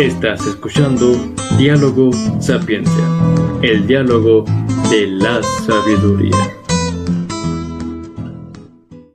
Estás 0.00 0.46
escuchando 0.46 1.14
Diálogo 1.58 2.12
Sapiencia, 2.40 3.04
el 3.62 3.84
diálogo 3.88 4.44
de 4.92 5.08
la 5.08 5.42
sabiduría. 5.42 6.36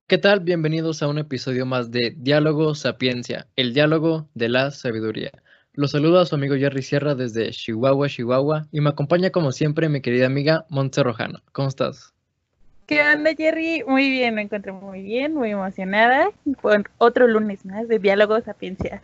¿Qué 0.08 0.18
tal? 0.18 0.42
Bienvenidos 0.42 1.02
a 1.02 1.08
un 1.08 1.20
episodio 1.20 1.66
más 1.66 1.90
de 1.90 2.14
Diálogo 2.18 2.76
Sapiencia, 2.76 3.48
el 3.56 3.74
diálogo 3.74 4.28
de 4.34 4.50
la 4.50 4.72
sabiduría. 4.72 5.32
Los 5.72 5.92
saluda 5.92 6.26
su 6.26 6.36
amigo 6.36 6.56
Jerry 6.56 6.82
Sierra 6.82 7.16
desde 7.16 7.52
Chihuahua, 7.52 8.10
Chihuahua, 8.10 8.68
y 8.74 8.82
me 8.82 8.90
acompaña 8.90 9.30
como 9.30 9.54
siempre 9.54 9.88
mi 9.88 10.02
querida 10.02 10.26
amiga 10.26 10.66
Montse 10.68 11.02
Rojano. 11.02 11.40
¿Cómo 11.54 11.70
estás? 11.70 12.14
¿Qué 12.88 13.02
onda, 13.02 13.34
Jerry? 13.34 13.86
Muy 13.88 14.10
bien, 14.10 14.36
me 14.36 14.42
encuentro 14.42 14.74
muy 14.74 15.02
bien, 15.02 15.34
muy 15.34 15.52
emocionada 15.52 16.30
por 16.62 16.92
otro 16.98 17.26
lunes 17.26 17.66
más 17.66 17.88
de 17.88 18.00
Diálogo 18.00 18.42
Sapiencia. 18.42 19.02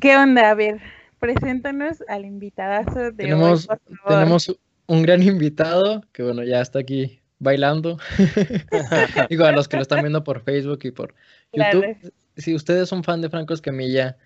¿Qué 0.00 0.16
onda? 0.16 0.50
A 0.50 0.54
ver, 0.54 0.80
preséntanos 1.18 2.02
al 2.08 2.24
invitadazo 2.24 2.98
de 2.98 3.12
tenemos, 3.12 3.68
hoy, 3.68 3.76
por 3.76 3.96
favor. 3.98 4.18
Tenemos 4.18 4.58
un 4.86 5.02
gran 5.02 5.22
invitado 5.22 6.02
que, 6.12 6.22
bueno, 6.22 6.42
ya 6.44 6.60
está 6.60 6.80
aquí 6.80 7.20
bailando. 7.38 7.98
Digo, 9.30 9.44
a 9.44 9.52
los 9.52 9.68
que 9.68 9.76
lo 9.76 9.82
están 9.82 10.00
viendo 10.00 10.24
por 10.24 10.42
Facebook 10.42 10.80
y 10.82 10.90
por 10.90 11.14
YouTube. 11.52 11.80
Claro. 11.80 11.82
Si 12.36 12.54
ustedes 12.54 12.88
son 12.88 13.04
fan 13.04 13.20
de 13.20 13.30
Franco 13.30 13.54
Escamilla 13.54 14.16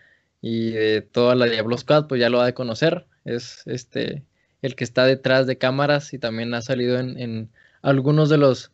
y 0.40 0.70
de 0.70 1.02
toda 1.02 1.34
la 1.34 1.46
Diablo 1.46 1.76
Squad, 1.76 2.06
pues 2.06 2.20
ya 2.20 2.30
lo 2.30 2.40
ha 2.40 2.46
de 2.46 2.54
conocer. 2.54 3.06
Es 3.24 3.62
este 3.66 4.24
el 4.62 4.74
que 4.74 4.84
está 4.84 5.04
detrás 5.04 5.46
de 5.46 5.58
cámaras 5.58 6.12
y 6.14 6.18
también 6.18 6.52
ha 6.54 6.62
salido 6.62 6.98
en, 6.98 7.18
en 7.18 7.50
algunos 7.82 8.28
de 8.28 8.38
los 8.38 8.72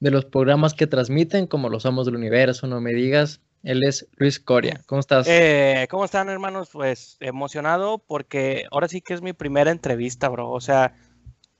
de 0.00 0.10
los 0.10 0.24
programas 0.24 0.74
que 0.74 0.86
transmiten, 0.86 1.46
como 1.46 1.68
los 1.68 1.86
Amos 1.86 2.06
del 2.06 2.16
Universo, 2.16 2.66
no 2.66 2.80
me 2.80 2.92
digas. 2.92 3.40
Él 3.66 3.82
es 3.82 4.06
Luis 4.16 4.38
Coria. 4.38 4.80
¿Cómo 4.86 5.00
estás? 5.00 5.26
Eh, 5.28 5.88
¿Cómo 5.90 6.04
están, 6.04 6.28
hermanos? 6.28 6.70
Pues 6.72 7.16
emocionado 7.18 7.98
porque 7.98 8.64
ahora 8.70 8.86
sí 8.86 9.00
que 9.00 9.12
es 9.12 9.22
mi 9.22 9.32
primera 9.32 9.72
entrevista, 9.72 10.28
bro. 10.28 10.50
O 10.50 10.60
sea, 10.60 10.94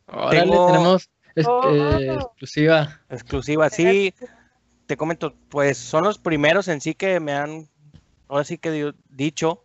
Órale, 0.06 0.40
tengo- 0.42 0.66
tenemos 0.68 1.10
este, 1.34 1.50
Oh. 1.50 1.98
exclusiva. 1.98 3.00
exclusiva. 3.10 3.70
Sí, 3.70 4.14
te 4.86 4.96
comento, 4.96 5.34
pues 5.48 5.78
son 5.78 6.04
los 6.04 6.18
primeros 6.18 6.68
en 6.68 6.80
sí 6.80 6.94
que 6.94 7.18
me 7.18 7.32
han, 7.32 7.66
ahora 8.28 8.44
sí 8.44 8.56
que 8.56 8.70
di- 8.70 8.94
dicho, 9.10 9.64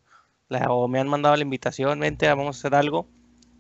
la- 0.50 0.72
o 0.72 0.88
me 0.88 1.00
han 1.00 1.08
mandado 1.08 1.36
la 1.36 1.44
invitación, 1.44 2.00
vente, 2.00 2.28
vamos 2.28 2.58
a 2.58 2.60
hacer 2.60 2.74
algo. 2.76 3.08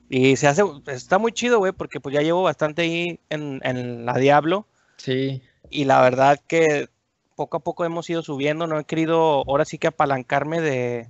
Y 0.09 0.35
se 0.37 0.47
hace, 0.47 0.63
está 0.87 1.19
muy 1.19 1.31
chido, 1.33 1.59
güey, 1.59 1.71
porque 1.71 1.99
pues 2.01 2.13
ya 2.15 2.21
llevo 2.23 2.41
bastante 2.41 2.81
ahí 2.81 3.19
en, 3.29 3.61
en 3.63 4.05
la 4.07 4.17
Diablo. 4.17 4.65
Sí, 4.97 5.41
y 5.69 5.85
la 5.85 6.01
verdad 6.01 6.39
que 6.47 6.89
poco 7.35 7.57
a 7.57 7.59
poco 7.61 7.85
hemos 7.85 8.09
ido 8.09 8.21
subiendo, 8.23 8.67
no 8.67 8.79
he 8.79 8.85
querido 8.85 9.43
ahora 9.47 9.65
sí 9.65 9.77
que 9.77 9.87
apalancarme 9.87 10.61
de, 10.61 11.09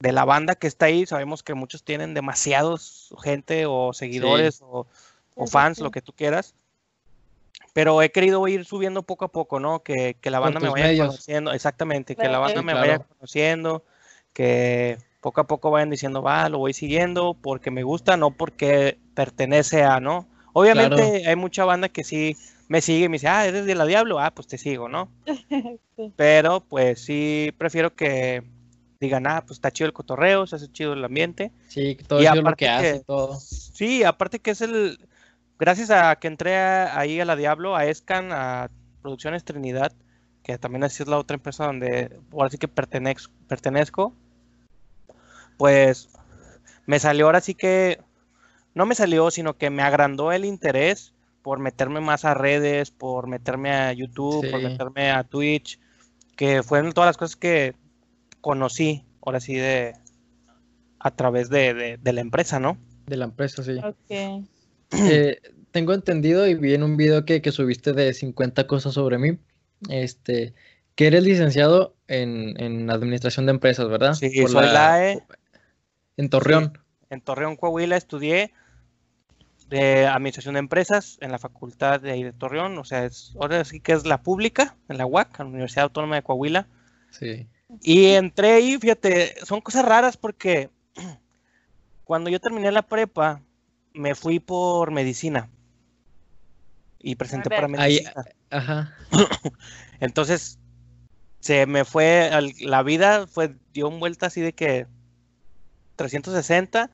de 0.00 0.12
la 0.12 0.24
banda 0.24 0.54
que 0.54 0.66
está 0.66 0.86
ahí, 0.86 1.06
sabemos 1.06 1.42
que 1.42 1.54
muchos 1.54 1.84
tienen 1.84 2.12
demasiados 2.12 3.14
gente 3.22 3.66
o 3.66 3.92
seguidores 3.92 4.60
o, 4.62 4.86
fans, 5.46 5.78
sí. 5.78 5.82
lo 5.82 5.90
que 5.90 6.02
tú 6.02 6.12
quieras, 6.12 6.54
pero 7.72 8.02
he 8.02 8.10
querido 8.10 8.46
ir 8.48 8.64
subiendo 8.64 9.02
poco 9.02 9.24
a 9.24 9.28
poco, 9.28 9.60
¿no? 9.60 9.82
Que, 9.82 10.16
que 10.20 10.30
la 10.30 10.40
banda 10.40 10.60
me 10.60 10.68
vaya 10.68 10.86
medios. 10.86 11.06
conociendo, 11.06 11.52
exactamente, 11.52 12.16
que 12.16 12.28
la 12.28 12.38
banda 12.38 12.60
Sí, 12.60 12.66
me 12.66 12.72
claro. 12.72 12.86
vaya 12.86 12.98
conociendo, 12.98 13.84
que 14.32 14.98
poco 15.20 15.40
a 15.40 15.46
poco 15.46 15.70
vayan 15.70 15.88
diciendo, 15.88 16.20
va, 16.20 16.48
lo 16.48 16.58
voy 16.58 16.74
siguiendo 16.74 17.34
porque 17.34 17.70
me 17.70 17.84
gusta, 17.84 18.16
no 18.16 18.32
porque 18.32 18.98
pertenece 19.14 19.84
a, 19.84 20.00
¿no? 20.00 20.26
Obviamente 20.52 21.26
hay 21.26 21.36
mucha 21.36 21.64
banda 21.64 21.88
que 21.88 22.04
sí 22.04 22.36
me 22.72 22.80
sigue 22.80 23.04
y 23.04 23.08
me 23.10 23.16
dice, 23.16 23.28
ah, 23.28 23.46
eres 23.46 23.66
de 23.66 23.74
la 23.74 23.84
Diablo, 23.84 24.18
ah, 24.18 24.30
pues 24.34 24.46
te 24.48 24.56
sigo, 24.56 24.88
¿no? 24.88 25.10
Sí. 25.94 26.10
Pero 26.16 26.60
pues 26.60 27.04
sí 27.04 27.52
prefiero 27.58 27.94
que 27.94 28.42
digan, 28.98 29.26
ah, 29.26 29.42
pues 29.46 29.58
está 29.58 29.70
chido 29.70 29.88
el 29.88 29.92
cotorreo, 29.92 30.46
se 30.46 30.56
hace 30.56 30.72
chido 30.72 30.94
el 30.94 31.04
ambiente. 31.04 31.52
sí, 31.68 31.98
todo 32.08 32.22
Y 32.22 32.24
es 32.26 32.34
lo 32.34 32.40
aparte 32.40 32.56
que 32.64 32.68
hace 32.70 32.92
que- 32.94 33.00
todo. 33.04 33.38
Sí, 33.38 34.02
aparte 34.04 34.38
que 34.38 34.52
es 34.52 34.62
el, 34.62 35.06
gracias 35.58 35.90
a 35.90 36.16
que 36.16 36.28
entré 36.28 36.56
a- 36.56 36.98
ahí 36.98 37.20
a 37.20 37.26
la 37.26 37.36
Diablo, 37.36 37.76
a 37.76 37.84
Escan, 37.84 38.30
a 38.32 38.70
Producciones 39.02 39.44
Trinidad, 39.44 39.92
que 40.42 40.56
también 40.56 40.82
así 40.84 41.02
es 41.02 41.08
la 41.10 41.18
otra 41.18 41.34
empresa 41.34 41.66
donde 41.66 42.18
ahora 42.32 42.48
sí 42.48 42.56
que 42.56 42.68
pertenex- 42.74 43.28
pertenezco, 43.48 44.14
pues 45.58 46.08
me 46.86 46.98
salió 47.00 47.26
ahora 47.26 47.42
sí 47.42 47.54
que, 47.54 48.00
no 48.74 48.86
me 48.86 48.94
salió, 48.94 49.30
sino 49.30 49.58
que 49.58 49.68
me 49.68 49.82
agrandó 49.82 50.32
el 50.32 50.46
interés 50.46 51.12
por 51.42 51.58
meterme 51.58 52.00
más 52.00 52.24
a 52.24 52.34
redes, 52.34 52.90
por 52.90 53.26
meterme 53.26 53.72
a 53.72 53.92
YouTube, 53.92 54.48
por 54.50 54.60
meterme 54.62 55.10
a 55.10 55.24
Twitch, 55.24 55.78
que 56.36 56.62
fueron 56.62 56.92
todas 56.92 57.08
las 57.08 57.16
cosas 57.16 57.36
que 57.36 57.74
conocí, 58.40 59.04
ahora 59.24 59.40
sí, 59.40 59.54
de 59.54 59.94
a 60.98 61.10
través 61.10 61.48
de, 61.50 61.74
de- 61.74 61.96
de 61.98 62.12
la 62.12 62.20
empresa, 62.20 62.60
¿no? 62.60 62.78
De 63.06 63.16
la 63.16 63.24
empresa, 63.24 63.62
sí. 63.62 63.78
Ok. 63.78 64.46
Eh, 64.94 65.38
tengo 65.70 65.94
entendido 65.94 66.46
y 66.46 66.54
vi 66.54 66.74
en 66.74 66.82
un 66.82 66.98
video 66.98 67.24
que, 67.24 67.40
que 67.40 67.50
subiste 67.50 67.94
de 67.94 68.12
50 68.12 68.66
cosas 68.66 68.92
sobre 68.92 69.16
mí, 69.16 69.38
este, 69.88 70.52
que 70.94 71.06
eres 71.06 71.24
licenciado 71.24 71.96
en, 72.08 72.60
en 72.60 72.90
administración 72.90 73.46
de 73.46 73.52
empresas, 73.52 73.88
¿verdad? 73.88 74.12
Sí, 74.12 74.30
Por 74.42 74.50
soy 74.50 74.66
la 74.66 75.12
E. 75.12 75.22
En 76.18 76.28
Torreón. 76.28 76.78
En 77.08 77.22
Torreón, 77.22 77.56
Coahuila, 77.56 77.96
estudié 77.96 78.52
de 79.72 80.06
administración 80.06 80.52
de 80.54 80.58
empresas 80.60 81.16
en 81.22 81.32
la 81.32 81.38
facultad 81.38 81.98
de 82.00 82.10
ahí 82.12 82.22
de 82.22 82.32
Torreón, 82.34 82.76
o 82.76 82.84
sea, 82.84 83.06
es, 83.06 83.34
ahora 83.40 83.64
sí 83.64 83.80
que 83.80 83.92
es 83.92 84.04
la 84.04 84.22
pública, 84.22 84.76
en 84.90 84.98
la 84.98 85.06
UAC, 85.06 85.40
en 85.40 85.46
la 85.46 85.50
Universidad 85.52 85.84
Autónoma 85.84 86.16
de 86.16 86.22
Coahuila. 86.22 86.68
Sí. 87.10 87.48
Y 87.80 88.08
entré 88.12 88.52
ahí, 88.52 88.76
fíjate, 88.78 89.34
son 89.44 89.62
cosas 89.62 89.86
raras 89.86 90.18
porque 90.18 90.68
cuando 92.04 92.28
yo 92.28 92.38
terminé 92.38 92.70
la 92.70 92.82
prepa, 92.82 93.40
me 93.94 94.14
fui 94.14 94.40
por 94.40 94.90
medicina 94.90 95.48
y 96.98 97.14
presenté 97.16 97.48
para 97.48 97.66
Ahí- 97.66 98.00
medicina. 98.00 98.24
Ajá. 98.50 98.94
Entonces, 100.00 100.58
se 101.40 101.64
me 101.66 101.86
fue, 101.86 102.28
al- 102.30 102.52
la 102.60 102.82
vida 102.82 103.26
fue, 103.26 103.56
dio 103.72 103.88
un 103.88 104.00
vuelta 104.00 104.26
así 104.26 104.42
de 104.42 104.52
que 104.52 104.86
360 105.96 106.90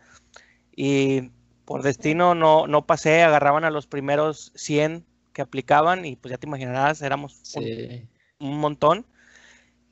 y 0.76 1.30
por 1.68 1.82
destino 1.82 2.34
no, 2.34 2.66
no 2.66 2.86
pasé, 2.86 3.22
agarraban 3.22 3.64
a 3.64 3.70
los 3.70 3.86
primeros 3.86 4.52
100 4.54 5.04
que 5.34 5.42
aplicaban 5.42 6.06
y 6.06 6.16
pues 6.16 6.30
ya 6.32 6.38
te 6.38 6.46
imaginarás, 6.46 7.02
éramos 7.02 7.34
un, 7.56 7.62
Sí. 7.64 8.08
un 8.40 8.58
montón. 8.58 9.04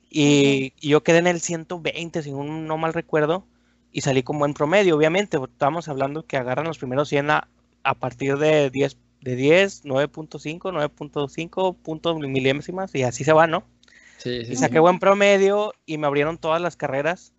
Y, 0.09 0.73
y 0.79 0.89
yo 0.89 1.03
quedé 1.03 1.19
en 1.19 1.27
el 1.27 1.39
120, 1.39 2.23
si 2.23 2.31
un- 2.31 2.65
no 2.65 2.77
mal 2.77 2.93
recuerdo, 2.93 3.45
y 3.91 4.01
salí 4.01 4.23
con 4.23 4.39
buen 4.39 4.53
promedio, 4.55 4.95
obviamente. 4.97 5.37
Estábamos 5.37 5.87
hablando 5.87 6.25
que 6.25 6.37
agarran 6.37 6.65
los 6.65 6.79
primeros 6.79 7.09
100 7.09 7.29
a, 7.29 7.47
a 7.83 7.93
partir 7.93 8.37
de 8.37 8.69
10, 8.71 8.97
de 9.21 9.35
10 9.35 9.83
9.5, 9.85 10.71
9.5 10.71 11.73
puntos 11.73 12.17
milésimas, 12.17 12.93
y 12.95 13.03
así 13.03 13.23
se 13.23 13.33
va, 13.33 13.45
¿no? 13.47 13.63
Sí, 14.17 14.45
sí, 14.45 14.53
Y 14.53 14.55
saqué 14.55 14.79
buen 14.79 14.97
promedio 14.97 15.73
y 15.85 15.99
me 15.99 16.07
abrieron 16.07 16.39
todas 16.39 16.59
las 16.59 16.75
carreras. 16.75 17.33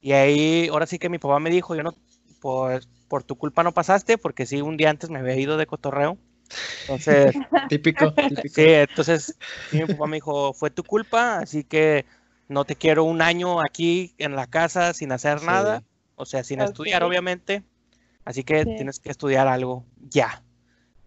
Y 0.00 0.12
ahí, 0.12 0.68
ahora 0.68 0.86
sí 0.86 0.98
que 0.98 1.08
mi 1.08 1.18
papá 1.18 1.38
me 1.38 1.50
dijo, 1.50 1.76
yo 1.76 1.82
no, 1.84 1.94
pues 2.40 2.88
por 3.14 3.22
tu 3.22 3.36
culpa 3.36 3.62
no 3.62 3.70
pasaste, 3.72 4.18
porque 4.18 4.44
sí, 4.44 4.60
un 4.60 4.76
día 4.76 4.90
antes 4.90 5.08
me 5.08 5.20
había 5.20 5.36
ido 5.36 5.56
de 5.56 5.66
cotorreo. 5.68 6.18
Entonces, 6.80 7.36
Típico, 7.68 8.10
típico. 8.10 8.54
sí, 8.56 8.64
entonces 8.66 9.38
mi 9.70 9.86
papá 9.86 10.08
me 10.08 10.16
dijo, 10.16 10.52
fue 10.52 10.70
tu 10.70 10.82
culpa, 10.82 11.38
así 11.38 11.62
que 11.62 12.06
no 12.48 12.64
te 12.64 12.74
quiero 12.74 13.04
un 13.04 13.22
año 13.22 13.60
aquí 13.60 14.16
en 14.18 14.34
la 14.34 14.48
casa 14.48 14.94
sin 14.94 15.12
hacer 15.12 15.38
Sí. 15.38 15.46
nada, 15.46 15.84
o 16.16 16.26
sea, 16.26 16.42
sin 16.42 16.60
estudiar, 16.60 17.04
Ok. 17.04 17.10
obviamente. 17.10 17.62
Así 18.24 18.42
que 18.42 18.66
tienes 18.66 18.98
que 18.98 19.10
estudiar 19.10 19.46
algo 19.46 19.84
ya. 20.00 20.42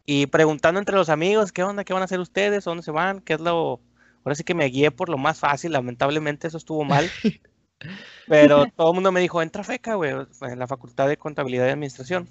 Y 0.06 0.28
preguntando 0.28 0.80
entre 0.80 0.96
los 0.96 1.10
amigos, 1.10 1.52
¿qué 1.52 1.64
onda? 1.64 1.84
¿Qué 1.84 1.92
van 1.92 2.04
a 2.04 2.06
hacer 2.06 2.22
ustedes? 2.22 2.64
¿Dónde 2.64 2.84
se 2.84 2.92
van? 2.92 3.20
¿Qué 3.20 3.34
es 3.34 3.42
lo...? 3.42 3.82
Ahora 4.24 4.36
sí 4.36 4.46
que 4.46 4.56
me 4.56 4.68
guié 4.68 4.92
por 4.92 5.10
lo 5.10 5.18
más 5.18 5.40
fácil, 5.40 5.74
lamentablemente 5.74 6.48
eso 6.48 6.58
estuvo 6.58 6.86
mal. 6.86 7.12
Pero 8.28 8.66
todo 8.76 8.90
el 8.92 8.96
mundo 8.96 9.12
me 9.12 9.20
dijo, 9.22 9.42
entra 9.42 9.64
FECA, 9.64 9.96
güey, 9.96 10.14
en 10.42 10.60
la 10.60 10.68
Facultad 10.68 11.08
de 11.08 11.18
Contabilidad 11.18 11.68
y 11.68 11.72
Administración. 11.72 12.28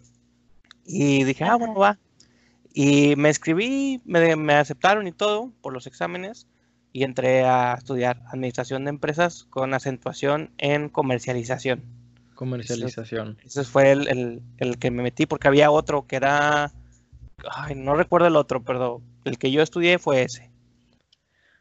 Y 0.84 1.25
dije, 1.25 1.44
ah, 1.44 1.56
bueno, 1.56 1.75
va. 1.75 1.98
Y 2.72 3.16
me 3.16 3.28
inscribí, 3.31 4.00
me, 4.04 4.37
me 4.37 4.54
aceptaron 4.54 5.06
y 5.06 5.12
todo 5.12 5.50
por 5.62 5.72
los 5.72 5.87
exámenes 5.87 6.46
y 6.93 7.04
entré 7.04 7.44
a 7.44 7.75
estudiar 7.75 8.22
Administración 8.32 8.84
de 8.84 8.90
Empresas 8.90 9.44
con 9.50 9.72
acentuación 9.75 10.50
en 10.58 10.88
comercialización. 10.88 11.82
Comercialización. 12.34 13.38
Ese 13.44 13.64
fue 13.64 13.93
el, 13.93 14.08
el- 14.08 14.43
el 14.58 14.78
que 14.78 14.90
me 14.90 15.02
metí 15.02 15.25
porque 15.26 15.48
había 15.48 15.70
otro 15.70 16.06
que 16.06 16.16
era, 16.16 16.70
ay, 17.50 17.75
no 17.75 17.94
recuerdo 17.94 18.26
el 18.28 18.37
otro, 18.37 18.62
pero 18.62 19.00
el 19.25 19.38
que 19.38 19.50
yo 19.50 19.62
estudié 19.62 19.98
fue 19.98 20.22
ese. 20.22 20.50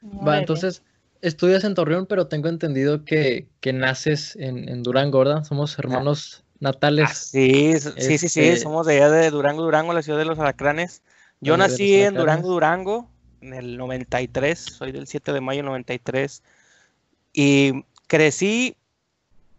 Va, 0.04 0.34
entonces, 0.40 0.84
estudias 1.22 1.64
en 1.64 1.76
Torreón, 1.76 2.06
pero 2.06 2.28
tengo 2.28 2.50
entendido 2.50 3.06
que, 3.06 3.48
que 3.60 3.74
naces 3.74 4.36
en, 4.36 4.70
en 4.70 4.84
Durango, 4.84 5.20
¿verdad? 5.20 5.44
Somos 5.44 5.78
hermanos 5.80 6.44
natales. 6.60 7.10
Ah, 7.10 7.14
sí, 7.14 7.80
sí, 7.80 8.18
sí, 8.18 8.30
sí, 8.30 8.42
Este- 8.42 8.58
somos 8.58 8.86
de 8.88 8.96
allá 8.98 9.10
de 9.10 9.30
Durango, 9.32 9.64
Durango, 9.64 9.94
la 9.94 10.02
ciudad 10.02 10.20
de 10.20 10.26
los 10.26 10.40
alacranes. 10.40 11.02
Yo 11.42 11.56
Ah, 11.56 11.58
de 11.58 11.64
nací 11.64 11.96
en. 12.02 12.14
Durango, 12.16 12.48
Durango, 12.50 13.10
en 13.42 13.54
el 13.54 13.78
93, 13.78 14.60
soy 14.60 14.92
del 14.92 15.08
7 15.08 15.34
de 15.34 15.42
mayo 15.42 15.64
93, 15.64 16.42
y 17.34 17.84
crecí 18.08 18.78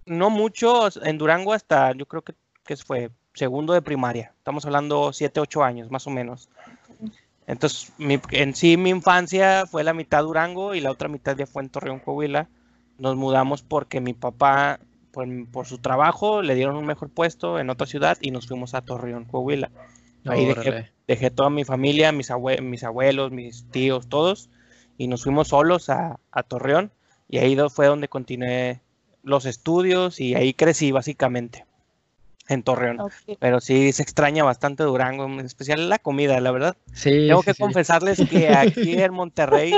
no 0.06 0.30
mucho, 0.30 0.88
en 1.04 1.18
Durango 1.18 1.52
hasta 1.52 1.92
yo 1.92 2.06
creo 2.06 2.22
que, 2.22 2.34
que 2.64 2.76
fue 2.76 3.10
segundo 3.34 3.72
de 3.72 3.82
primaria. 3.82 4.32
Estamos 4.38 4.64
hablando 4.64 5.12
7, 5.12 5.40
8 5.40 5.62
años 5.62 5.90
más 5.90 6.06
o 6.06 6.10
menos. 6.10 6.48
Entonces, 7.46 7.92
mi- 7.98 8.20
en 8.32 8.54
sí 8.54 8.76
mi 8.76 8.90
infancia 8.90 9.66
fue 9.66 9.84
la 9.84 9.94
mitad 9.94 10.22
Durango 10.22 10.74
y 10.74 10.80
la 10.80 10.90
otra 10.90 11.08
mitad 11.08 11.36
ya 11.36 11.46
fue 11.46 11.62
en 11.62 11.68
Torreón, 11.70 12.00
Coahuila. 12.00 12.48
Nos 12.98 13.16
mudamos 13.16 13.62
porque 13.62 14.00
mi 14.00 14.14
papá, 14.14 14.80
por, 15.12 15.26
por 15.50 15.66
su 15.66 15.78
trabajo, 15.78 16.42
le 16.42 16.54
dieron 16.54 16.76
un 16.76 16.86
mejor 16.86 17.10
puesto 17.10 17.58
en 17.58 17.70
otra 17.70 17.86
ciudad 17.86 18.18
y 18.20 18.30
nos 18.30 18.46
fuimos 18.48 18.74
a 18.74 18.82
Torreón, 18.82 19.24
Coahuila. 19.26 19.70
Ahí 20.26 20.44
dejé, 21.06 21.30
toda 21.30 21.50
mi 21.50 21.64
familia, 21.64 22.10
mis, 22.12 22.30
abue- 22.30 22.60
mis 22.60 22.82
abuelos, 22.82 23.30
mis 23.30 23.64
tíos, 23.70 24.08
todos, 24.08 24.50
y 24.98 25.06
nos 25.08 25.22
fuimos 25.22 25.48
solos 25.48 25.88
a, 25.88 26.18
a 26.32 26.42
Torreón. 26.42 26.90
Y 27.28 27.38
ahí 27.38 27.56
fue 27.70 27.86
donde 27.86 28.08
continué 28.08 28.80
los 29.22 29.46
estudios 29.46 30.20
y 30.20 30.34
ahí 30.34 30.52
crecí 30.54 30.90
básicamente, 30.92 31.64
en 32.48 32.62
Torreón. 32.62 32.98
Pero 33.38 33.60
sí 33.60 33.92
se 33.92 34.02
extraña 34.02 34.44
bastante 34.44 34.82
Durango, 34.84 35.24
en 35.26 35.40
especial 35.40 35.88
la 35.88 35.98
comida, 35.98 36.40
la 36.40 36.50
verdad. 36.52 36.76
Sí, 36.92 37.28
Tengo 37.28 37.42
sí, 37.42 37.44
que 37.44 37.54
sí. 37.54 37.62
confesarles 37.62 38.22
que 38.22 38.48
aquí 38.54 39.00
en 39.00 39.12
Monterrey 39.12 39.74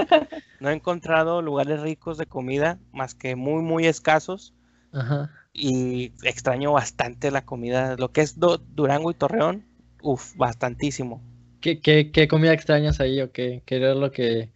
no 0.60 0.70
he 0.70 0.74
encontrado 0.74 1.42
lugares 1.42 1.80
ricos 1.80 2.18
de 2.18 2.26
comida, 2.26 2.78
más 2.92 3.14
que 3.14 3.36
muy, 3.36 3.62
muy 3.62 3.86
escasos. 3.86 4.54
Ajá. 4.92 5.30
Y 5.52 6.12
extraño 6.22 6.72
bastante 6.72 7.30
la 7.30 7.44
comida. 7.44 7.96
Lo 7.96 8.12
que 8.12 8.20
es 8.22 8.38
Do- 8.38 8.58
Durango 8.58 9.10
y 9.10 9.14
Torreón, 9.14 9.64
uff, 10.02 10.34
bastantísimo. 10.36 11.20
¿Qué, 11.60 11.80
qué, 11.80 12.10
qué 12.12 12.28
comida 12.28 12.52
extrañas 12.52 13.00
ahí 13.00 13.20
o 13.20 13.32
qué, 13.32 13.62
qué 13.66 13.76
era 13.76 13.94
lo 13.94 14.12
que, 14.12 14.52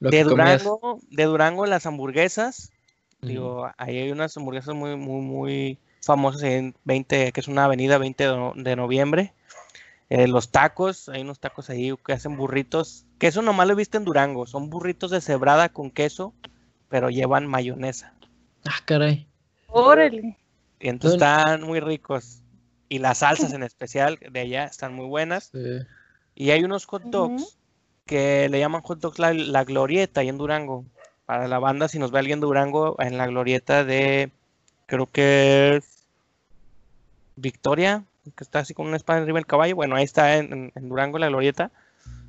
lo 0.00 0.10
De 0.10 0.18
que 0.18 0.24
comías? 0.24 0.62
Durango, 0.62 1.00
de 1.10 1.24
Durango 1.24 1.66
las 1.66 1.84
hamburguesas, 1.86 2.72
digo, 3.20 3.70
ahí 3.76 3.98
hay 3.98 4.10
unas 4.12 4.36
hamburguesas 4.36 4.74
muy, 4.74 4.96
muy, 4.96 5.20
muy 5.22 5.78
famosas 6.02 6.42
en 6.42 6.74
20, 6.84 7.32
que 7.32 7.40
es 7.40 7.48
una 7.48 7.64
avenida 7.64 7.98
20 7.98 8.24
de, 8.28 8.36
no- 8.36 8.52
de 8.56 8.76
noviembre. 8.76 9.32
Eh, 10.10 10.26
los 10.26 10.50
tacos, 10.50 11.08
hay 11.08 11.20
unos 11.22 11.38
tacos 11.38 11.68
ahí 11.70 11.94
que 12.04 12.12
hacen 12.14 12.36
burritos, 12.36 13.04
que 13.18 13.26
eso 13.26 13.42
nomás 13.42 13.66
lo 13.66 13.74
he 13.74 13.76
visto 13.76 13.98
en 13.98 14.04
Durango, 14.04 14.46
son 14.46 14.70
burritos 14.70 15.10
de 15.10 15.20
cebrada 15.20 15.68
con 15.68 15.90
queso, 15.90 16.32
pero 16.88 17.10
llevan 17.10 17.46
mayonesa. 17.46 18.14
Ah, 18.64 18.80
caray. 18.86 19.26
Órale. 19.66 20.38
Y 20.80 20.88
entonces 20.88 21.20
están 21.20 21.62
muy 21.62 21.80
ricos. 21.80 22.42
Y 22.88 23.00
las 23.00 23.18
salsas 23.18 23.52
en 23.52 23.62
especial 23.62 24.18
de 24.30 24.40
allá 24.40 24.64
están 24.64 24.94
muy 24.94 25.04
buenas. 25.06 25.50
Sí. 25.52 25.58
Y 26.34 26.50
hay 26.52 26.64
unos 26.64 26.86
hot 26.86 27.02
dogs 27.02 27.58
que 28.06 28.48
le 28.48 28.58
llaman 28.58 28.80
hot 28.80 29.00
dogs 29.00 29.18
la, 29.18 29.34
la 29.34 29.64
glorieta 29.64 30.20
ahí 30.22 30.28
en 30.30 30.38
Durango. 30.38 30.86
Para 31.26 31.48
la 31.48 31.58
banda, 31.58 31.88
si 31.88 31.98
nos 31.98 32.10
ve 32.12 32.20
alguien 32.20 32.40
de 32.40 32.46
Durango, 32.46 32.96
en 33.00 33.18
la 33.18 33.26
glorieta 33.26 33.84
de, 33.84 34.30
creo 34.88 35.06
que 35.06 35.76
es 35.76 36.08
Victoria, 37.36 38.04
que 38.36 38.44
está 38.44 38.60
así 38.60 38.74
con 38.74 38.86
una 38.88 38.96
espada 38.96 39.20
arriba 39.20 39.38
del 39.38 39.46
caballo. 39.46 39.76
Bueno, 39.76 39.94
ahí 39.96 40.04
está 40.04 40.36
en, 40.36 40.52
en- 40.52 40.72
en 40.74 40.88
Durango 40.88 41.18
la 41.18 41.28
glorieta, 41.28 41.70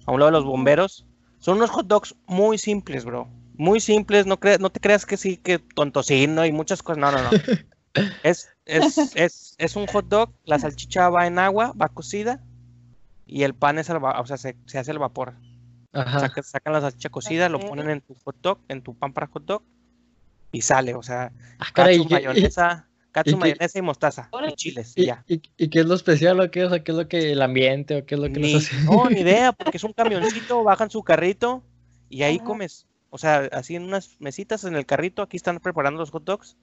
a 0.06 0.11
un 0.11 0.19
lado 0.19 0.31
de 0.31 0.38
los 0.38 0.45
bomberos. 0.45 1.06
Son 1.39 1.57
unos 1.57 1.69
hot 1.71 1.88
dogs 1.88 2.15
muy 2.27 2.57
simples, 2.57 3.06
bro. 3.06 3.27
Muy 3.56 3.79
simples, 3.81 4.25
no, 4.25 4.39
cre- 4.39 4.59
no 4.59 4.69
te 4.69 4.79
creas 4.79 5.06
que 5.06 5.17
sí, 5.17 5.38
que 5.38 5.59
tontocino 5.59 6.45
y 6.45 6.51
muchas 6.51 6.83
cosas. 6.83 7.00
No, 7.00 7.11
no, 7.11 7.23
no. 7.23 7.29
Es, 8.23 8.50
es, 8.65 9.15
es, 9.15 9.56
es 9.57 9.75
un 9.75 9.88
hot 9.88 10.06
dog, 10.07 10.29
la 10.45 10.59
salchicha 10.59 11.09
va 11.09 11.25
en 11.25 11.39
agua, 11.39 11.73
va 11.81 11.89
cocida, 11.89 12.39
y 13.25 13.44
el 13.44 13.56
pan 13.56 13.79
es 13.79 13.89
al 13.89 13.97
o 14.03 14.25
sea, 14.27 14.38
se, 14.38 14.56
se 14.67 14.77
hace 14.77 14.91
el 14.91 15.00
vapor. 15.00 15.33
Ajá. 15.91 16.19
Sacan 16.44 16.73
la 16.73 16.81
salchicha 16.81 17.09
cocida, 17.09 17.50
lo 17.50 17.57
ponen 17.69 17.89
en 17.89 18.01
tu 18.01 18.15
hot 18.23 18.35
dog, 18.41 18.59
en 18.67 18.83
tu 18.83 18.94
pan 18.94 19.11
para 19.11 19.27
hot 19.27 19.44
dog, 19.44 19.63
y 20.51 20.61
sale, 20.61 20.95
o 20.95 21.03
sea, 21.03 21.31
Ah, 21.59 21.67
caray. 21.73 21.97
catsup, 21.97 22.05
¿y 22.05 22.09
qué- 22.09 22.21
y- 22.21 22.25
mayonesa, 22.27 22.87
y 23.25 23.35
mayonesa 23.35 23.79
y 23.79 23.81
mostaza, 23.81 24.29
y 24.47 24.53
chiles, 24.53 24.93
y 24.95 25.01
y, 25.03 25.05
ya. 25.05 25.23
y- 25.27 25.41
y 25.57 25.69
qué 25.69 25.79
es 25.81 25.85
lo 25.85 25.95
especial 25.95 26.39
o 26.39 26.49
qué? 26.51 26.65
O 26.65 26.69
sea, 26.69 26.83
¿qué 26.83 26.91
es 26.91 26.97
lo 26.97 27.07
que 27.07 27.31
el 27.31 27.41
ambiente 27.41 27.97
o 27.97 28.05
qué 28.05 28.15
es 28.15 28.21
lo 28.21 28.27
que 28.27 28.39
Ni, 28.39 28.53
los 28.53 28.63
hace? 28.65 28.81
no, 28.83 29.09
ni 29.09 29.19
idea, 29.21 29.51
porque 29.51 29.77
es 29.77 29.83
un 29.83 29.93
camioncito, 29.93 30.63
bajan 30.63 30.89
su 30.89 31.03
carrito 31.03 31.63
y 32.09 32.23
ahí 32.23 32.37
Ajá. 32.37 32.45
comes. 32.45 32.85
O 33.11 33.17
sea, 33.17 33.49
así 33.51 33.75
en 33.75 33.83
unas 33.83 34.15
mesitas 34.19 34.63
en 34.63 34.75
el 34.75 34.85
carrito, 34.85 35.21
aquí 35.21 35.35
están 35.37 35.59
preparando 35.59 35.99
los 35.99 36.11
hot 36.11 36.23
dogs, 36.23 36.57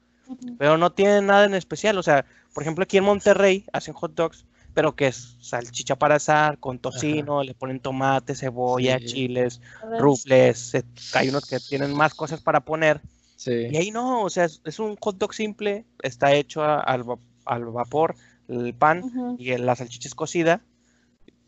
pero 0.58 0.78
no 0.78 0.90
tienen 0.92 1.26
nada 1.26 1.44
en 1.44 1.54
especial. 1.54 1.98
O 1.98 2.02
sea, 2.02 2.24
por 2.54 2.62
ejemplo, 2.62 2.84
aquí 2.84 2.96
en 2.98 3.04
Monterrey 3.04 3.64
hacen 3.72 3.94
hot 3.94 4.14
dogs, 4.14 4.46
pero 4.72 4.94
que 4.94 5.08
es 5.08 5.36
salchicha 5.40 5.96
para 5.96 6.16
asar, 6.16 6.58
con 6.58 6.78
tocino, 6.78 7.42
le 7.42 7.54
ponen 7.54 7.80
tomate, 7.80 8.34
cebolla, 8.34 8.98
Sí. 8.98 9.06
chiles, 9.06 9.60
rufles, 9.98 10.76
hay 11.14 11.28
unos 11.30 11.46
que 11.46 11.58
tienen 11.60 11.92
más 11.94 12.14
cosas 12.14 12.40
para 12.42 12.60
poner. 12.60 13.00
Sí. 13.36 13.68
Y 13.70 13.76
ahí 13.76 13.90
no, 13.90 14.22
o 14.22 14.30
sea, 14.30 14.44
es, 14.46 14.60
es 14.64 14.78
un 14.78 14.96
hot 14.96 15.18
dog 15.18 15.34
simple, 15.34 15.84
está 16.02 16.32
hecho 16.34 16.62
a- 16.62 16.80
al, 16.80 17.04
al 17.44 17.64
vapor, 17.66 18.14
el 18.48 18.74
pan 18.74 19.36
y 19.38 19.50
el- 19.50 19.66
la 19.66 19.76
salchicha 19.76 20.08
es 20.08 20.14
cocida. 20.14 20.60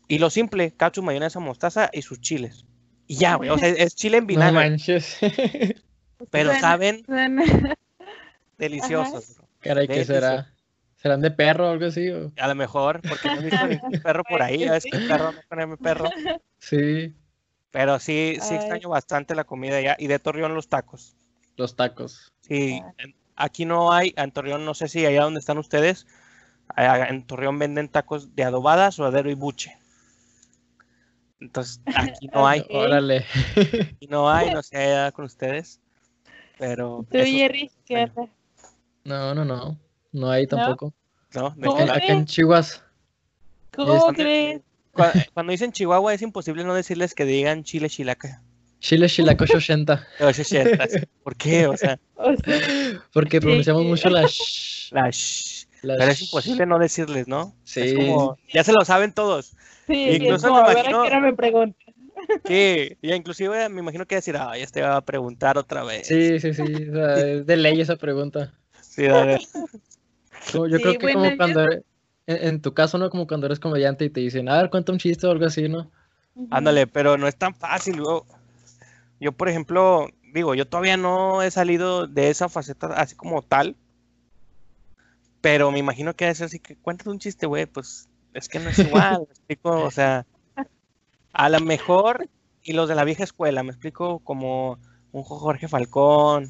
Y 0.07 0.19
lo 0.19 0.29
simple, 0.29 0.71
ketchup, 0.71 1.03
mayonesa, 1.03 1.39
mostaza 1.39 1.89
y 1.93 2.01
sus 2.01 2.19
chiles. 2.21 2.65
Y 3.07 3.15
ya, 3.15 3.35
güey, 3.35 3.49
o 3.49 3.57
sea, 3.57 3.69
es 3.69 3.95
chile 3.95 4.17
en 4.17 4.23
No 4.25 4.27
vinagre, 4.27 4.53
manches. 4.69 5.17
pero 6.31 6.49
Suena- 6.51 6.59
saben 6.61 7.03
suena- 7.05 7.43
deliciosos. 8.57 9.35
bro. 9.37 9.47
Caray, 9.61 9.87
¿qué 9.87 9.93
Delicioso. 9.93 10.21
será? 10.21 10.53
¿Serán 10.97 11.21
de 11.21 11.31
perro 11.31 11.67
o 11.69 11.71
algo 11.71 11.85
así? 11.85 12.09
o? 12.09 12.31
A 12.37 12.47
lo 12.47 12.55
mejor, 12.55 13.01
porque 13.07 13.27
no 13.29 13.41
he 13.41 13.45
visto 13.45 13.67
ningún 13.67 13.91
perro 14.01 14.23
por 14.29 14.41
ahí, 14.41 14.65
a 14.65 14.73
veces 14.73 14.91
que 14.91 14.99
perro 14.99 15.31
no 15.31 15.39
ponerme 15.47 15.77
perro. 15.77 16.09
Sí, 16.57 17.13
Pero 17.71 17.99
sí, 17.99 18.37
sí 18.41 18.47
Ay. 18.51 18.55
extraño 18.57 18.89
bastante 18.89 19.33
la 19.35 19.43
comida 19.45 19.77
allá. 19.77 19.95
Y 19.97 20.07
de 20.07 20.19
Torreón 20.19 20.53
los 20.55 20.67
tacos. 20.67 21.15
Los 21.59 21.75
tacos. 21.75 22.31
Sí, 22.41 22.81
aquí 23.35 23.65
no 23.65 23.91
hay, 23.91 24.13
en 24.15 24.31
Torreón 24.31 24.65
no 24.65 24.73
sé 24.73 24.87
si 24.87 25.05
allá 25.05 25.23
donde 25.23 25.39
están 25.39 25.57
ustedes, 25.59 26.07
en 26.75 27.23
Torreón 27.27 27.59
venden 27.59 27.89
tacos 27.89 28.35
de 28.35 28.43
adobada, 28.43 28.91
suadero 28.91 29.29
y 29.29 29.35
buche. 29.35 29.77
Entonces, 31.39 31.79
aquí 31.95 32.27
no 32.33 32.47
hay. 32.47 32.65
Órale. 32.69 33.25
aquí 33.55 34.07
no 34.09 34.29
hay, 34.29 34.51
no 34.51 34.63
sé 34.63 34.77
allá 34.77 35.11
con 35.11 35.25
ustedes, 35.25 35.79
pero 36.57 37.05
Tú, 37.11 37.17
Jerry. 37.17 37.71
No, 39.03 39.35
no, 39.35 39.45
no. 39.45 39.77
No 40.11 40.29
hay 40.31 40.47
tampoco. 40.47 40.93
¿no? 41.35 41.55
Acá 41.91 42.05
en 42.07 42.25
Chihuas. 42.25 42.83
¿Cómo 43.75 44.07
crees? 44.13 44.61
cua- 44.93 45.29
cuando 45.33 45.51
dicen 45.51 45.71
Chihuahua 45.71 46.13
es 46.13 46.21
imposible 46.21 46.63
no 46.63 46.73
decirles 46.73 47.13
que 47.13 47.25
digan 47.25 47.63
chile 47.63 47.89
chilaca. 47.89 48.41
Chile 48.79 49.07
Chilacosh 49.07 49.55
80. 49.55 50.07
O 50.21 50.33
sesenta, 50.33 50.87
¿Por 51.23 51.35
qué? 51.35 51.67
O 51.67 51.75
sea, 51.77 51.99
Porque 53.13 53.41
pronunciamos 53.41 53.83
mucho 53.85 54.09
la 54.09 54.27
sh. 54.27 54.91
la 54.93 55.07
sh- 55.09 55.67
la 55.81 55.95
pero 55.97 56.11
es 56.11 56.21
imposible 56.21 56.65
no 56.65 56.77
decirles, 56.79 57.27
¿no? 57.27 57.55
Sí. 57.63 57.81
Es 57.81 57.93
como, 57.93 58.37
ya 58.53 58.63
se 58.63 58.73
lo 58.73 58.83
saben 58.85 59.13
todos. 59.13 59.53
sí, 59.87 60.09
Incluso 60.11 60.35
es 60.35 60.41
como, 60.43 60.55
me 60.55 60.61
a 60.61 60.67
ver 60.67 60.77
a 60.77 60.81
imagino- 60.81 61.01
qué 61.03 61.07
hora 61.07 61.19
me 61.19 61.33
preguntan. 61.33 61.93
Sí, 62.45 62.97
y 63.01 63.13
inclusive 63.13 63.69
me 63.69 63.79
imagino 63.79 64.05
que 64.05 64.15
decir, 64.15 64.35
ay, 64.37 64.61
este 64.61 64.81
va 64.81 64.97
a 64.97 65.01
preguntar 65.05 65.57
otra 65.57 65.83
vez. 65.83 66.07
Sí, 66.07 66.39
sí, 66.39 66.53
sí. 66.53 66.63
O 66.89 66.93
sea, 66.93 67.13
es 67.19 67.45
de 67.45 67.57
ley 67.57 67.79
esa 67.79 67.95
pregunta. 67.95 68.53
Sí, 68.81 69.05
a 69.05 69.23
ver. 69.23 69.41
Como- 70.51 70.67
yo 70.67 70.77
Sí, 70.77 70.83
creo 70.83 70.93
que 70.93 71.05
bueno, 71.05 71.19
como 71.23 71.37
cuando 71.37 71.63
eres- 71.63 71.83
en, 72.27 72.47
en 72.47 72.61
tu 72.61 72.73
caso, 72.73 72.97
¿no? 72.97 73.09
Como 73.09 73.25
cuando 73.27 73.45
eres 73.45 73.59
comediante 73.59 74.05
y 74.05 74.09
te 74.09 74.19
dicen, 74.19 74.49
a 74.49 74.61
ver, 74.61 74.69
cuenta 74.69 74.91
un 74.91 74.99
chiste 74.99 75.27
o 75.27 75.31
algo 75.31 75.45
así, 75.45 75.69
¿no? 75.69 75.91
Ándale, 76.51 76.87
pero 76.87 77.17
no 77.17 77.27
es 77.27 77.35
tan 77.37 77.53
fácil. 77.55 77.97
Yo, 77.97 78.25
yo, 79.19 79.31
por 79.31 79.49
ejemplo, 79.49 80.09
digo, 80.33 80.55
yo 80.55 80.67
todavía 80.67 80.97
no 80.97 81.41
he 81.41 81.51
salido 81.51 82.07
de 82.07 82.29
esa 82.29 82.49
faceta 82.49 82.87
así 82.87 83.15
como 83.15 83.41
tal. 83.41 83.75
Pero 85.41 85.71
me 85.71 85.79
imagino 85.79 86.15
que 86.15 86.27
es 86.27 86.41
así 86.41 86.59
que 86.59 86.75
cuéntate 86.75 87.09
un 87.09 87.19
chiste, 87.19 87.45
güey, 87.45 87.65
pues 87.65 88.09
es 88.33 88.49
que 88.49 88.59
no 88.59 88.69
es 88.69 88.79
igual, 88.79 89.19
me 89.19 89.31
explico, 89.31 89.81
o 89.81 89.91
sea, 89.91 90.25
a 91.31 91.49
lo 91.49 91.59
mejor, 91.61 92.29
y 92.61 92.73
los 92.73 92.89
de 92.89 92.95
la 92.95 93.05
vieja 93.05 93.23
escuela, 93.23 93.63
me 93.63 93.69
explico 93.69 94.19
como 94.19 94.77
un 95.13 95.23
Jorge 95.23 95.69
Falcón, 95.69 96.49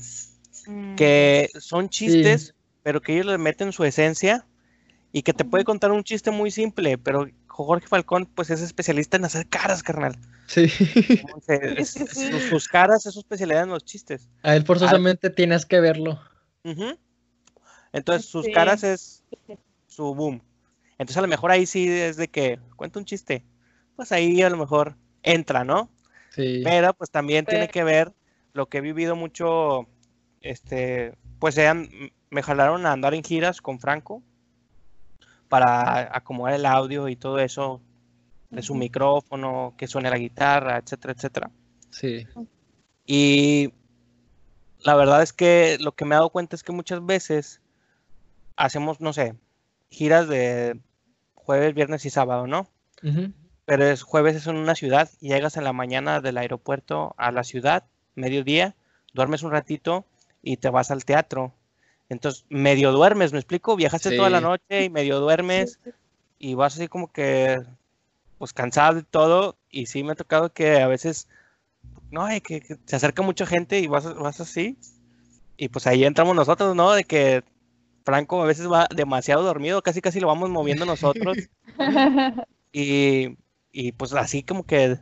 Mm, 0.70 0.96
que 0.96 1.50
son 1.60 1.90
chistes, 1.90 2.54
pero 2.84 3.02
que 3.02 3.14
ellos 3.14 3.26
le 3.26 3.38
meten 3.38 3.72
su 3.72 3.84
esencia 3.84 4.46
y 5.12 5.24
que 5.24 5.34
te 5.34 5.46
puede 5.46 5.64
contar 5.64 5.92
un 5.92 6.04
chiste 6.04 6.32
muy 6.32 6.52
simple, 6.52 6.98
pero 6.98 7.28
Jorge 7.48 7.88
Falcón 7.88 8.28
pues 8.28 8.50
es 8.52 8.62
especialista 8.62 9.18
en 9.18 9.26
hacer 9.26 9.48
caras, 9.48 9.84
carnal. 9.84 10.16
Sí. 10.50 10.68
Sus, 11.86 12.44
sus 12.50 12.68
caras 12.68 13.06
es 13.06 13.14
su 13.14 13.20
especialidad 13.20 13.64
en 13.64 13.70
los 13.70 13.86
chistes. 13.86 14.28
A 14.42 14.56
él 14.56 14.66
forzosamente 14.66 15.30
tienes 15.30 15.66
que 15.66 15.80
verlo. 15.80 16.20
Entonces 17.94 18.30
sus 18.30 18.46
Sí. 18.46 18.52
caras 18.52 18.84
es 18.84 19.24
su 19.88 20.16
boom. 20.16 20.42
Entonces 20.98 21.18
a 21.18 21.22
lo 21.22 21.28
mejor 21.28 21.52
ahí 21.52 21.66
sí 21.66 21.88
es 21.88 22.18
de 22.18 22.28
que 22.28 22.60
cuenta 22.76 23.00
un 23.00 23.06
chiste. 23.06 23.46
Pues 23.96 24.12
ahí 24.12 24.42
a 24.42 24.50
lo 24.50 24.58
mejor 24.58 24.96
entra, 25.24 25.64
¿no? 25.64 25.90
Sí. 26.32 26.62
Pero 26.64 26.94
pues 26.94 27.10
también 27.12 27.46
tiene 27.46 27.68
que 27.68 27.84
ver 27.84 28.12
lo 28.54 28.68
que 28.68 28.80
he 28.80 28.82
vivido 28.82 29.16
mucho, 29.16 29.88
este, 30.42 31.14
pues 31.40 31.56
sean, 31.56 31.90
me 32.30 32.42
jalaron 32.44 32.86
a 32.86 32.92
andar 32.92 33.14
en 33.14 33.24
giras 33.24 33.62
con 33.62 33.80
Franco 33.80 34.24
para 35.48 36.16
acomodar 36.16 36.54
el 36.54 36.66
audio 36.66 37.08
y 37.08 37.16
todo 37.16 37.40
eso 37.40 37.82
de 38.50 38.62
su 38.62 38.74
Ujú. 38.74 38.80
micrófono, 38.80 39.74
que 39.78 39.88
suene 39.88 40.10
la 40.10 40.18
guitarra, 40.18 40.78
etcétera, 40.78 41.14
etcétera. 41.14 41.52
Sí. 41.90 42.28
Y 43.06 43.74
la 44.80 44.96
verdad 44.96 45.22
es 45.22 45.34
que 45.34 45.78
lo 45.80 45.94
que 45.94 46.06
me 46.06 46.16
he 46.16 46.18
dado 46.18 46.30
cuenta 46.30 46.56
es 46.56 46.64
que 46.64 46.72
muchas 46.72 47.06
veces 47.06 47.62
hacemos, 48.56 49.02
no 49.02 49.14
sé, 49.14 49.36
giras 49.90 50.28
de 50.28 50.80
jueves, 51.36 51.74
viernes 51.74 52.06
y 52.06 52.10
sábado, 52.10 52.48
¿no? 52.48 52.70
Pero 53.66 53.86
es 53.86 54.02
jueves 54.02 54.36
es 54.36 54.48
en 54.48 54.58
una 54.58 54.76
ciudad, 54.76 55.10
llegas 55.20 55.58
en 55.58 55.64
la 55.64 55.74
mañana 55.74 56.22
del 56.22 56.38
aeropuerto 56.38 57.14
a 57.18 57.32
la 57.32 57.44
ciudad, 57.44 57.84
mediodía, 58.16 58.76
duermes 59.14 59.44
un 59.44 59.52
ratito 59.52 60.06
y 60.42 60.58
te 60.58 60.70
vas 60.70 60.92
al 60.92 61.06
teatro. 61.06 61.54
Entonces, 62.10 62.46
medio 62.50 62.92
duermes, 62.92 63.32
¿me 63.32 63.40
explico? 63.40 63.76
Viajaste 63.76 64.16
toda 64.16 64.30
la 64.30 64.42
noche 64.42 64.84
y 64.84 64.90
medio 64.90 65.20
duermes 65.20 65.80
y 66.40 66.56
vas 66.56 66.76
así 66.76 66.88
como 66.88 67.12
que, 67.12 67.64
pues 68.40 68.52
cansado 68.54 68.98
y 68.98 69.04
todo. 69.04 69.58
Y 69.70 69.86
sí 69.86 70.04
me 70.04 70.14
ha 70.14 70.16
tocado 70.16 70.52
que 70.52 70.80
a 70.82 70.88
veces, 70.88 71.28
no, 72.10 72.26
de 72.26 72.42
que, 72.42 72.62
que 72.62 72.78
se 72.86 72.96
acerca 72.96 73.22
mucha 73.22 73.46
gente 73.46 73.78
y 73.80 73.86
vas, 73.86 74.12
vas 74.16 74.40
así. 74.40 74.78
Y 75.58 75.70
pues 75.70 75.86
ahí 75.86 76.04
entramos 76.06 76.36
nosotros, 76.36 76.76
¿no? 76.76 76.92
De 76.94 77.04
que 77.04 77.44
Franco 78.06 78.42
a 78.42 78.46
veces 78.46 78.72
va 78.72 78.88
demasiado 78.96 79.44
dormido, 79.44 79.84
casi 79.84 80.02
casi 80.02 80.20
lo 80.20 80.28
vamos 80.28 80.50
moviendo 80.50 80.86
nosotros. 80.86 81.38
Y, 82.72 83.38
y 83.72 83.92
pues 83.94 84.14
así 84.14 84.44
como 84.44 84.64
que 84.64 85.00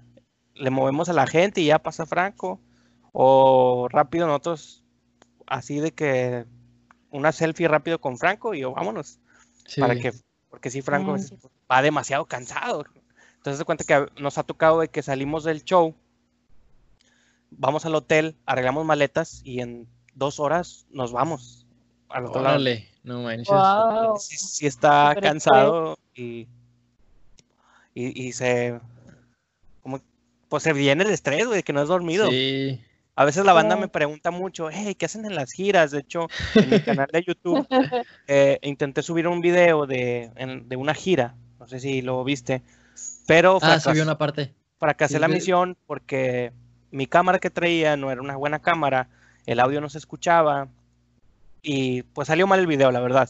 le 0.54 0.70
movemos 0.70 1.10
a 1.10 1.14
la 1.14 1.28
gente 1.28 1.60
y 1.62 1.66
ya 1.66 1.80
pasa 1.80 2.06
Franco. 2.06 2.62
O 3.12 3.88
rápido 3.90 4.28
nosotros, 4.28 4.84
así 5.48 5.80
de 5.80 5.92
que 5.92 6.46
una 7.10 7.32
selfie 7.32 7.68
rápido 7.68 8.00
con 8.00 8.18
Franco 8.18 8.54
y 8.54 8.60
yo, 8.62 8.74
vámonos. 8.74 9.20
Sí. 9.66 9.82
Para 9.82 9.96
que, 9.96 10.14
porque 10.50 10.70
sí, 10.70 10.82
Franco 10.82 11.16
es- 11.16 11.34
va 11.72 11.82
demasiado 11.82 12.26
cansado. 12.26 12.86
Entonces, 13.48 13.60
de 13.60 13.66
cuenta 13.66 13.86
que 13.86 14.22
nos 14.22 14.38
ha 14.38 14.44
tocado 14.44 14.82
de 14.82 14.90
que 14.90 15.02
salimos 15.02 15.46
del 15.46 15.64
show, 15.64 15.96
vamos 17.50 17.86
al 17.86 17.96
hotel, 17.96 18.36
arreglamos 18.46 18.86
maletas 18.86 19.40
y 19.46 19.62
en 19.62 19.88
dos 20.16 20.42
horas 20.42 20.86
nos 20.90 21.14
vamos 21.14 21.66
al 22.10 22.26
otro 22.26 22.42
lado. 22.42 22.56
Órale, 22.56 22.90
no 23.04 23.22
manches. 23.22 23.48
Wow. 23.50 24.18
Sí, 24.20 24.36
sí 24.36 24.68
está 24.68 25.16
cansado 25.22 25.98
y, 26.14 26.50
y, 27.96 28.22
y 28.28 28.34
se, 28.34 28.82
como, 29.82 30.02
pues 30.50 30.64
se 30.64 30.74
viene 30.74 31.06
el 31.06 31.12
estrés, 31.12 31.48
güey, 31.48 31.64
que 31.64 31.72
no 31.72 31.80
has 31.80 31.88
dormido. 31.88 32.30
Sí. 32.30 32.82
A 33.16 33.24
veces 33.24 33.46
la 33.46 33.54
banda 33.54 33.76
me 33.78 33.88
pregunta 33.88 34.30
mucho, 34.30 34.70
hey, 34.70 34.94
¿qué 34.94 35.06
hacen 35.06 35.24
en 35.26 35.36
las 35.36 35.54
giras? 35.54 35.92
De 35.92 36.00
hecho, 36.00 36.28
en 36.54 36.70
mi 36.70 36.82
canal 36.82 37.08
de 37.14 37.24
YouTube 37.24 37.66
eh, 38.28 38.60
intenté 38.62 39.02
subir 39.04 39.26
un 39.26 39.40
video 39.40 39.86
de, 39.88 40.32
en- 40.36 40.68
de 40.68 40.76
una 40.76 40.94
gira, 40.94 41.34
no 41.60 41.66
sé 41.66 41.80
si 41.80 42.02
lo 42.02 42.22
viste, 42.26 42.62
pero 43.28 43.58
Ah, 43.58 43.60
fracas- 43.60 43.84
subió 43.84 44.02
una 44.04 44.18
parte. 44.18 44.54
fracasé 44.80 45.16
sí, 45.16 45.20
la 45.20 45.28
misión 45.28 45.78
porque 45.86 46.52
mi 46.90 47.06
cámara 47.06 47.38
que 47.40 47.50
traía 47.52 47.96
no 47.98 48.10
era 48.12 48.22
una 48.22 48.36
buena 48.38 48.60
cámara, 48.60 49.10
el 49.46 49.60
audio 49.60 49.80
no 49.82 49.90
se 49.90 49.98
escuchaba 50.00 50.68
y 51.62 52.02
pues 52.04 52.28
salió 52.30 52.48
mal 52.48 52.60
el 52.60 52.68
video, 52.68 52.92
la 52.92 53.00
verdad. 53.02 53.30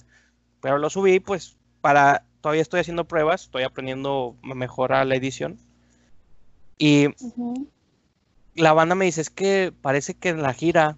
Pero 0.61 0.77
lo 0.77 0.89
subí 0.89 1.19
pues 1.19 1.57
para, 1.81 2.23
todavía 2.41 2.61
estoy 2.61 2.79
haciendo 2.79 3.07
pruebas, 3.07 3.43
estoy 3.43 3.63
aprendiendo 3.63 4.35
a 4.49 4.53
mejorar 4.55 5.05
la 5.07 5.15
edición. 5.15 5.57
Y 6.77 7.07
la 8.55 8.73
banda 8.73 8.95
me 8.95 9.05
dice, 9.05 9.21
es 9.21 9.29
que 9.29 9.73
parece 9.81 10.13
que 10.15 10.29
en 10.29 10.41
la 10.43 10.53
gira, 10.53 10.97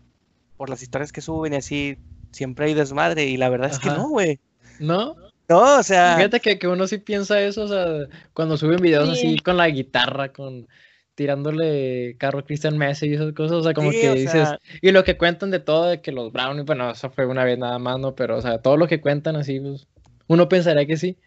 por 0.57 0.69
las 0.69 0.81
historias 0.81 1.11
que 1.13 1.21
suben 1.21 1.53
y 1.53 1.57
así, 1.57 1.97
siempre 2.31 2.65
hay 2.65 2.73
desmadre. 2.73 3.25
Y 3.25 3.37
la 3.37 3.49
verdad 3.49 3.69
es 3.71 3.79
que 3.79 3.89
no, 3.89 4.09
güey. 4.09 4.39
¿No? 4.79 5.15
No, 5.49 5.79
o 5.79 5.83
sea, 5.83 6.15
Fíjate 6.17 6.39
que, 6.39 6.59
que 6.59 6.67
uno 6.67 6.87
sí 6.87 6.97
piensa 6.99 7.41
eso, 7.41 7.63
o 7.63 7.67
sea, 7.67 7.85
cuando 8.33 8.57
suben 8.57 8.79
videos 8.81 9.09
Sí. 9.09 9.11
así 9.11 9.39
con 9.39 9.57
la 9.57 9.67
guitarra, 9.69 10.31
con 10.31 10.67
tirándole 11.15 12.15
carro 12.17 12.39
a 12.39 12.45
Christian 12.45 12.77
Messi 12.77 13.07
y 13.07 13.13
esas 13.15 13.33
cosas, 13.33 13.57
o 13.57 13.63
sea, 13.63 13.73
como 13.73 13.91
sí, 13.91 13.99
que 13.99 14.09
dices, 14.11 14.31
sea, 14.31 14.59
y 14.81 14.91
lo 14.91 15.03
que 15.03 15.17
cuentan 15.17 15.51
de 15.51 15.59
todo, 15.59 15.85
de 15.87 16.01
que 16.01 16.11
los 16.13 16.31
Brownies, 16.31 16.65
bueno, 16.65 16.91
eso 16.91 17.09
fue 17.11 17.25
una 17.25 17.43
vez 17.43 17.57
nada 17.59 17.77
más, 17.79 17.99
¿no? 17.99 18.15
Pero, 18.15 18.37
o 18.37 18.41
sea, 18.41 18.61
todo 18.61 18.77
lo 18.77 18.87
que 18.87 19.01
cuentan 19.01 19.35
así, 19.35 19.59
pues, 19.59 19.87
uno 20.27 20.47
pensaría 20.47 20.85
que 20.85 20.95
sí. 20.97 21.17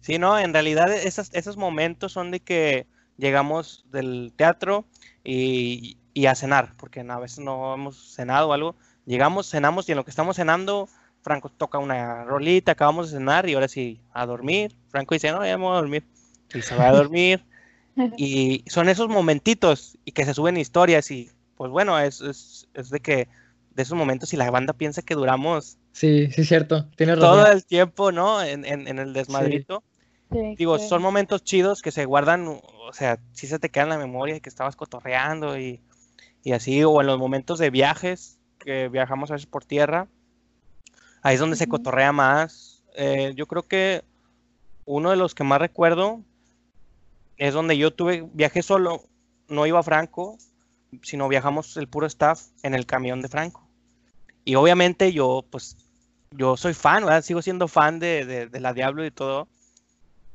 Sí, 0.00 0.18
no, 0.18 0.38
en 0.38 0.52
realidad 0.52 0.92
esas- 0.92 1.30
esos 1.32 1.56
momentos 1.56 2.12
son 2.12 2.30
de 2.30 2.40
que 2.40 2.86
llegamos 3.16 3.84
del 3.90 4.32
teatro 4.36 4.86
y, 5.24 5.98
y 6.14 6.26
a 6.26 6.34
cenar, 6.34 6.74
porque 6.76 7.00
a 7.00 7.18
veces 7.18 7.38
no 7.40 7.74
hemos 7.74 8.14
cenado 8.14 8.48
o 8.48 8.52
algo. 8.52 8.76
Llegamos, 9.06 9.48
cenamos 9.48 9.88
y 9.88 9.92
en 9.92 9.98
lo 9.98 10.04
que 10.04 10.10
estamos 10.10 10.36
cenando, 10.36 10.88
Franco 11.22 11.48
toca 11.48 11.78
una 11.78 12.24
rolita, 12.24 12.72
acabamos 12.72 13.10
de 13.10 13.18
cenar 13.18 13.48
y 13.48 13.54
ahora 13.54 13.68
sí, 13.68 14.00
a 14.12 14.26
dormir. 14.26 14.74
Franco 14.88 15.14
dice, 15.14 15.30
no, 15.32 15.44
ya 15.46 15.56
me 15.56 15.64
voy 15.64 15.72
a 15.72 15.80
dormir. 15.80 16.04
Y 16.54 16.62
se 16.62 16.74
va 16.76 16.88
a 16.88 16.92
dormir. 16.92 17.44
Y 18.16 18.64
son 18.68 18.88
esos 18.88 19.08
momentitos 19.08 19.98
y 20.06 20.12
que 20.12 20.24
se 20.24 20.32
suben 20.32 20.56
historias 20.56 21.10
y 21.10 21.30
pues 21.56 21.70
bueno, 21.70 21.98
es, 21.98 22.22
es, 22.22 22.66
es 22.72 22.88
de 22.88 23.00
que 23.00 23.28
de 23.74 23.82
esos 23.82 23.98
momentos 23.98 24.32
y 24.32 24.38
la 24.38 24.50
banda 24.50 24.72
piensa 24.72 25.02
que 25.02 25.14
duramos 25.14 25.76
Sí, 25.92 26.30
sí, 26.30 26.44
cierto, 26.46 26.86
tienes 26.96 27.18
todo 27.18 27.42
razón. 27.42 27.52
el 27.58 27.66
tiempo, 27.66 28.10
¿no? 28.10 28.42
En, 28.42 28.64
en, 28.64 28.88
en 28.88 28.98
el 28.98 29.12
desmadrito. 29.12 29.82
Sí, 30.30 30.54
Digo, 30.56 30.78
son 30.78 31.02
momentos 31.02 31.44
chidos 31.44 31.82
que 31.82 31.90
se 31.90 32.06
guardan, 32.06 32.48
o 32.48 32.92
sea, 32.94 33.18
sí 33.32 33.46
se 33.46 33.58
te 33.58 33.68
queda 33.68 33.82
en 33.84 33.90
la 33.90 33.98
memoria 33.98 34.40
que 34.40 34.48
estabas 34.48 34.74
cotorreando 34.74 35.58
y, 35.58 35.82
y 36.42 36.52
así, 36.52 36.82
o 36.84 36.98
en 37.02 37.06
los 37.06 37.18
momentos 37.18 37.58
de 37.58 37.68
viajes, 37.68 38.38
que 38.58 38.88
viajamos 38.88 39.30
a 39.30 39.34
veces 39.34 39.46
por 39.46 39.66
tierra, 39.66 40.08
ahí 41.22 41.34
es 41.34 41.40
donde 41.40 41.56
se 41.56 41.68
cotorrea 41.68 42.12
más. 42.12 42.82
Eh, 42.94 43.32
yo 43.36 43.46
creo 43.46 43.62
que 43.62 44.02
uno 44.84 45.10
de 45.10 45.16
los 45.16 45.34
que 45.34 45.44
más 45.44 45.60
recuerdo 45.60 46.20
es 47.38 47.54
donde 47.54 47.78
yo 47.78 47.92
tuve, 47.92 48.28
viajé 48.32 48.62
solo, 48.62 49.04
no 49.48 49.66
iba 49.66 49.82
Franco, 49.82 50.36
sino 51.02 51.28
viajamos 51.28 51.76
el 51.76 51.88
puro 51.88 52.06
staff 52.06 52.42
en 52.62 52.74
el 52.74 52.86
camión 52.86 53.22
de 53.22 53.28
Franco. 53.28 53.66
Y 54.44 54.56
obviamente 54.56 55.12
yo, 55.12 55.44
pues, 55.50 55.76
yo 56.32 56.56
soy 56.56 56.74
fan, 56.74 57.04
¿verdad? 57.04 57.22
Sigo 57.22 57.42
siendo 57.42 57.68
fan 57.68 57.98
de, 57.98 58.26
de, 58.26 58.46
de 58.48 58.60
la 58.60 58.74
Diablo 58.74 59.04
y 59.06 59.10
todo. 59.10 59.48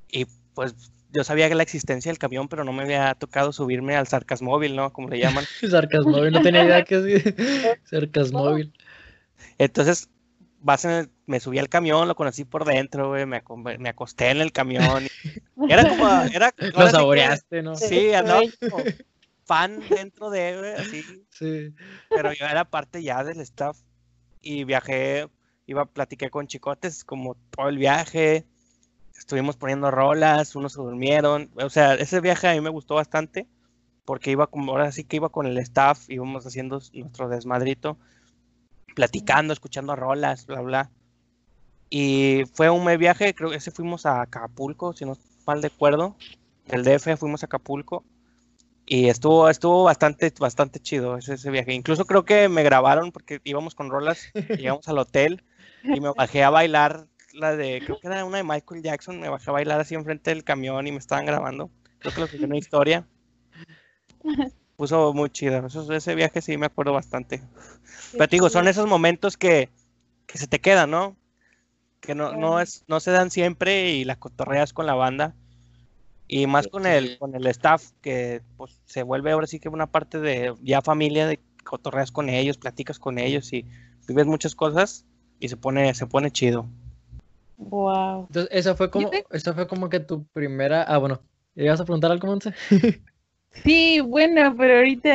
Y 0.10 0.26
pues 0.54 0.76
yo 1.12 1.24
sabía 1.24 1.50
que 1.50 1.56
la 1.56 1.64
existencia 1.64 2.12
del 2.12 2.20
camión, 2.20 2.48
pero 2.48 2.64
no 2.64 2.74
me 2.74 2.84
había 2.84 3.14
tocado 3.16 3.52
subirme 3.52 3.96
al 3.96 4.08
Sarcasmóvil, 4.08 4.76
¿no? 4.76 4.92
Como 4.92 5.10
le 5.10 5.20
llaman. 5.20 5.46
Sarcasmóvil, 5.70 6.34
no 6.34 6.42
tenía 6.42 6.66
idea 6.66 6.84
que 6.84 6.96
así. 6.96 7.36
Sarcasmóvil. 7.84 8.74
Entonces, 9.58 10.10
vas 10.60 10.86
en 10.86 10.92
el- 10.92 11.10
me 11.26 11.40
subí 11.40 11.60
al 11.60 11.70
camión, 11.70 12.08
lo 12.08 12.16
conocí 12.16 12.46
por 12.46 12.66
dentro, 12.66 13.10
güey, 13.10 13.26
me, 13.26 13.44
me 13.80 13.90
acosté 13.90 14.30
en 14.32 14.42
el 14.42 14.52
camión. 14.52 15.04
y- 15.06 15.10
era 15.72 15.88
como, 15.90 16.08
era... 16.34 16.54
Lo 16.58 16.72
que- 16.86 16.92
saboreaste, 16.92 17.62
¿no? 17.64 17.76
Sí, 17.76 18.14
andaba 18.14 18.42
como 18.70 18.84
fan 19.46 19.80
dentro 19.90 20.30
de, 20.30 20.58
güey, 20.58 20.74
así. 20.74 21.04
Sí. 21.32 21.74
pero 22.10 22.34
yo 22.34 22.46
era 22.46 22.66
parte 22.66 23.02
ya 23.04 23.24
del 23.24 23.40
staff 23.42 23.78
y 24.42 24.64
viajé, 24.66 25.28
iba, 25.68 25.86
platiqué 25.86 26.30
con 26.30 26.48
chicotes 26.48 27.04
como 27.04 27.36
todo 27.52 27.70
el 27.70 27.78
viaje, 27.78 28.46
estuvimos 29.18 29.56
poniendo 29.58 29.90
rolas, 29.92 30.56
unos 30.56 30.74
se 30.74 30.82
durmieron, 30.82 31.50
o 31.56 31.70
sea, 31.70 31.94
ese 31.96 32.20
viaje 32.22 32.48
a 32.48 32.54
mí 32.54 32.62
me 32.62 32.70
gustó 32.70 32.96
bastante 32.96 33.48
porque 34.06 34.32
iba 34.32 34.48
como, 34.48 34.72
ahora 34.72 34.92
sí 34.92 35.04
que 35.04 35.18
iba 35.18 35.30
con 35.30 35.46
el 35.48 35.58
staff, 35.58 36.10
íbamos 36.10 36.46
haciendo 36.46 36.82
nuestro 36.94 37.28
desmadrito, 37.30 37.98
platicando, 38.98 39.54
escuchando 39.54 39.96
rolas, 39.96 40.48
bla, 40.48 40.62
bla. 40.62 40.92
Y 41.88 42.46
fue 42.52 42.72
un 42.72 42.84
viaje, 42.98 43.36
creo 43.36 43.52
que 43.52 43.58
ese 43.58 43.70
fuimos 43.70 44.08
a 44.08 44.24
Acapulco, 44.24 44.92
si 44.94 45.06
no 45.06 45.16
mal 45.46 45.62
de 45.62 45.68
acuerdo, 45.68 46.16
del 46.66 46.84
DF 46.84 47.16
fuimos 47.16 47.44
a 47.44 47.46
Acapulco. 47.46 48.04
Y 48.88 49.10
estuvo, 49.10 49.50
estuvo 49.50 49.84
bastante, 49.84 50.34
bastante 50.40 50.80
chido 50.80 51.16
ese, 51.16 51.52
viaje. 51.52 51.74
Incluso 51.76 52.06
creo 52.06 52.26
que 52.26 52.50
me 52.50 52.64
grabaron 52.64 53.12
porque 53.12 53.40
íbamos 53.44 53.76
con 53.76 53.92
rolas, 53.92 54.32
llegamos 54.34 54.88
al 54.88 54.98
hotel 54.98 55.44
y 55.84 56.00
me 56.00 56.12
bajé 56.18 56.44
a 56.44 56.50
bailar 56.50 57.06
la 57.34 57.56
de, 57.56 57.84
creo 57.86 58.00
que 58.00 58.08
era 58.08 58.26
una 58.26 58.38
de 58.38 58.44
Michael 58.44 58.82
Jackson, 58.82 59.20
me 59.20 59.30
bajé 59.30 59.52
a 59.52 59.54
bailar 59.54 59.80
así 59.80 59.94
enfrente 59.94 60.32
del 60.32 60.44
camión 60.44 60.88
y 60.88 60.92
me 60.92 60.98
estaban 60.98 61.28
grabando. 61.28 61.70
Creo 62.00 62.16
que 62.16 62.22
lo 62.22 62.28
en 62.28 62.46
una 62.46 62.58
historia. 62.58 63.08
Puso 64.78 65.14
muy 65.14 65.30
chido. 65.30 65.66
Eso- 65.66 65.92
ese 65.92 66.16
viaje 66.16 66.42
sí 66.42 66.56
me 66.58 66.68
acuerdo 66.68 66.94
bastante. 66.94 67.42
Pero 68.14 68.28
te 68.28 68.36
digo, 68.38 68.50
son 68.50 68.68
esos 68.68 68.88
momentos 68.88 69.36
que, 69.36 69.70
que 70.28 70.38
se 70.38 70.48
te 70.48 70.60
quedan, 70.60 70.92
¿no? 70.92 71.18
Que 72.00 72.16
no, 72.16 72.34
no, 72.34 72.62
es, 72.62 72.84
no 72.88 73.00
se 73.00 73.12
dan 73.12 73.32
siempre 73.32 73.90
y 73.92 74.06
las 74.06 74.18
cotorreas 74.18 74.72
con 74.74 74.86
la 74.86 74.94
banda. 74.94 75.34
Y 76.28 76.46
más 76.46 76.68
con 76.68 76.86
el, 76.86 77.18
con 77.18 77.36
el 77.36 77.48
staff, 77.48 77.92
que 78.02 78.42
pues 78.58 78.80
se 78.86 79.02
vuelve 79.02 79.32
ahora 79.32 79.48
sí 79.48 79.60
que 79.60 79.70
una 79.70 79.88
parte 79.88 80.20
de 80.20 80.54
ya 80.62 80.82
familia, 80.82 81.26
de 81.26 81.40
cotorreas 81.64 82.12
con 82.12 82.30
ellos, 82.30 82.58
platicas 82.58 83.00
con 83.00 83.18
ellos 83.18 83.52
y 83.54 83.66
vives 84.08 84.26
muchas 84.28 84.54
cosas 84.54 85.06
y 85.40 85.50
se 85.50 85.58
pone, 85.58 85.94
se 85.96 86.06
pone 86.06 86.30
chido. 86.32 86.68
Wow. 87.58 88.28
Entonces, 88.28 88.50
esa 88.52 88.76
fue 88.76 88.92
como, 88.92 89.10
esa 89.32 89.54
fue 89.54 89.68
como 89.68 89.90
que 89.90 90.00
tu 90.02 90.26
primera. 90.28 90.84
Ah, 90.84 90.98
bueno. 91.00 91.22
¿Ibas 91.56 91.80
a 91.80 91.86
preguntar 91.86 92.12
algo, 92.12 92.28
Monse? 92.28 92.54
Sí, 93.52 94.02
bueno, 94.02 94.56
pero 94.58 94.78
ahorita 94.78 95.10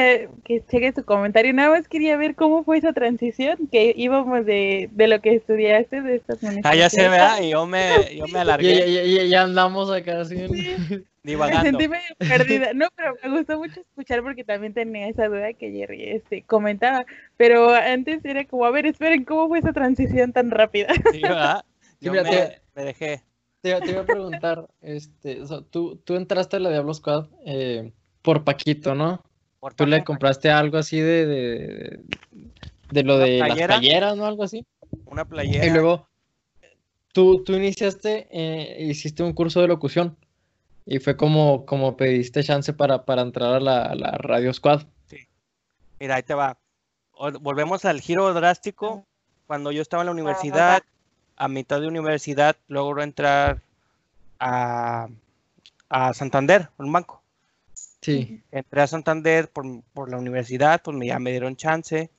que 0.45 0.63
cheque 0.69 0.93
tu 0.93 1.05
comentario, 1.05 1.53
nada 1.53 1.71
más 1.71 1.89
quería 1.89 2.17
ver 2.17 2.35
cómo 2.35 2.65
fue 2.65 2.79
esa 2.79 2.93
transición, 2.93 3.69
que 3.71 3.95
íbamos 3.97 4.45
de, 4.45 4.89
de 4.93 5.09
lo 5.09 5.21
que 5.21 5.37
estudiaste, 5.37 6.03
de 6.03 6.17
estas 6.17 6.39
Ah, 6.65 6.75
ya 6.75 6.91
se 6.91 7.09
vea, 7.09 7.43
y 7.43 7.51
yo 7.51 7.67
me, 7.67 8.17
yo 8.17 8.27
me 8.29 8.41
alargué 8.41 9.15
ya, 9.15 9.25
ya- 9.25 9.43
andamos 9.43 9.91
acá 9.91 10.21
así. 10.21 10.37
Me 11.25 11.31
divagando. 11.31 11.79
sentí 11.79 11.89
medio 11.89 12.17
perdida. 12.19 12.73
No, 12.75 12.89
pero 12.97 13.15
me 13.23 13.39
gustó 13.39 13.57
mucho 13.59 13.81
escuchar 13.81 14.23
porque 14.23 14.43
también 14.43 14.75
tenía 14.75 15.09
esa 15.09 15.29
duda 15.29 15.53
que 15.53 15.71
Jerry 15.71 16.11
este, 16.11 16.43
comentaba. 16.43 17.07
Pero 17.37 17.73
antes 17.73 18.25
era 18.25 18.45
como, 18.45 18.65
a 18.65 18.71
ver, 18.73 18.87
esperen, 18.87 19.25
¿cómo 19.25 19.47
fue 19.49 19.61
esa 19.61 19.73
transición 19.73 20.33
tan 20.33 20.51
rápida? 20.51 20.89
Sí, 21.11 21.23
¿verdad? 21.23 21.65
Sí, 22.01 22.07
yo 22.07 22.11
mira, 22.11 22.25
me, 22.25 22.31
te- 22.31 22.63
me 22.75 22.85
dejé. 22.85 23.23
Te, 23.61 23.81
te 23.83 23.91
iba 23.93 24.01
a 24.01 24.05
preguntar, 24.07 24.69
este, 24.81 25.41
o 25.41 25.47
sea, 25.47 25.61
tú, 25.71 25.97
tú 26.05 26.17
entraste 26.17 26.57
a 26.57 26.59
la 26.61 26.71
Diablo 26.71 26.93
Squad 26.95 27.29
eh, 27.47 27.93
por 28.23 28.45
Paquito, 28.45 28.95
¿no? 28.95 29.23
por 29.61 29.75
Tú 29.75 29.87
le 29.87 30.03
compraste 30.03 30.51
algo 30.51 30.79
así 30.79 30.99
de, 31.01 31.27
de, 31.27 32.01
de 32.91 33.03
lo 33.05 33.19
de 33.19 33.39
las 33.39 33.49
playera. 33.49 33.77
playeras, 33.77 34.17
¿no? 34.17 34.27
Algo 34.27 34.43
así. 34.45 34.65
una 35.07 35.25
playera. 35.25 35.65
Y 35.67 35.71
luego 35.71 36.09
tú, 37.13 37.45
tú 37.45 37.55
iniciaste, 37.55 38.27
eh, 38.31 38.83
hiciste 38.83 39.23
un 39.23 39.33
curso 39.33 39.61
de 39.61 39.69
locución 39.69 40.17
y 40.85 40.99
fue 40.99 41.17
como, 41.17 41.65
como 41.65 41.97
pediste 41.97 42.43
chance 42.43 42.73
para, 42.73 43.05
para 43.05 43.23
entrar 43.23 43.55
a 43.55 43.61
la, 43.61 43.83
a 43.85 43.95
la 43.95 44.11
Radio 44.19 44.53
Squad. 44.53 44.83
Mira, 46.01 46.17
ahí 46.17 46.23
te 46.25 46.35
va. 46.35 46.59
Volvemos 47.41 47.85
al 47.85 48.01
giro 48.01 48.33
drástico. 48.35 49.07
Cuando 49.47 49.71
yo 49.71 49.83
estaba 49.83 50.03
en 50.03 50.07
la 50.07 50.13
universidad, 50.13 50.83
a 51.37 51.47
mitad 51.47 51.81
de 51.81 51.87
universidad, 51.87 52.57
logro 52.67 53.03
entrar 53.03 53.63
a, 54.41 55.09
a 55.89 56.15
Santander, 56.15 56.71
un 56.79 56.91
banco. 56.93 57.22
Sí, 58.03 58.43
Entré 58.51 58.83
a 58.83 58.87
Santander 58.89 59.51
por, 59.51 59.65
por 59.95 60.11
la 60.11 60.19
universidad, 60.19 60.83
pues 60.83 60.97
me, 60.97 61.07
ya 61.07 61.21
me 61.21 61.31
dieron 61.31 61.57
chance. 61.57 62.11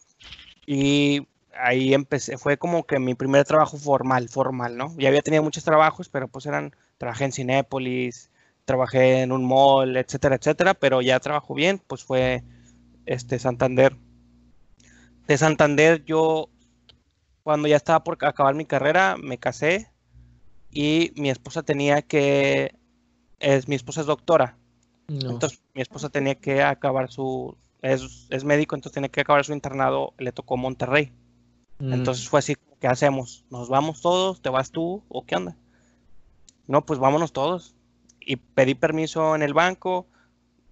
Y 0.65 1.27
ahí 1.55 1.93
empecé, 1.93 2.37
fue 2.37 2.57
como 2.57 2.85
que 2.85 2.99
mi 2.99 3.15
primer 3.15 3.45
trabajo 3.45 3.77
formal, 3.77 4.29
formal, 4.29 4.77
¿no? 4.77 4.95
Ya 4.97 5.09
había 5.09 5.21
tenido 5.21 5.43
muchos 5.43 5.65
trabajos, 5.65 6.07
pero 6.09 6.29
pues 6.29 6.45
eran, 6.45 6.73
trabajé 6.97 7.25
en 7.25 7.33
Cinépolis, 7.33 8.31
trabajé 8.65 9.21
en 9.21 9.33
un 9.33 9.45
mall, 9.45 9.97
etcétera, 9.97 10.35
etcétera, 10.35 10.73
pero 10.73 11.01
ya 11.01 11.19
trabajo 11.19 11.53
bien, 11.53 11.81
pues 11.85 12.03
fue 12.03 12.43
este 13.05 13.37
Santander. 13.37 13.97
De 15.27 15.37
Santander 15.37 16.03
yo, 16.05 16.49
cuando 17.43 17.67
ya 17.67 17.75
estaba 17.75 18.03
por 18.05 18.17
acabar 18.25 18.55
mi 18.55 18.65
carrera, 18.65 19.17
me 19.21 19.37
casé 19.37 19.91
y 20.71 21.11
mi 21.15 21.29
esposa 21.29 21.63
tenía 21.63 22.01
que, 22.01 22.75
es, 23.39 23.67
mi 23.67 23.75
esposa 23.75 24.01
es 24.01 24.07
doctora, 24.07 24.57
no. 25.07 25.31
entonces 25.31 25.61
mi 25.73 25.81
esposa 25.81 26.09
tenía 26.09 26.35
que 26.35 26.61
acabar 26.63 27.11
su, 27.11 27.57
es, 27.81 28.27
es 28.29 28.43
médico, 28.43 28.75
entonces 28.75 28.93
tenía 28.93 29.09
que 29.09 29.21
acabar 29.21 29.43
su 29.45 29.53
internado, 29.53 30.13
le 30.17 30.31
tocó 30.31 30.57
Monterrey. 30.57 31.11
Mm, 31.79 31.93
Entonces 31.93 32.29
fue 32.29 32.39
así, 32.39 32.55
¿qué 32.79 32.87
hacemos? 32.87 33.43
¿Nos 33.49 33.67
vamos 33.69 34.01
todos? 34.01 34.41
¿Te 34.41 34.49
vas 34.49 34.71
tú? 34.71 35.03
¿O 35.09 35.25
qué 35.25 35.35
onda? 35.35 35.55
No, 36.67 36.85
pues 36.85 36.99
vámonos 36.99 37.33
todos. 37.33 37.75
Y 38.21 38.37
pedí 38.37 38.73
permiso 38.75 39.35
en 39.35 39.41
el 39.41 39.53
banco 39.53 40.07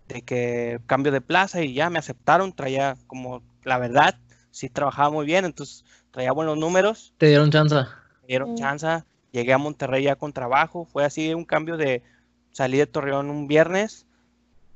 de 0.07 0.21
que 0.21 0.79
cambio 0.85 1.11
de 1.11 1.21
plaza 1.21 1.61
y 1.63 1.73
ya 1.73 1.89
me 1.89 2.00
aceptaron. 2.00 2.53
Traía 2.53 2.95
como, 3.07 3.41
la 3.63 3.77
verdad, 3.77 4.17
sí 4.51 4.69
trabajaba 4.69 5.09
muy 5.09 5.25
bien, 5.25 5.43
entonces 5.43 5.83
traía 6.11 6.31
buenos 6.31 6.57
números, 6.57 7.13
Te 7.17 7.27
dieron 7.27 7.51
chance. 7.51 7.75
me 7.75 8.27
dieron 8.27 8.53
Mm. 8.53 8.55
chance. 8.55 9.03
Llegué 9.31 9.51
a 9.53 9.57
Monterrey 9.57 10.03
ya 10.03 10.15
con 10.15 10.31
trabajo. 10.33 10.85
Fue 10.85 11.03
así 11.03 11.33
un 11.33 11.45
cambio 11.45 11.75
de 11.77 12.03
salí 12.51 12.77
de 12.77 12.88
Torreón 12.88 13.29
un 13.29 13.47
viernes 13.47 14.05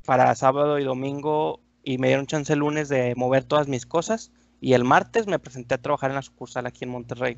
para 0.06 0.34
sábado 0.36 0.80
y 0.80 0.84
domingo 0.84 1.62
y 1.84 1.98
me 1.98 2.08
dieron 2.08 2.28
chance 2.28 2.54
el 2.54 2.60
lunes 2.60 2.90
de 2.90 3.14
mover 3.16 3.44
todas 3.44 3.68
mis 3.68 3.86
cosas. 3.86 4.32
Y 4.62 4.74
el 4.74 4.84
martes 4.84 5.28
me 5.28 5.40
presenté 5.40 5.76
a 5.76 5.82
trabajar 5.82 6.10
en 6.10 6.16
la 6.16 6.22
sucursal 6.22 6.66
aquí 6.66 6.86
en 6.86 6.92
Monterrey. 6.92 7.38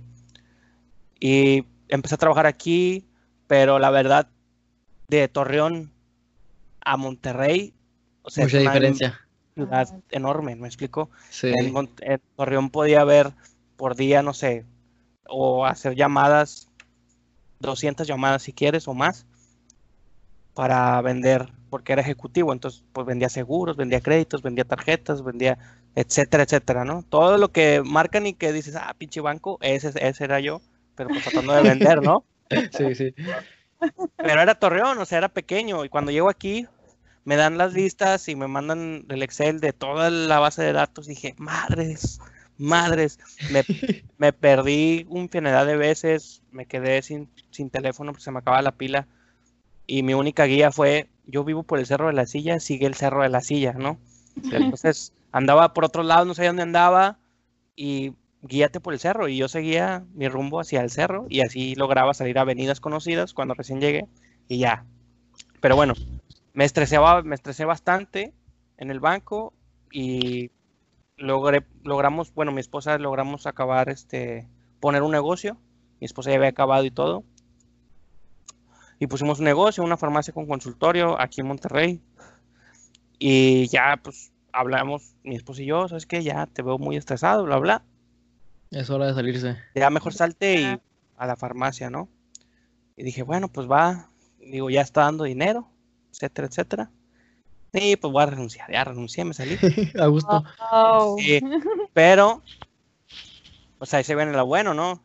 Y 1.20 1.66
empecé 1.90 2.16
a 2.16 2.20
trabajar 2.20 2.46
aquí, 2.46 3.06
pero 3.48 3.80
la 3.80 3.90
verdad, 3.90 4.30
de 5.08 5.28
Torreón 5.28 5.92
a 6.82 6.96
Monterrey, 6.96 7.74
o 8.22 8.30
sea, 8.30 8.46
es 8.46 8.54
una 8.54 8.62
diferencia. 8.62 9.20
ciudad 9.56 10.00
enorme, 10.10 10.56
¿me 10.56 10.68
explico? 10.68 11.10
Sí. 11.30 11.48
En, 11.48 11.76
en 12.02 12.22
Torreón 12.36 12.70
podía 12.70 13.02
haber 13.02 13.34
por 13.76 13.96
día, 13.96 14.22
no 14.22 14.34
sé, 14.34 14.66
o 15.28 15.66
hacer 15.66 15.96
llamadas, 15.96 16.70
200 17.60 18.08
llamadas 18.08 18.44
si 18.44 18.54
quieres 18.54 18.88
o 18.88 18.94
más, 18.94 19.26
para 20.54 21.02
vender, 21.02 21.52
porque 21.70 21.94
era 21.94 22.02
ejecutivo, 22.02 22.54
entonces 22.54 22.84
pues 22.94 23.06
vendía 23.06 23.30
seguros, 23.30 23.78
vendía 23.78 24.02
créditos, 24.02 24.42
vendía 24.42 24.66
tarjetas, 24.66 25.24
vendía 25.24 25.58
etcétera, 25.96 26.44
etcétera, 26.44 26.86
¿no? 26.86 27.04
Todo 27.04 27.38
lo 27.38 27.52
que 27.52 27.82
marcan 27.84 28.28
y 28.28 28.34
que 28.34 28.52
dices, 28.52 28.76
ah, 28.76 28.94
pinche 28.98 29.20
banco, 29.20 29.58
ese, 29.62 29.92
ese 30.00 30.24
era 30.24 30.40
yo, 30.40 30.62
pero 30.96 31.10
pues 31.10 31.24
tratando 31.24 31.54
de 31.54 31.64
vender, 31.64 32.02
¿no? 32.02 32.24
Sí, 32.72 32.96
sí. 32.96 33.14
Pero 34.16 34.42
era 34.42 34.56
Torreón, 34.56 34.98
o 35.00 35.06
sea, 35.06 35.18
era 35.18 35.28
pequeño. 35.28 35.84
Y 35.84 35.90
cuando 35.90 36.12
llego 36.12 36.30
aquí, 36.30 36.66
me 37.26 37.36
dan 37.36 37.58
las 37.58 37.74
listas 37.74 38.30
y 38.30 38.36
me 38.36 38.48
mandan 38.48 39.06
el 39.10 39.22
Excel 39.22 39.60
de 39.60 39.74
toda 39.74 40.10
la 40.10 40.40
base 40.40 40.64
de 40.64 40.72
datos. 40.72 41.08
Dije, 41.08 41.36
madres, 41.38 42.20
madres. 42.58 43.20
Me, 43.52 43.64
me 44.18 44.34
perdí 44.34 45.06
un 45.10 45.24
infinidad 45.24 45.66
de 45.66 45.76
veces, 45.76 46.42
me 46.52 46.66
quedé 46.66 47.02
sin, 47.02 47.30
sin 47.52 47.70
teléfono 47.70 48.14
porque 48.14 48.24
se 48.24 48.32
me 48.32 48.40
acababa 48.40 48.62
la 48.62 48.72
pila. 48.72 49.08
Y 49.86 50.04
mi 50.04 50.14
única 50.14 50.46
guía 50.46 50.72
fue, 50.72 51.10
yo 51.28 51.44
vivo 51.44 51.64
por 51.64 51.80
el 51.80 51.86
Cerro 51.86 52.08
de 52.08 52.14
la 52.14 52.26
Silla, 52.26 52.60
sigue 52.60 52.88
el 52.88 52.96
Cerro 52.96 53.22
de 53.22 53.30
la 53.30 53.42
Silla, 53.42 53.74
¿no? 53.74 54.00
Entonces 54.52 55.14
andaba 55.32 55.74
por 55.74 55.86
otro 55.86 56.04
lado, 56.04 56.26
no 56.26 56.34
sabía 56.34 56.50
dónde 56.50 56.64
andaba 56.64 57.20
y 57.76 58.14
guíate 58.42 58.80
por 58.80 58.94
el 58.94 59.00
cerro. 59.00 59.28
Y 59.28 59.38
yo 59.38 59.48
seguía 59.48 60.06
mi 60.14 60.28
rumbo 60.28 60.60
hacia 60.60 60.82
el 60.82 60.90
cerro 60.90 61.26
y 61.30 61.42
así 61.42 61.76
lograba 61.76 62.14
salir 62.14 62.38
a 62.38 62.42
avenidas 62.42 62.80
conocidas 62.80 63.34
cuando 63.34 63.54
recién 63.54 63.82
llegué 63.82 64.08
y 64.48 64.60
ya. 64.60 64.86
Pero 65.60 65.76
bueno, 65.76 65.94
me 66.54 66.66
estresaba, 66.66 67.24
me 67.24 67.36
estresé 67.36 67.66
bastante 67.66 68.34
en 68.78 68.92
el 68.92 69.00
banco 69.00 69.54
y 69.92 70.52
logré, 71.18 71.66
logramos, 71.84 72.34
bueno, 72.34 72.52
mi 72.52 72.62
esposa 72.62 72.98
logramos 72.98 73.48
acabar, 73.48 73.90
este, 73.90 74.48
poner 74.80 75.02
un 75.02 75.12
negocio. 75.12 75.58
Mi 76.00 76.06
esposa 76.06 76.30
ya 76.30 76.38
había 76.38 76.50
acabado 76.50 76.86
y 76.86 76.92
todo. 76.92 77.24
Y 79.00 79.08
pusimos 79.08 79.40
un 79.40 79.46
negocio, 79.46 79.84
una 79.84 79.98
farmacia 79.98 80.34
con 80.34 80.48
consultorio 80.48 81.20
aquí 81.20 81.42
en 81.42 81.48
Monterrey. 81.48 82.02
Y 83.20 83.68
ya, 83.68 84.00
pues, 84.02 84.32
hablamos, 84.52 85.16
mi 85.24 85.36
esposa 85.36 85.62
y 85.62 85.68
yo, 85.68 85.88
¿sabes 85.88 86.06
qué? 86.06 86.24
Ya 86.24 86.48
te 86.48 86.62
veo 86.62 86.78
muy 86.78 86.98
estresado, 86.98 87.44
bla, 87.44 87.58
bla. 87.58 87.84
Es 88.72 88.90
hora 88.90 89.08
de 89.08 89.14
salirse. 89.14 89.58
Ya 89.76 89.90
mejor 89.90 90.14
salte 90.14 90.56
y 90.62 90.80
a 91.18 91.26
la 91.26 91.36
farmacia, 91.36 91.90
¿no? 91.90 92.10
Y 92.96 93.04
dije, 93.04 93.24
bueno, 93.24 93.48
pues 93.48 93.70
va, 93.70 94.10
digo, 94.40 94.70
ya 94.70 94.82
está 94.82 95.02
dando 95.02 95.24
dinero, 95.24 95.70
etcétera, 96.12 96.48
etcétera. 96.48 96.92
Y 97.74 97.96
pues 97.96 98.12
voy 98.12 98.24
a 98.24 98.28
renunciar, 98.28 98.72
ya 98.72 98.84
renuncié, 98.84 99.24
me 99.24 99.34
salí. 99.34 99.58
A 100.00 100.08
gusto. 100.08 100.44
Oh. 100.72 101.16
Sí, 101.20 101.40
pero, 101.94 102.42
pues 103.78 103.94
ahí 103.94 104.04
se 104.04 104.16
viene 104.16 104.32
lo 104.32 104.46
bueno, 104.46 104.74
¿no? 104.74 105.04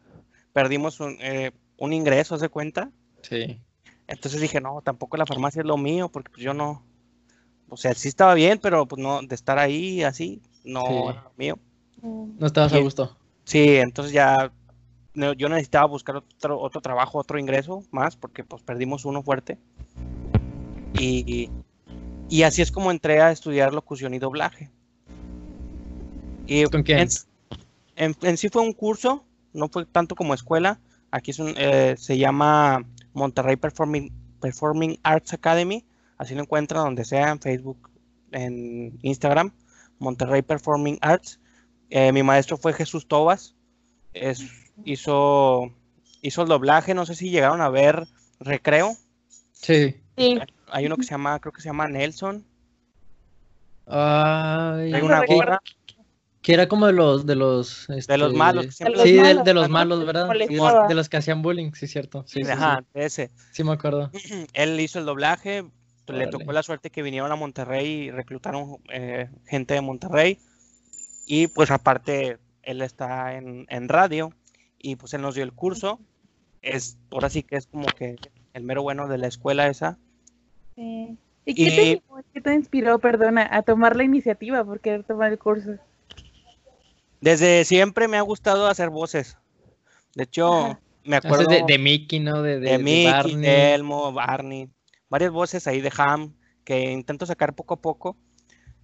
Perdimos 0.52 1.00
un, 1.00 1.18
eh, 1.20 1.52
un 1.76 1.92
ingreso, 1.92 2.38
¿se 2.38 2.48
cuenta? 2.48 2.90
Sí. 3.22 3.60
Entonces 4.12 4.40
dije, 4.40 4.60
no, 4.60 4.80
tampoco 4.82 5.16
la 5.16 5.26
farmacia 5.26 5.60
es 5.60 5.66
lo 5.66 5.76
mío, 5.78 6.08
porque 6.10 6.30
pues 6.30 6.42
yo 6.42 6.52
no, 6.54 6.82
o 7.68 7.76
sea, 7.76 7.94
sí 7.94 8.08
estaba 8.08 8.34
bien, 8.34 8.58
pero 8.62 8.86
pues 8.86 9.00
no, 9.02 9.22
de 9.22 9.34
estar 9.34 9.58
ahí 9.58 10.02
así, 10.02 10.40
no 10.64 10.82
Sí. 10.86 10.94
era 11.10 11.22
lo 11.22 11.32
mío. 11.36 11.58
Mm. 12.02 12.38
No 12.38 12.46
estabas 12.46 12.72
a 12.74 12.78
gusto. 12.78 13.16
Sí, 13.44 13.76
entonces 13.76 14.12
ya 14.12 14.52
no- 15.14 15.32
yo 15.32 15.48
necesitaba 15.48 15.86
buscar 15.86 16.16
otro, 16.16 16.60
otro 16.60 16.80
trabajo, 16.80 17.18
otro 17.18 17.38
ingreso 17.38 17.82
más, 17.90 18.16
porque 18.16 18.44
pues 18.44 18.62
perdimos 18.62 19.04
uno 19.04 19.22
fuerte. 19.22 19.58
Y, 20.98 21.48
y 22.28 22.42
así 22.42 22.62
es 22.62 22.70
como 22.70 22.90
entré 22.90 23.20
a 23.22 23.30
estudiar 23.32 23.72
locución 23.72 24.14
y 24.14 24.18
doblaje. 24.18 24.70
Y 26.46 26.64
¿Con 26.64 26.82
quién? 26.82 26.98
En, 27.00 27.08
en- 27.96 28.16
en 28.22 28.36
sí 28.36 28.48
fue 28.48 28.62
un 28.62 28.72
curso, 28.72 29.24
no 29.52 29.68
fue 29.68 29.86
tanto 29.86 30.14
como 30.14 30.34
escuela. 30.34 30.78
Aquí 31.10 31.30
es 31.30 31.38
un, 31.38 31.54
eh, 31.56 31.94
se 31.98 32.16
llama 32.18 32.84
Monterrey 33.14 33.56
Performing, 33.56 34.12
Performing 34.40 34.98
Arts 35.02 35.32
Academy. 35.32 35.84
Así 36.18 36.34
lo 36.34 36.42
encuentran 36.42 36.84
donde 36.84 37.04
sea, 37.04 37.30
en 37.30 37.40
Facebook, 37.40 37.90
en 38.30 38.98
Instagram. 39.02 39.52
Monterrey 39.98 40.42
Performing 40.42 40.98
Arts. 41.00 41.40
Eh, 41.90 42.12
mi 42.12 42.22
maestro 42.22 42.56
fue 42.56 42.72
Jesús 42.72 43.06
Tobas. 43.06 43.54
Es, 44.12 44.44
hizo, 44.84 45.72
hizo 46.22 46.42
el 46.42 46.48
doblaje. 46.48 46.94
No 46.94 47.06
sé 47.06 47.14
si 47.14 47.30
llegaron 47.30 47.60
a 47.60 47.68
ver 47.68 48.06
Recreo. 48.40 48.96
Sí. 49.52 49.96
Sí, 50.16 50.38
Hay 50.70 50.86
uno 50.86 50.96
que 50.96 51.04
se 51.04 51.10
llama, 51.12 51.38
creo 51.40 51.52
que 51.52 51.62
se 51.62 51.68
llama 51.68 51.88
Nelson. 51.88 52.44
Ay, 53.86 54.92
Hay 54.92 55.00
no 55.00 55.06
una 55.06 55.20
recuerdo. 55.20 55.44
gorra 55.44 55.62
que 56.42 56.54
era 56.54 56.68
como 56.68 56.86
de 56.86 56.92
los 56.92 57.26
de 57.26 57.36
los 57.36 57.86
de 57.88 58.18
los 58.18 58.32
este, 58.32 58.38
malos. 58.38 58.66
que 58.66 58.72
siempre 58.72 58.96
los 58.98 59.08
Sí, 59.08 59.12
de, 59.12 59.20
malos, 59.22 59.44
de 59.44 59.54
los 59.54 59.68
malos, 59.68 60.06
¿verdad? 60.06 60.38
Sí, 60.46 60.56
Molestaba. 60.56 60.88
de 60.88 60.94
los 60.94 61.08
que 61.08 61.16
hacían 61.18 61.42
bullying, 61.42 61.72
sí, 61.74 61.86
cierto. 61.86 62.24
Sí, 62.26 62.44
sí, 62.44 62.44
sí. 62.44 62.50
Ajá, 62.50 62.84
de 62.94 63.04
ese. 63.06 63.30
Sí, 63.52 63.64
me 63.64 63.72
acuerdo. 63.72 64.10
Él 64.54 64.80
hizo 64.80 64.98
el 64.98 65.06
doblaje, 65.06 65.62
le 66.08 66.26
Órale. 66.26 66.26
tocó 66.30 66.52
la 66.52 66.62
suerte 66.62 66.90
que 66.90 67.02
vinieron 67.02 67.32
a 67.32 67.36
Monterrey 67.36 67.86
y 68.04 68.10
reclutaron 68.10 68.78
eh, 68.92 69.30
gente 69.46 69.74
de 69.74 69.80
Monterrey. 69.80 70.38
Y 71.26 71.46
pues 71.48 71.70
aparte, 71.70 72.38
él 72.62 72.82
está 72.82 73.34
en, 73.36 73.66
en 73.68 73.88
radio 73.88 74.30
y 74.78 74.96
pues 74.96 75.14
él 75.14 75.22
nos 75.22 75.34
dio 75.34 75.44
el 75.44 75.52
curso. 75.52 76.00
Es, 76.62 76.98
ahora 77.10 77.30
sí 77.30 77.42
que 77.44 77.56
es 77.56 77.66
como 77.66 77.86
que 77.86 78.16
el 78.54 78.64
mero 78.64 78.82
bueno 78.82 79.08
de 79.08 79.18
la 79.18 79.28
escuela 79.28 79.68
esa. 79.68 79.98
sí. 80.76 81.18
¿Y 81.44 81.54
qué 81.54 81.70
te, 81.72 82.02
qué 82.32 82.40
te 82.40 82.54
inspiró, 82.54 83.00
perdona, 83.00 83.48
a 83.50 83.62
tomar 83.62 83.96
la 83.96 84.04
iniciativa 84.04 84.64
por 84.64 84.80
querer 84.80 85.02
tomar 85.02 85.32
el 85.32 85.38
curso? 85.40 85.72
Desde 87.22 87.64
siempre 87.64 88.08
me 88.08 88.18
ha 88.18 88.22
gustado 88.22 88.66
hacer 88.66 88.90
voces. 88.90 89.38
De 90.14 90.24
hecho, 90.24 90.52
Ajá. 90.52 90.80
me 91.04 91.16
acuerdo 91.16 91.46
de, 91.46 91.62
de 91.62 91.78
Mickey, 91.78 92.18
¿no? 92.18 92.42
De, 92.42 92.58
de, 92.58 92.60
de 92.60 92.70
de 92.72 92.78
Mickey, 92.78 93.12
Barney. 93.12 93.50
Elmo, 93.50 94.12
Barney, 94.12 94.68
varias 95.08 95.30
voces 95.30 95.66
ahí 95.68 95.80
de 95.80 95.92
Ham 95.96 96.34
que 96.64 96.90
intento 96.90 97.24
sacar 97.24 97.54
poco 97.54 97.74
a 97.74 97.80
poco. 97.80 98.16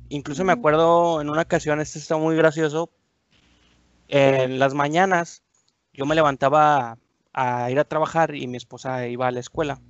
Incluso 0.08 0.44
me 0.44 0.52
acuerdo 0.52 1.20
en 1.20 1.28
una 1.28 1.42
ocasión, 1.42 1.80
este 1.80 1.98
está 1.98 2.16
muy 2.16 2.34
gracioso, 2.36 2.90
en 4.06 4.58
las 4.58 4.72
mañanas 4.72 5.42
yo 5.92 6.06
me 6.06 6.14
levantaba 6.14 6.96
a 7.34 7.70
ir 7.70 7.78
a 7.78 7.84
trabajar 7.84 8.34
y 8.34 8.46
mi 8.46 8.56
esposa 8.56 9.06
iba 9.08 9.26
a 9.26 9.30
la 9.32 9.40
escuela. 9.40 9.80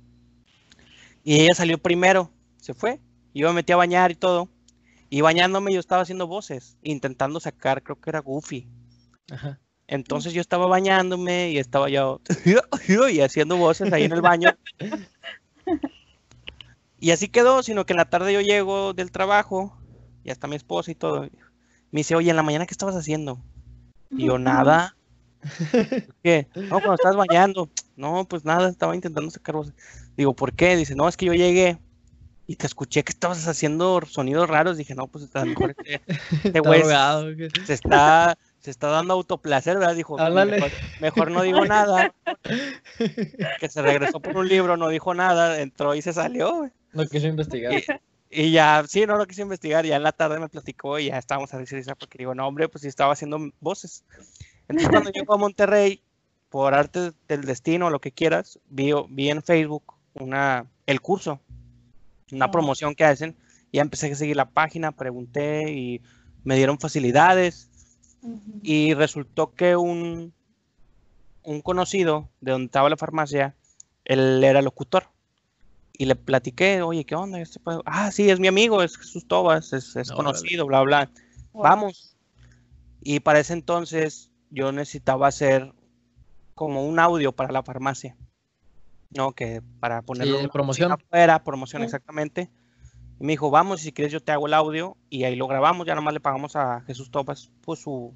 Y 1.23 1.41
ella 1.41 1.53
salió 1.53 1.77
primero, 1.77 2.31
se 2.57 2.73
fue, 2.73 2.99
y 3.31 3.41
yo 3.41 3.47
me 3.49 3.53
metí 3.53 3.71
a 3.73 3.77
bañar 3.77 4.11
y 4.11 4.15
todo. 4.15 4.49
Y 5.09 5.21
bañándome 5.21 5.73
yo 5.73 5.79
estaba 5.79 6.03
haciendo 6.03 6.27
voces, 6.27 6.77
intentando 6.81 7.39
sacar, 7.39 7.81
creo 7.83 7.99
que 7.99 8.09
era 8.09 8.19
Goofy. 8.19 8.67
Ajá. 9.31 9.59
Entonces 9.87 10.33
yo 10.33 10.41
estaba 10.41 10.67
bañándome 10.67 11.49
y 11.49 11.57
estaba 11.57 11.89
yo 11.89 12.21
y 13.11 13.21
haciendo 13.21 13.57
voces 13.57 13.91
ahí 13.91 14.03
en 14.03 14.13
el 14.13 14.21
baño. 14.21 14.51
Y 16.99 17.11
así 17.11 17.27
quedó, 17.27 17.63
sino 17.63 17.85
que 17.85 17.93
en 17.93 17.97
la 17.97 18.09
tarde 18.09 18.33
yo 18.33 18.41
llego 18.41 18.93
del 18.93 19.11
trabajo, 19.11 19.75
y 20.23 20.29
hasta 20.29 20.47
mi 20.47 20.55
esposa 20.55 20.91
y 20.91 20.95
todo. 20.95 21.21
Me 21.91 22.01
dice, 22.01 22.15
oye, 22.15 22.29
en 22.29 22.35
la 22.35 22.43
mañana, 22.43 22.65
¿qué 22.65 22.73
estabas 22.73 22.95
haciendo? 22.95 23.41
Y 24.11 24.25
yo, 24.25 24.37
nada. 24.37 24.95
¿Qué? 26.23 26.47
No, 26.55 26.79
cuando 26.79 26.95
estás 26.95 27.15
bañando. 27.15 27.69
No, 27.95 28.25
pues 28.25 28.45
nada, 28.45 28.69
estaba 28.69 28.95
intentando 28.95 29.31
sacar 29.31 29.55
voces. 29.55 29.73
Digo, 30.17 30.35
¿por 30.35 30.53
qué? 30.53 30.75
Dice, 30.75 30.93
no, 30.93 31.07
es 31.07 31.17
que 31.17 31.25
yo 31.25 31.33
llegué 31.33 31.79
y 32.49 32.55
te 32.55 32.65
escuché 32.65 33.03
que 33.03 33.11
estabas 33.11 33.47
haciendo 33.47 34.01
sonidos 34.07 34.49
raros. 34.49 34.75
Dije, 34.75 34.95
no, 34.95 35.05
pues 35.05 35.29
a 35.35 35.41
lo 35.41 35.45
mejor 35.45 35.75
este, 35.77 36.01
este 36.07 36.47
Está 36.47 36.59
güey 36.61 36.81
se 37.63 37.73
está, 37.75 38.39
se 38.57 38.71
está 38.71 38.87
dando 38.87 39.13
autoplacer, 39.13 39.77
¿verdad? 39.77 39.95
Dijo, 39.95 40.15
"Pues, 40.15 40.27
Ándale. 40.27 40.53
mejor, 40.53 40.71
mejor 40.99 41.31
no 41.31 41.43
digo 41.43 41.63
nada. 41.65 42.11
Que 43.59 43.69
se 43.69 43.83
regresó 43.83 44.19
por 44.19 44.35
un 44.35 44.47
libro, 44.47 44.77
no 44.77 44.89
dijo 44.89 45.13
nada, 45.13 45.61
entró 45.61 45.93
y 45.93 46.01
se 46.01 46.11
salió, 46.11 46.55
güey. 46.55 46.71
No 46.91 47.05
quiso 47.05 47.27
investigar. 47.27 47.71
Y, 47.71 47.85
y 48.31 48.51
ya, 48.51 48.83
sí, 48.87 49.05
no 49.05 49.15
lo 49.17 49.27
quise 49.27 49.43
investigar, 49.43 49.85
ya 49.85 49.97
en 49.97 50.01
la 50.01 50.11
tarde 50.11 50.39
me 50.39 50.49
platicó 50.49 50.97
y 50.97 51.09
ya 51.09 51.19
estábamos 51.19 51.53
a 51.53 51.59
risa 51.59 51.93
porque 51.93 52.17
digo, 52.17 52.33
no, 52.33 52.47
hombre, 52.47 52.67
pues 52.67 52.81
sí 52.81 52.87
estaba 52.87 53.13
haciendo 53.13 53.37
voces. 53.59 54.03
Entonces 54.67 54.89
cuando 54.89 55.11
llego 55.11 55.35
a 55.35 55.37
Monterrey, 55.37 56.01
por 56.49 56.73
arte 56.73 57.11
del 57.27 57.41
destino, 57.41 57.91
lo 57.91 58.01
que 58.01 58.11
quieras, 58.11 58.57
vi, 58.69 58.91
vi 59.09 59.29
en 59.29 59.43
Facebook 59.43 59.83
una, 60.15 60.65
el 60.87 60.99
curso, 60.99 61.39
una 62.31 62.51
promoción 62.51 62.95
que 62.95 63.05
hacen, 63.05 63.37
y 63.71 63.77
ya 63.77 63.81
empecé 63.81 64.11
a 64.11 64.15
seguir 64.15 64.35
la 64.35 64.49
página, 64.49 64.91
pregunté 64.91 65.71
y 65.71 66.01
me 66.43 66.55
dieron 66.55 66.79
facilidades 66.79 67.69
Ujú. 68.21 68.59
y 68.63 68.93
resultó 68.93 69.53
que 69.53 69.75
un, 69.75 70.33
un 71.43 71.61
conocido 71.61 72.29
de 72.41 72.51
donde 72.51 72.65
estaba 72.65 72.89
la 72.89 72.97
farmacia, 72.97 73.55
él 74.05 74.43
era 74.43 74.61
locutor. 74.61 75.07
Y 75.93 76.05
le 76.05 76.15
platiqué, 76.15 76.81
oye, 76.81 77.05
¿qué 77.05 77.15
onda? 77.15 77.41
Este 77.41 77.59
pedo?". 77.59 77.83
Ah, 77.85 78.09
sí, 78.11 78.29
es 78.29 78.39
mi 78.39 78.47
amigo, 78.47 78.81
es 78.81 78.97
Jesús 78.97 79.27
Tobas, 79.27 79.73
es, 79.73 79.95
es 79.97 80.11
conocido, 80.11 80.65
bla, 80.65 80.81
bla. 80.81 81.11
Wow. 81.51 81.63
Vamos. 81.63 82.15
Y 83.01 83.19
para 83.19 83.39
ese 83.39 83.53
entonces 83.53 84.31
yo 84.49 84.71
necesitaba 84.71 85.27
hacer 85.27 85.73
como 86.55 86.87
un 86.87 86.99
audio 86.99 87.33
para 87.33 87.51
la 87.51 87.63
farmacia. 87.63 88.15
No, 89.15 89.31
que 89.33 89.61
para 89.79 90.01
ponerlo 90.01 90.37
de 90.37 90.43
una 90.43 90.51
promoción. 90.51 90.91
afuera, 90.91 91.43
promoción 91.43 91.81
Sí. 91.81 91.85
exactamente. 91.85 92.49
Y 93.19 93.25
me 93.25 93.33
dijo, 93.33 93.49
vamos, 93.49 93.81
si 93.81 93.91
quieres 93.91 94.13
yo 94.13 94.21
te 94.21 94.31
hago 94.31 94.47
el 94.47 94.53
audio 94.53 94.95
y 95.09 95.23
ahí 95.23 95.35
lo 95.35 95.47
grabamos, 95.47 95.85
ya 95.85 95.95
nomás 95.95 96.13
le 96.13 96.19
pagamos 96.19 96.55
a 96.55 96.81
Jesús 96.81 97.11
Tobas, 97.11 97.51
pues 97.61 97.79
su, 97.79 98.13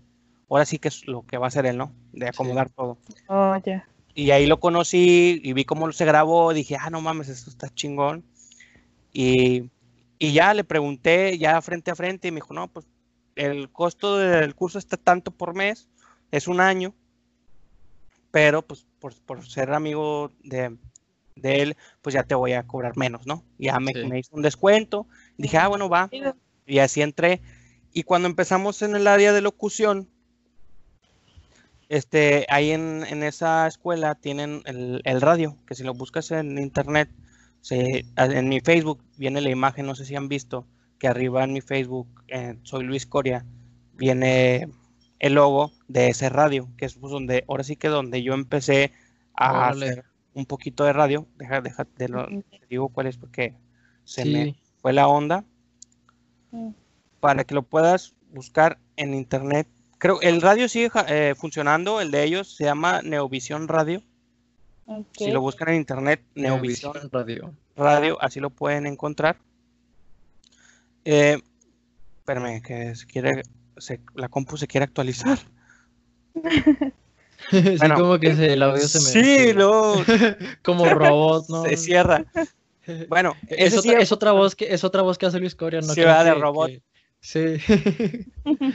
ahora 0.49 0.65
sí 0.65 0.77
que 0.77 0.87
es 0.87 1.07
lo 1.07 1.25
que 1.25 1.37
va 1.37 1.47
a 1.47 1.49
hacer 1.49 1.65
él, 1.65 1.77
¿no? 1.77 1.91
De 2.13 2.27
acomodar 2.27 2.69
todo. 2.69 2.97
Oh, 3.27 3.57
ya. 3.65 3.87
Y 4.15 4.31
ahí 4.31 4.45
lo 4.45 4.59
conocí 4.59 5.41
y 5.43 5.53
vi 5.53 5.65
cómo 5.65 5.91
se 5.91 6.05
grabó, 6.05 6.53
dije, 6.53 6.77
ah, 6.79 6.89
no 6.89 7.01
mames, 7.01 7.27
esto 7.29 7.49
está 7.49 7.69
chingón. 7.69 8.23
Y, 9.11 9.71
y 10.19 10.33
ya 10.33 10.53
le 10.53 10.63
pregunté, 10.63 11.37
ya 11.37 11.61
frente 11.61 11.91
a 11.91 11.95
frente, 11.95 12.27
y 12.27 12.31
me 12.31 12.35
dijo, 12.35 12.53
no, 12.53 12.67
pues 12.67 12.87
el 13.35 13.71
costo 13.71 14.17
del 14.17 14.53
curso 14.55 14.77
está 14.77 14.97
tanto 14.97 15.31
por 15.31 15.55
mes, 15.55 15.89
es 16.31 16.47
un 16.47 16.61
año, 16.61 16.93
pero 18.33 18.63
pues 18.63 18.87
por, 18.99 19.13
por 19.27 19.45
ser 19.47 19.71
amigo 19.73 20.31
de, 20.43 20.75
de 21.35 21.61
él, 21.61 21.77
pues 22.01 22.15
ya 22.15 22.23
te 22.23 22.33
voy 22.33 22.53
a 22.53 22.63
cobrar 22.63 22.97
menos, 22.97 23.27
¿no? 23.27 23.43
Ya 23.59 23.79
me, 23.79 23.91
Sí. 23.93 24.05
me 24.07 24.17
hizo 24.17 24.35
un 24.35 24.41
descuento, 24.41 25.05
dije, 25.37 25.59
ah, 25.59 25.67
bueno, 25.67 25.87
va. 25.87 26.09
Y 26.65 26.79
así 26.79 27.03
entré. 27.03 27.41
Y 27.93 28.01
cuando 28.01 28.27
empezamos 28.27 28.81
en 28.81 28.95
el 28.95 29.05
área 29.05 29.33
de 29.33 29.41
locución, 29.41 30.09
este, 31.89 32.47
ahí 32.49 32.71
en, 32.71 33.05
en 33.07 33.21
esa 33.21 33.67
escuela 33.67 34.15
tienen 34.15 34.63
el, 34.65 35.01
el 35.03 35.21
radio, 35.21 35.55
que 35.67 35.75
si 35.75 35.83
lo 35.83 35.93
buscas 35.93 36.31
en 36.31 36.57
internet, 36.57 37.11
se, 37.61 38.03
en 38.17 38.49
mi 38.49 38.61
Facebook 38.61 39.03
viene 39.15 39.41
la 39.41 39.51
imagen, 39.51 39.85
no 39.85 39.93
sé 39.93 40.05
si 40.05 40.15
han 40.15 40.27
visto, 40.27 40.65
que 40.97 41.07
arriba 41.07 41.43
en 41.43 41.53
mi 41.53 41.61
Facebook, 41.61 42.07
eh, 42.29 42.57
soy 42.63 42.83
Luis 42.83 43.05
Coria, 43.05 43.45
viene 43.93 44.69
el 45.23 45.33
logo 45.33 45.71
de 45.87 46.09
ese 46.09 46.29
radio, 46.29 46.69
que 46.77 46.85
es 46.85 46.95
pues, 46.95 47.11
donde, 47.11 47.45
ahora 47.47 47.63
sí 47.63 47.75
que 47.75 47.87
donde 47.87 48.23
yo 48.23 48.33
empecé 48.33 48.91
a 49.33 49.51
Órale. 49.51 49.85
hacer 49.89 50.05
un 50.33 50.45
poquito 50.45 50.83
de 50.83 50.93
radio. 50.93 51.27
Deja, 51.37 51.61
deja, 51.61 51.87
de 51.97 52.09
lo, 52.09 52.27
te 52.27 52.61
digo 52.69 52.89
cuál 52.89 53.07
es 53.07 53.17
porque 53.17 53.55
se 54.03 54.25
me 54.25 54.55
fue 54.81 54.93
la 54.93 55.07
onda 55.07 55.45
Mm. 56.53 56.69
para 57.19 57.43
que 57.43 57.55
lo 57.55 57.63
puedas 57.63 58.13
buscar 58.31 58.77
en 58.95 59.13
internet. 59.15 59.67
Creo 59.97 60.21
el 60.21 60.41
radio 60.41 60.69
sigue 60.69 60.91
eh, 61.07 61.33
funcionando, 61.35 61.99
el 61.99 62.11
de 62.11 62.23
ellos 62.23 62.55
se 62.55 62.65
llama 62.65 63.01
Neovisión 63.01 63.67
Radio. 63.67 64.03
Si 65.17 65.31
lo 65.31 65.41
buscan 65.41 65.69
en 65.69 65.75
internet, 65.75 66.21
Neovisión 66.35 66.93
Neovisión 66.93 67.11
Radio. 67.11 67.53
Radio, 67.75 68.21
así 68.21 68.39
lo 68.39 68.49
pueden 68.51 68.85
encontrar. 68.85 69.37
Eh, 71.05 71.41
espérame, 72.19 72.61
que 72.61 72.93
se 72.95 73.07
quiere, 73.07 73.43
se- 73.77 74.01
la 74.15 74.29
compu 74.29 74.57
se 74.57 74.67
quiere 74.67 74.85
actualizar. 74.85 75.39
sí, 77.51 77.75
Bueno. 77.79 77.95
como 77.95 78.19
que 78.19 78.35
se- 78.35 78.53
el 78.53 78.63
audio 78.63 78.87
se 78.87 78.99
me. 78.99 79.05
Sí, 79.05 79.53
no, 79.55 79.93
Como 80.63 80.85
robot, 80.89 81.45
¿no? 81.49 81.63
se 81.65 81.77
cierra. 81.77 82.25
Bueno, 83.07 83.35
Es 83.47 83.77
otra, 83.77 83.91
sí- 83.93 83.97
es 84.01 84.11
otra 84.11 84.31
voz 84.33 84.55
que 84.55 84.73
es 84.73 84.83
otra 84.83 85.01
voz 85.01 85.17
que 85.17 85.25
hace 85.25 85.39
Luis 85.39 85.55
Coria, 85.55 85.81
¿no? 85.81 85.93
Sí, 85.93 86.01
va 86.01 86.23
de 86.23 86.33
que- 86.33 86.39
robot. 86.39 86.67
que- 86.69 86.81
Sí. 87.25 87.55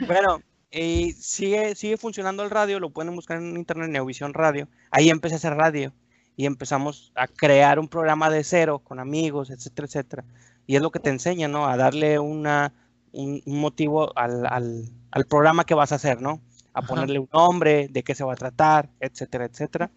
Bueno, 0.07 0.41
y 0.71 1.13
sigue, 1.13 1.75
sigue 1.75 1.99
funcionando 1.99 2.43
el 2.43 2.49
radio, 2.51 2.81
lo 2.81 2.89
pueden 2.89 3.15
buscar 3.15 3.37
en 3.37 3.55
internet, 3.59 3.91
Neovisión 3.91 4.33
Radio. 4.33 4.69
Ahí 4.91 5.11
empecé 5.11 5.35
a 5.35 5.37
hacer 5.37 5.53
radio 5.55 5.93
y 6.35 6.47
empezamos 6.47 7.13
a 7.15 7.27
crear 7.27 7.79
un 7.79 7.89
programa 7.89 8.31
de 8.31 8.43
cero 8.45 8.79
con 8.83 9.01
amigos, 9.01 9.51
etcétera, 9.51 9.87
etcétera. 9.87 10.25
Y 10.67 10.77
es 10.77 10.83
lo 10.83 10.91
que 10.91 10.99
te 10.99 11.11
enseña, 11.11 11.47
¿no? 11.49 11.67
A 11.67 11.77
darle 11.77 12.19
una, 12.19 12.73
un, 13.19 13.43
un 13.45 13.61
motivo 13.61 14.17
al, 14.17 14.47
al- 14.47 14.89
al 15.11 15.25
programa 15.27 15.65
que 15.65 15.75
vas 15.75 15.93
a 15.93 15.97
hacer, 15.97 16.21
¿no? 16.23 16.41
A 16.73 16.81
Ajá. 16.81 16.87
ponerle 16.89 17.19
un 17.19 17.29
nombre, 17.33 17.89
de 17.89 18.03
qué 18.05 18.15
se 18.15 18.25
va 18.25 18.33
a 18.35 18.37
tratar, 18.37 18.91
etcétera, 19.01 19.47
etcétera. 19.47 19.91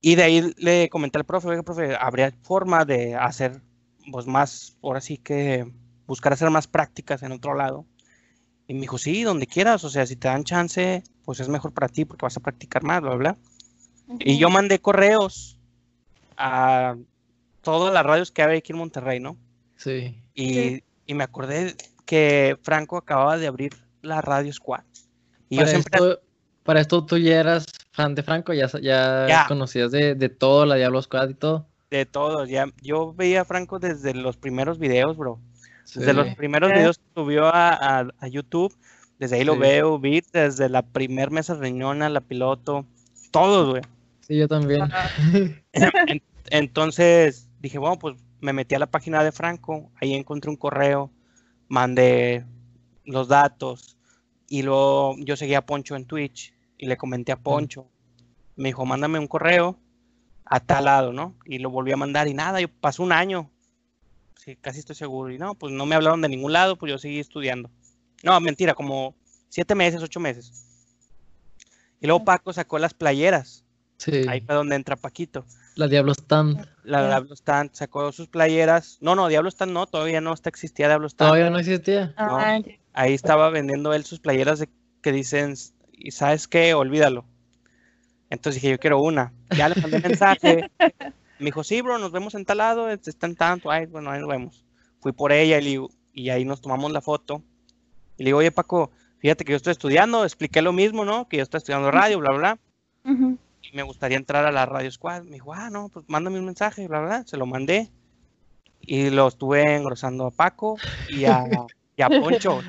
Y 0.00 0.14
de 0.14 0.22
ahí 0.22 0.54
le 0.58 0.88
comenté 0.88 1.18
al 1.18 1.24
profe, 1.24 1.48
oiga, 1.48 1.62
profe, 1.62 1.96
¿habría 1.96 2.32
forma 2.42 2.84
de 2.84 3.16
hacer, 3.16 3.60
pues 4.12 4.26
más, 4.26 4.76
ahora 4.82 5.00
sí 5.00 5.18
que 5.18 5.66
buscar 6.06 6.32
hacer 6.32 6.50
más 6.50 6.68
prácticas 6.68 7.22
en 7.22 7.32
otro 7.32 7.54
lado? 7.54 7.84
Y 8.68 8.74
me 8.74 8.80
dijo, 8.82 8.98
sí, 8.98 9.22
donde 9.24 9.46
quieras, 9.46 9.82
o 9.82 9.90
sea, 9.90 10.06
si 10.06 10.14
te 10.14 10.28
dan 10.28 10.44
chance, 10.44 11.02
pues 11.24 11.40
es 11.40 11.48
mejor 11.48 11.72
para 11.72 11.88
ti 11.88 12.04
porque 12.04 12.26
vas 12.26 12.36
a 12.36 12.40
practicar 12.40 12.84
más, 12.84 13.00
bla, 13.00 13.14
bla. 13.16 13.36
Y 14.20 14.38
yo 14.38 14.50
mandé 14.50 14.78
correos 14.78 15.58
a 16.36 16.96
todas 17.62 17.92
las 17.92 18.04
radios 18.06 18.30
que 18.30 18.42
hay 18.42 18.58
aquí 18.58 18.72
en 18.72 18.78
Monterrey, 18.78 19.20
¿no? 19.20 19.36
Sí. 19.76 20.22
Y, 20.34 20.54
Sí. 20.54 20.82
Y 21.08 21.14
me 21.14 21.24
acordé 21.24 21.74
que 22.06 22.56
Franco 22.62 22.96
acababa 22.96 23.36
de 23.36 23.48
abrir 23.48 23.72
la 24.02 24.20
Radio 24.20 24.52
Squad. 24.52 24.84
Y 25.48 25.56
yo 25.56 25.62
Para 25.62 25.70
siempre, 25.70 25.98
esto, 25.98 26.20
para 26.62 26.80
esto 26.80 27.04
tú 27.04 27.18
ya 27.18 27.40
eras 27.40 27.66
fan 27.90 28.14
de 28.14 28.22
Franco, 28.22 28.52
ya, 28.52 28.68
ya, 28.80 29.26
Ya. 29.28 29.44
conocías 29.48 29.90
de, 29.90 30.14
de 30.14 30.28
todo, 30.28 30.64
la 30.66 30.76
Diablo 30.76 31.02
Squad 31.02 31.30
y 31.30 31.34
todo. 31.34 31.66
de 31.90 32.04
todos, 32.06 32.48
ya, 32.50 32.66
yo 32.82 33.14
veía 33.14 33.40
a 33.40 33.44
Franco 33.46 33.78
desde 33.78 34.12
los 34.14 34.36
primeros 34.36 34.78
videos, 34.78 35.16
bro. 35.16 35.40
Desde 35.94 36.12
los 36.12 36.28
Sí. 36.28 36.34
primeros 36.36 36.70
videos 36.70 36.98
que 36.98 37.04
subió 37.14 37.46
a, 37.46 37.70
a- 37.72 38.08
a 38.18 38.28
YouTube, 38.28 38.76
desde 39.18 39.36
ahí 39.36 39.44
lo 39.44 39.54
Sí. 39.54 39.60
veo, 39.60 39.98
vi 39.98 40.22
desde 40.32 40.68
la 40.68 40.82
primer 40.82 41.30
mesa 41.30 41.54
reñona, 41.54 42.10
la 42.10 42.20
piloto, 42.20 42.84
todos, 43.30 43.70
güey. 43.70 43.82
Sí, 44.20 44.36
yo 44.36 44.46
también. 44.48 44.82
En- 45.72 46.22
entonces 46.50 47.48
dije, 47.60 47.78
bueno, 47.78 47.98
pues 47.98 48.16
me 48.40 48.52
metí 48.52 48.74
a 48.74 48.78
la 48.78 48.86
página 48.86 49.22
de 49.24 49.32
Franco, 49.32 49.90
ahí 50.00 50.14
encontré 50.14 50.50
un 50.50 50.56
correo, 50.56 51.10
mandé 51.68 52.44
los 53.04 53.28
datos 53.28 53.98
y 54.48 54.62
luego 54.62 55.16
yo 55.18 55.36
seguía 55.36 55.58
a 55.58 55.66
Poncho 55.66 55.96
en 55.96 56.06
Twitch 56.06 56.54
y 56.76 56.86
le 56.86 56.96
comenté 56.96 57.32
a 57.32 57.36
Poncho. 57.36 57.88
Me 58.56 58.70
dijo, 58.70 58.84
mándame 58.86 59.18
un 59.18 59.26
correo 59.26 59.78
a 60.44 60.60
tal 60.60 60.86
lado, 60.86 61.12
¿no? 61.12 61.36
Y 61.44 61.58
lo 61.58 61.70
volví 61.70 61.92
a 61.92 61.96
mandar 61.96 62.28
y 62.28 62.34
nada, 62.34 62.60
yo 62.60 62.68
pasó 62.68 63.02
un 63.02 63.12
año. 63.12 63.50
Sí, 64.36 64.56
casi 64.56 64.78
estoy 64.78 64.96
seguro. 64.96 65.32
Y 65.32 65.38
no, 65.38 65.54
pues 65.54 65.72
no 65.72 65.84
me 65.86 65.94
hablaron 65.94 66.22
de 66.22 66.28
ningún 66.28 66.52
lado, 66.52 66.76
pues 66.76 66.90
yo 66.90 66.98
seguí 66.98 67.18
estudiando. 67.18 67.70
No, 68.22 68.40
mentira, 68.40 68.74
como 68.74 69.14
siete 69.48 69.74
meses, 69.74 70.02
ocho 70.02 70.20
meses. 70.20 70.64
Y 72.00 72.06
luego 72.06 72.24
Paco 72.24 72.52
sacó 72.52 72.78
las 72.78 72.94
playeras 72.94 73.64
Sí. 73.98 74.24
Ahí 74.28 74.40
fue 74.40 74.54
donde 74.54 74.76
entra 74.76 74.96
Paquito. 74.96 75.44
La 75.78 75.86
Diablo 75.86 76.12
Stand. 76.12 76.66
La 76.82 77.02
Ya. 77.02 77.06
Diablo 77.06 77.36
Stand 77.36 77.70
sacó 77.72 78.10
sus 78.10 78.26
playeras. 78.26 78.98
No, 79.00 79.14
no, 79.14 79.28
Diablo 79.28 79.48
Stand 79.48 79.70
no, 79.72 79.86
todavía 79.86 80.20
no 80.20 80.32
está 80.32 80.48
existía 80.48 80.88
Diablo 80.88 81.06
Stand. 81.08 81.30
Todavía 81.30 81.50
no 81.50 81.58
existía. 81.60 82.12
Ah, 82.16 82.58
ya. 82.66 82.72
Ahí 82.94 83.14
estaba 83.14 83.48
vendiendo 83.50 83.94
él 83.94 84.04
sus 84.04 84.18
playeras 84.18 84.58
de, 84.58 84.68
que 85.02 85.12
dicen, 85.12 85.54
¿y 85.92 86.10
sabes 86.10 86.48
qué? 86.48 86.74
Olvídalo. 86.74 87.24
Entonces 88.28 88.60
dije, 88.60 88.72
yo 88.72 88.78
quiero 88.80 89.00
una. 89.00 89.32
Ya 89.56 89.68
le 89.68 89.80
mandé 89.80 90.00
mensaje. 90.00 90.68
Me 91.38 91.44
dijo, 91.46 91.62
sí, 91.62 91.80
bro, 91.80 91.98
nos 91.98 92.10
vemos 92.10 92.34
en 92.34 92.44
tal 92.44 92.58
lado, 92.58 92.90
está 92.90 93.26
en 93.28 93.36
tanto. 93.36 93.70
Ay, 93.70 93.86
bueno, 93.86 94.10
ahí 94.10 94.18
nos 94.18 94.28
vemos. 94.28 94.64
Fui 95.00 95.12
por 95.12 95.30
ella 95.30 95.58
y, 95.58 95.62
le 95.62 95.70
digo- 95.70 95.90
y 96.12 96.30
ahí 96.30 96.44
nos 96.44 96.60
tomamos 96.60 96.90
la 96.90 97.00
foto. 97.00 97.40
Y 98.16 98.24
le 98.24 98.28
digo, 98.30 98.38
oye, 98.38 98.50
Paco, 98.50 98.90
fíjate 99.18 99.44
que 99.44 99.52
yo 99.52 99.56
estoy 99.56 99.70
estudiando, 99.70 100.24
expliqué 100.24 100.60
lo 100.60 100.72
mismo, 100.72 101.04
¿no? 101.04 101.28
Que 101.28 101.36
yo 101.36 101.44
estoy 101.44 101.58
estudiando 101.58 101.92
radio, 101.92 102.18
bla, 102.18 102.32
bla. 102.32 102.58
Ujú. 103.04 103.38
Y 103.62 103.76
me 103.76 103.82
gustaría 103.82 104.16
entrar 104.16 104.44
a 104.46 104.52
la 104.52 104.66
Radio 104.66 104.90
Squad. 104.90 105.24
Me 105.24 105.32
dijo, 105.32 105.52
ah, 105.52 105.70
no, 105.70 105.88
pues 105.88 106.04
mándame 106.08 106.38
un 106.38 106.46
mensaje, 106.46 106.86
bla, 106.88 107.00
bla, 107.00 107.08
bla. 107.08 107.24
Se 107.26 107.36
lo 107.36 107.46
mandé. 107.46 107.90
Y 108.80 109.10
lo 109.10 109.28
estuve 109.28 109.76
engrosando 109.76 110.26
a 110.26 110.30
Paco 110.30 110.80
y 111.06 111.24
a, 111.24 111.44
y 111.96 112.02
a 112.02 112.08
Poncho. 112.20 112.60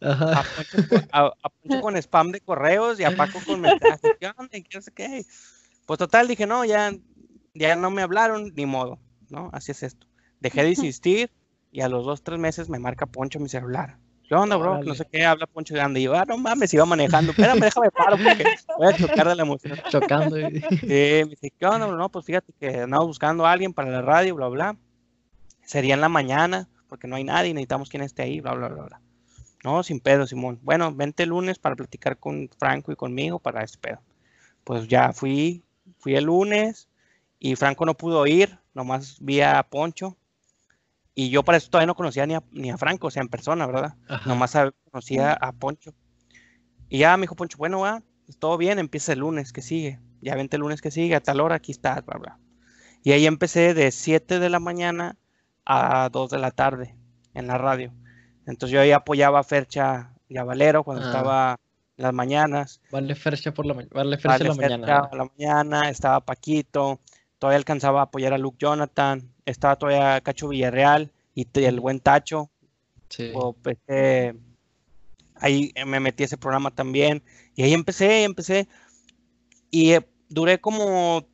Ajá. 0.00 0.40
A 0.40 0.42
Poncho, 0.44 0.88
con- 0.88 1.08
a- 1.12 1.32
a 1.42 1.48
Poncho 1.48 1.80
con 1.80 1.96
spam 1.96 2.30
de 2.32 2.40
correos 2.40 3.00
y 3.00 3.04
a 3.04 3.16
Paco 3.16 3.40
con 3.44 3.60
mensajes. 3.60 4.12
¿Qué 4.20 4.26
onda? 4.26 4.48
¿Qué 4.68 4.82
sé 4.82 4.92
qué? 4.92 5.24
Pues 5.86 5.98
total, 5.98 6.28
dije, 6.28 6.46
no, 6.46 6.64
ya, 6.64 6.92
ya 7.54 7.76
no 7.76 7.90
me 7.90 8.02
hablaron, 8.02 8.52
ni 8.54 8.66
modo, 8.66 8.98
¿no? 9.30 9.50
Así 9.52 9.72
es 9.72 9.82
esto. 9.82 10.06
Dejé 10.40 10.62
de 10.62 10.68
insistir 10.76 11.30
y 11.72 11.80
a 11.80 11.88
los 11.88 12.04
dos, 12.04 12.22
tres 12.22 12.38
meses 12.38 12.68
me 12.68 12.78
marca 12.78 13.06
Poncho 13.06 13.40
mi 13.40 13.48
celular. 13.48 13.98
¿Qué 14.28 14.34
onda, 14.34 14.56
bro? 14.56 14.74
No 14.74 14.80
Órale. 14.80 14.94
sé 14.94 15.04
qué, 15.10 15.24
habla 15.24 15.46
Poncho 15.46 15.74
de 15.74 15.80
anda. 15.82 16.00
Y 16.00 16.04
yo, 16.04 16.14
ah, 16.14 16.24
no 16.26 16.38
mames, 16.38 16.72
iba 16.72 16.84
manejando. 16.86 17.32
Espérame, 17.32 17.60
déjame 17.60 17.90
paro 17.90 18.16
porque 18.16 18.44
voy 18.78 18.86
a 18.86 18.96
chocar 18.96 19.28
de 19.28 19.34
la 19.34 19.42
emoción. 19.42 19.78
Chocando. 19.90 20.38
y- 20.40 20.60
Sí, 20.60 20.86
me 20.88 21.24
dice, 21.30 21.52
¿qué 21.58 21.66
onda? 21.66 21.86
bro? 21.86 21.96
No, 21.98 22.08
pues 22.08 22.24
fíjate 22.24 22.52
que 22.58 22.80
andamos 22.80 23.06
buscando 23.06 23.44
a 23.46 23.52
alguien 23.52 23.74
para 23.74 23.90
la 23.90 24.00
radio, 24.02 24.34
bla, 24.34 24.48
bla. 24.48 24.76
Sería 25.66 25.94
en 25.94 26.00
la 26.00 26.08
mañana, 26.08 26.68
porque 26.88 27.06
no 27.06 27.16
hay 27.16 27.24
nadie, 27.24 27.52
necesitamos 27.52 27.88
quien 27.90 28.02
esté 28.02 28.22
ahí, 28.22 28.40
bla, 28.40 28.54
bla, 28.54 28.68
bla, 28.68 28.82
bla. 28.84 29.00
No, 29.62 29.82
sin 29.82 30.00
pedo, 30.00 30.26
Simón. 30.26 30.58
Bueno, 30.62 30.92
vente 30.94 31.22
el 31.22 31.30
lunes 31.30 31.58
para 31.58 31.74
platicar 31.76 32.18
con 32.18 32.50
Franco 32.58 32.92
y 32.92 32.96
conmigo 32.96 33.38
para 33.38 33.62
este 33.62 33.78
pedo. 33.78 34.00
Pues 34.62 34.88
ya 34.88 35.12
fui, 35.12 35.62
fui 35.98 36.14
el 36.16 36.24
lunes 36.24 36.88
y 37.38 37.56
Franco 37.56 37.84
no 37.86 37.94
pudo 37.94 38.26
ir, 38.26 38.58
nomás 38.74 39.16
vi 39.20 39.40
a 39.42 39.62
Poncho. 39.62 40.16
Y 41.14 41.30
yo 41.30 41.42
para 41.44 41.58
eso 41.58 41.70
todavía 41.70 41.86
no 41.86 41.94
conocía 41.94 42.26
ni 42.26 42.34
a, 42.34 42.42
ni 42.50 42.70
a 42.70 42.76
Franco, 42.76 43.06
o 43.06 43.10
sea, 43.10 43.22
en 43.22 43.28
persona, 43.28 43.66
¿verdad? 43.66 43.94
Ajá. 44.08 44.28
Nomás 44.28 44.54
sab- 44.54 44.74
conocía 44.90 45.32
a 45.32 45.52
Poncho. 45.52 45.94
Y 46.88 46.98
ya 46.98 47.16
me 47.16 47.22
dijo 47.22 47.36
Poncho, 47.36 47.56
bueno, 47.58 47.80
va, 47.80 48.02
pues, 48.26 48.38
todo 48.38 48.56
bien, 48.58 48.78
empieza 48.78 49.12
el 49.12 49.20
lunes 49.20 49.52
que 49.52 49.62
sigue. 49.62 50.00
Ya 50.20 50.34
vente 50.34 50.56
el 50.56 50.62
lunes 50.62 50.80
que 50.80 50.90
sigue, 50.90 51.14
a 51.14 51.20
tal 51.20 51.40
hora, 51.40 51.56
aquí 51.56 51.72
estás, 51.72 52.04
bla, 52.04 52.18
bla. 52.18 52.38
Y 53.02 53.12
ahí 53.12 53.26
empecé 53.26 53.74
de 53.74 53.90
7 53.92 54.38
de 54.38 54.48
la 54.50 54.58
mañana 54.60 55.16
a 55.66 56.08
2 56.10 56.30
de 56.30 56.38
la 56.38 56.50
tarde 56.50 56.96
en 57.34 57.46
la 57.46 57.58
radio. 57.58 57.92
Entonces 58.46 58.72
yo 58.72 58.80
ahí 58.80 58.92
apoyaba 58.92 59.40
a 59.40 59.44
Fercha 59.44 60.14
y 60.28 60.38
a 60.38 60.44
Valero 60.44 60.82
cuando 60.84 61.04
Ah. 61.04 61.06
estaba 61.06 61.60
en 61.96 62.02
las 62.02 62.12
mañanas. 62.14 62.80
Vale 62.90 63.14
Fercha 63.14 63.52
por 63.52 63.66
la 63.66 63.74
mañana. 63.74 63.90
Vale 63.94 64.16
Fercha 64.16 64.28
Vale 64.28 64.44
la 64.44 64.54
Fercha 64.54 64.76
mañana. 64.78 65.08
a 65.12 65.16
la 65.16 65.24
mañana, 65.26 65.90
estaba 65.90 66.20
Paquito, 66.20 67.00
todavía 67.38 67.58
alcanzaba 67.58 68.00
a 68.00 68.04
apoyar 68.04 68.32
a 68.32 68.38
Luke 68.38 68.56
Jonathan, 68.58 69.30
estaba 69.46 69.76
todavía 69.76 70.20
Cacho 70.20 70.48
Villarreal 70.48 71.10
y 71.34 71.46
el 71.54 71.80
buen 71.80 72.00
Tacho, 72.00 72.50
Sí. 73.08 73.30
o, 73.34 73.52
pues, 73.52 73.76
eh, 73.86 74.34
ahí 75.36 75.72
me 75.86 76.00
metí 76.00 76.22
a 76.24 76.26
ese 76.26 76.38
programa 76.38 76.70
también. 76.70 77.22
Y 77.54 77.62
ahí 77.62 77.72
empecé, 77.72 78.24
empecé. 78.24 78.66
Y 79.70 79.92
eh, 79.92 80.06
duré 80.28 80.60
como 80.60 81.26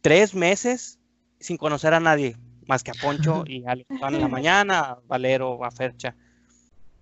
tres 0.00 0.34
meses 0.34 0.98
sin 1.40 1.56
conocer 1.56 1.94
a 1.94 2.00
nadie, 2.00 2.36
más 2.66 2.82
que 2.82 2.90
a 2.90 2.94
Poncho 2.94 3.44
y 3.46 3.64
a 3.66 3.74
los 3.74 3.86
que 3.86 3.94
en 3.94 4.20
la 4.20 4.28
mañana, 4.28 4.80
a 4.80 4.98
Valero, 5.06 5.64
a 5.64 5.70
Fercha. 5.70 6.14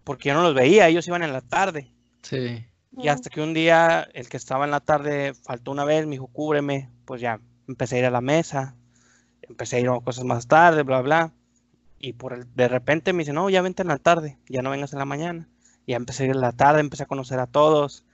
Porque 0.05 0.29
yo 0.29 0.35
no 0.35 0.42
los 0.42 0.55
veía, 0.55 0.88
ellos 0.88 1.07
iban 1.09 1.23
en 1.23 1.33
la 1.33 1.40
tarde. 1.40 1.90
Sí. 2.23 2.64
Y 2.99 3.09
hasta 3.09 3.29
que 3.29 3.42
un 3.42 3.53
día 3.53 4.09
el 4.14 4.29
que 4.29 4.37
estaba 4.37 4.64
en 4.64 4.71
la 4.71 4.81
tarde 4.81 5.35
faltó 5.35 5.73
una 5.73 5.85
vez, 5.85 6.07
me 6.07 6.12
dijo, 6.12 6.29
cúbreme. 6.29 6.90
Pues 7.05 7.21
ya 7.21 7.40
empecé 7.69 7.97
a 7.97 7.99
ir 7.99 8.05
a 8.07 8.11
la 8.11 8.21
mesa, 8.21 8.75
empecé 9.49 9.77
a 9.77 9.81
ir 9.81 9.89
a 9.89 10.01
cosas 10.01 10.25
más 10.25 10.47
tarde, 10.49 10.83
bla, 10.83 11.03
bla. 11.03 11.33
Y 11.99 12.13
por 12.15 12.33
el, 12.33 12.47
de 12.55 12.69
repente 12.69 13.13
me 13.13 13.21
dice, 13.21 13.33
no, 13.33 13.49
ya 13.51 13.63
vente 13.63 13.83
en 13.83 13.89
la 13.89 13.99
tarde, 13.99 14.39
ya 14.49 14.63
no 14.63 14.71
vengas 14.71 14.93
en 14.93 14.99
la 14.99 15.05
mañana. 15.05 15.49
Y 15.87 15.93
ya 15.93 15.97
empecé 15.97 16.25
a 16.25 16.27
ir 16.27 16.33
en 16.33 16.41
la 16.41 16.53
tarde, 16.53 16.81
empecé 16.81 17.05
a 17.05 17.07
conocer 17.07 17.39
a 17.39 17.47
todos, 17.47 18.05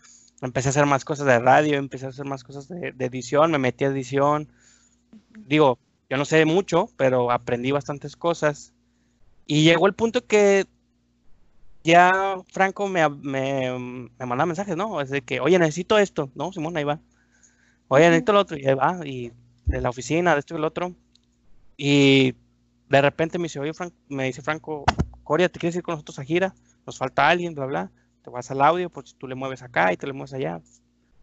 empecé 0.41 0.69
a 0.69 0.71
hacer 0.71 0.87
más 0.87 1.05
cosas 1.05 1.27
de 1.27 1.39
radio, 1.39 1.79
empecé 1.79 2.07
a 2.07 2.11
hacer 2.11 2.27
más 2.27 2.45
cosas 2.45 2.69
de, 2.69 2.93
de 2.93 3.05
edición, 3.07 3.51
me 3.51 3.59
metí 3.59 3.85
a 3.85 3.89
edición. 3.89 4.49
Digo, 5.47 5.79
yo 6.09 6.17
no 6.17 6.25
sé 6.25 6.45
mucho, 6.45 6.89
pero 6.97 7.31
aprendí 7.31 7.71
bastantes 7.73 8.17
cosas. 8.17 8.73
Y 9.47 9.65
llegó 9.65 9.87
el 9.87 9.95
punto 9.95 10.27
que 10.27 10.67
ya 11.85 12.37
Franco 12.53 12.87
me, 12.89 13.09
me, 13.09 14.09
me 14.19 14.27
manda 14.27 14.47
mensajes, 14.47 14.77
¿no? 14.77 15.01
Es 15.01 15.11
de 15.11 15.23
que, 15.23 15.41
oye, 15.41 15.59
necesito 15.59 15.99
esto, 15.99 16.31
¿no? 16.35 16.53
Simón, 16.53 16.77
ahí 16.77 16.85
va. 16.85 17.01
Oye, 17.89 18.07
necesito 18.09 18.33
lo 18.33 18.41
otro, 18.41 18.57
y 18.57 18.67
ahí 18.67 18.75
va, 18.75 19.01
y 19.05 19.33
de 19.67 19.81
la 19.81 19.91
oficina, 19.91 20.35
de 20.35 20.41
esto 20.41 20.57
y 20.57 20.61
lo 20.61 20.69
otro. 20.69 20.95
Y 21.77 22.35
de 22.89 23.01
repente 23.01 23.39
me 23.39 23.45
dice, 23.45 23.61
oye, 23.61 23.73
Franco, 23.73 23.97
me 24.09 24.25
dice 24.25 24.43
Franco, 24.43 24.85
Coria, 25.25 25.49
¿te 25.49 25.59
quieres 25.59 25.77
ir 25.77 25.83
con 25.83 25.95
nosotros 25.95 26.19
a 26.19 26.25
gira? 26.25 26.55
Nos 26.87 26.99
falta 26.99 27.29
alguien, 27.29 27.55
bla, 27.55 27.67
bla. 27.67 27.91
Te 28.23 28.31
vas 28.31 28.51
al 28.51 28.61
audio, 28.61 28.91
pues 28.91 29.15
tú 29.17 29.27
le 29.27 29.35
mueves 29.35 29.63
acá 29.63 29.93
y 29.93 29.97
te 29.97 30.07
le 30.07 30.13
mueves 30.13 30.35
allá, 30.35 30.61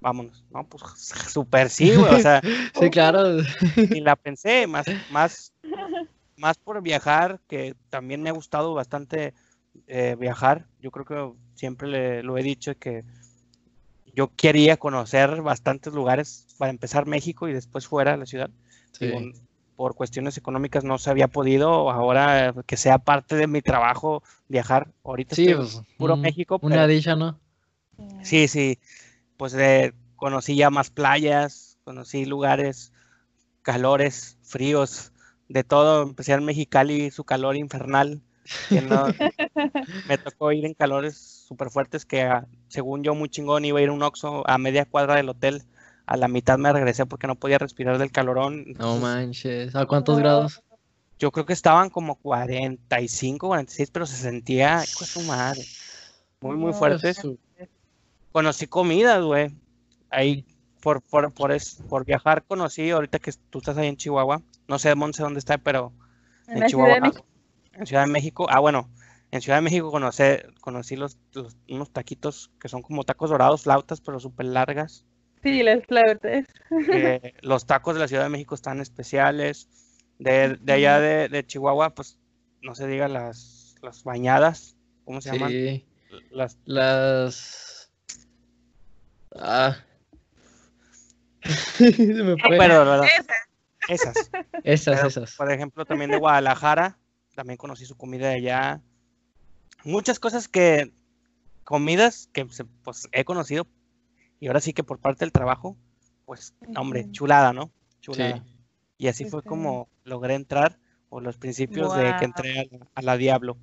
vámonos. 0.01 0.45
No, 0.49 0.67
pues 0.67 0.83
súper 1.31 1.69
sí, 1.69 1.95
güey, 1.95 2.13
o 2.15 2.19
sea, 2.19 2.41
Sí, 2.79 2.89
claro. 2.89 3.39
y 3.75 3.99
la 4.01 4.15
pensé, 4.15 4.67
más, 4.67 4.85
más, 5.12 5.53
más 6.35 6.57
por 6.57 6.81
viajar, 6.81 7.39
que 7.47 7.75
también 7.89 8.21
me 8.21 8.29
ha 8.29 8.33
gustado 8.33 8.73
bastante 8.73 9.33
eh, 9.88 10.15
viajar. 10.19 10.65
Yo 10.79 10.91
creo 10.91 11.05
que 11.05 11.39
siempre 11.55 11.88
le, 11.88 12.23
lo 12.23 12.38
he 12.38 12.43
dicho 12.43 12.77
que 12.77 13.03
yo 14.13 14.31
quería 14.35 14.77
conocer 14.77 15.41
bastantes 15.41 15.93
lugares, 15.93 16.47
para 16.57 16.71
empezar 16.71 17.05
México 17.05 17.47
y 17.47 17.53
después 17.53 17.88
fuera 17.88 18.12
de 18.12 18.17
la 18.17 18.25
ciudad. 18.25 18.49
Sí. 18.91 19.05
Digo, 19.05 19.21
por 19.80 19.96
cuestiones 19.96 20.36
económicas 20.38 20.84
no 20.84 20.98
se 20.98 21.10
había 21.10 21.30
podido, 21.30 21.89
ahora 21.89 22.54
que 22.68 22.76
sea 22.76 22.98
parte 22.98 23.38
de 23.38 23.48
mi 23.48 23.62
trabajo 23.62 24.22
viajar. 24.50 24.92
Ahorita 25.06 25.38
Sí, 25.38 25.44
estoy 25.48 25.56
pues, 25.56 25.82
puro 25.98 26.15
un- 26.15 26.22
México, 26.22 26.60
Una 26.62 26.76
pero- 26.76 26.88
dicha, 26.88 27.15
¿no? 27.15 27.39
Sí, 28.22 28.50
sí. 28.50 28.78
Pues 29.38 29.54
eh, 29.54 29.94
conocí 30.18 30.58
ya 30.58 30.70
más 30.70 30.89
playas, 30.89 31.78
conocí 31.86 32.26
lugares, 32.26 32.92
calores, 33.62 34.38
fríos, 34.44 35.13
de 35.48 35.63
todo. 35.63 36.04
Empecé 36.04 36.34
en 36.34 36.44
Mexicali, 36.44 37.10
su 37.10 37.24
calor 37.24 37.56
infernal. 37.56 38.22
que 38.68 38.82
no- 38.82 39.06
me 40.10 40.18
tocó 40.18 40.52
ir 40.52 40.65
en 40.65 40.74
calores 40.74 41.15
súper 41.48 41.70
fuertes 41.70 42.06
que 42.06 42.24
ah, 42.24 42.46
según 42.68 43.02
yo 43.02 43.15
muy 43.15 43.30
chingón 43.30 43.63
iba 43.63 43.80
a 43.80 43.82
ir 43.82 43.88
a 43.88 43.94
un 43.94 44.04
Oxxo 44.04 44.44
a 44.46 44.58
media 44.58 44.84
cuadra 44.84 45.15
del 45.15 45.30
hotel. 45.30 45.63
A 46.12 46.17
la 46.17 46.28
mitad 46.28 46.58
me 46.58 46.74
regresé 46.74 47.06
porque 47.06 47.28
no 47.28 47.36
podía 47.36 47.60
respirar 47.60 48.00
del 48.00 48.12
calorón. 48.12 48.65
No 48.80 48.98
manches. 48.98 49.76
¿A 49.76 49.86
cuántos 49.86 50.17
grados? 50.17 50.60
yo 51.19 51.32
creo 51.32 51.45
que 51.45 51.54
estaban 51.54 51.89
como 51.91 52.15
45, 52.15 53.48
46, 53.50 53.91
pero 53.91 54.08
se 54.08 54.15
sentía, 54.15 54.84
hijo 54.84 55.02
de 55.02 55.06
su 55.06 55.22
madre, 55.22 55.63
muy, 56.41 56.56
muy 56.56 56.72
No, 56.72 56.78
fuerte. 56.78 57.13
su- 57.13 57.38
conocí 58.32 58.65
comidas, 58.65 59.22
güey. 59.24 59.52
Ahí, 60.10 60.45
por, 60.82 61.04
por, 61.04 61.32
por, 61.34 61.52
es- 61.52 61.84
por 61.89 62.06
viajar, 62.06 62.43
conocí, 62.45 62.89
ahorita 62.89 63.19
que 63.19 63.32
tú 63.52 63.60
estás 63.60 63.78
ahí 63.78 63.88
en 63.89 63.98
Chihuahua, 63.98 64.41
no 64.67 64.80
sé, 64.80 64.95
Monse, 64.95 65.22
dónde 65.22 65.39
está, 65.39 65.58
pero 65.60 65.93
En 66.48 66.54
en 66.56 66.60
la 66.62 66.69
Ciudad 66.69 66.86
de 66.86 66.93
Chihuahua, 66.93 67.00
México. 67.02 67.26
en 67.74 67.86
Ciudad 67.86 68.06
de 68.06 68.12
México, 68.12 68.48
ah, 68.50 68.60
bueno, 68.60 68.89
en 69.30 69.41
Ciudad 69.41 69.58
de 69.58 69.62
México 69.62 69.91
conocí, 69.91 70.24
conocí 70.62 70.95
los, 70.95 71.17
los- 71.34 71.56
unos 71.67 71.91
taquitos 71.91 72.50
que 72.60 72.67
son 72.69 72.82
como 72.82 73.04
tacos 73.04 73.30
dorados, 73.30 73.62
flautas, 73.63 74.02
pero 74.02 74.19
súper 74.19 74.48
largas. 74.48 75.06
Sí, 75.43 75.63
las 75.63 75.86
flautas. 75.86 76.45
que 76.69 77.34
los 77.41 77.65
tacos 77.65 77.95
de 77.95 78.02
la 78.02 78.08
Ciudad 78.08 78.23
de 78.23 78.30
México 78.30 78.56
están 78.56 78.80
especiales. 78.80 79.69
De, 80.17 80.58
de 80.60 80.73
allá 80.73 80.99
de, 80.99 81.30
de 81.30 81.45
Chihuahua, 81.45 81.95
pues, 81.95 82.19
no 82.62 82.75
se 82.75 82.88
diga 82.88 83.08
las, 83.08 83.75
las 83.82 84.04
bañadas, 84.04 84.75
¿cómo 85.06 85.21
se 85.21 85.32
llaman? 85.32 85.49
Sí. 85.49 85.86
Las 86.32 86.58
Las. 86.65 87.91
Ah. 89.36 89.78
Se 91.43 92.06
me 92.06 92.36
fue. 92.38 92.58
Pero. 92.58 93.04
Esas. 93.88 94.32
Esas, 94.63 94.95
Pero, 94.95 95.08
esas. 95.08 95.36
Por 95.36 95.52
ejemplo, 95.52 95.86
también 95.86 96.12
de 96.12 96.17
Guadalajara, 96.17 96.97
también 97.36 97.58
conocí 97.58 97.86
su 97.86 97.95
comida 97.95 98.30
de 98.30 98.36
allá. 98.36 98.82
Muchas 99.84 100.19
cosas 100.19 100.47
que, 100.47 100.91
comidas 101.63 102.30
que 102.34 102.45
pues, 102.84 103.08
he 103.12 103.23
conocido 103.23 103.67
y 104.39 104.47
ahora 104.47 104.60
sí 104.62 104.73
que 104.73 104.84
por 104.84 104.99
parte 104.99 105.25
del 105.25 105.32
trabajo, 105.32 105.78
pues, 106.25 106.54
hombre, 106.75 107.10
chulada, 107.12 107.54
¿no? 107.54 107.71
Sí. 108.02 108.02
Chulada. 108.02 108.45
Y 108.97 109.08
así 109.08 109.25
fue 109.25 109.41
Sí. 109.41 109.49
como 109.49 109.89
logré 110.04 110.36
entrar, 110.36 110.78
o 111.10 111.19
los 111.21 111.38
principios 111.38 111.93
de 111.93 112.15
que 112.15 112.25
entré 112.25 112.60
a 112.60 112.63
la, 112.71 112.88
a 112.95 113.02
la 113.02 113.17
Diablo. 113.17 113.58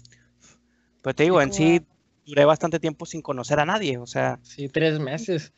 Pero 1.03 1.15
te 1.15 1.23
digo, 1.25 1.41
en 1.41 1.53
sí, 1.53 1.81
duré 2.27 2.45
bastante 2.45 2.81
tiempo 2.81 3.07
sin 3.07 3.23
conocer 3.23 3.61
a 3.61 3.65
nadie, 3.67 3.99
o 3.99 4.07
sea, 4.07 4.41
Sí, 4.43 4.69
tres 4.69 4.99
meses. 5.01 5.53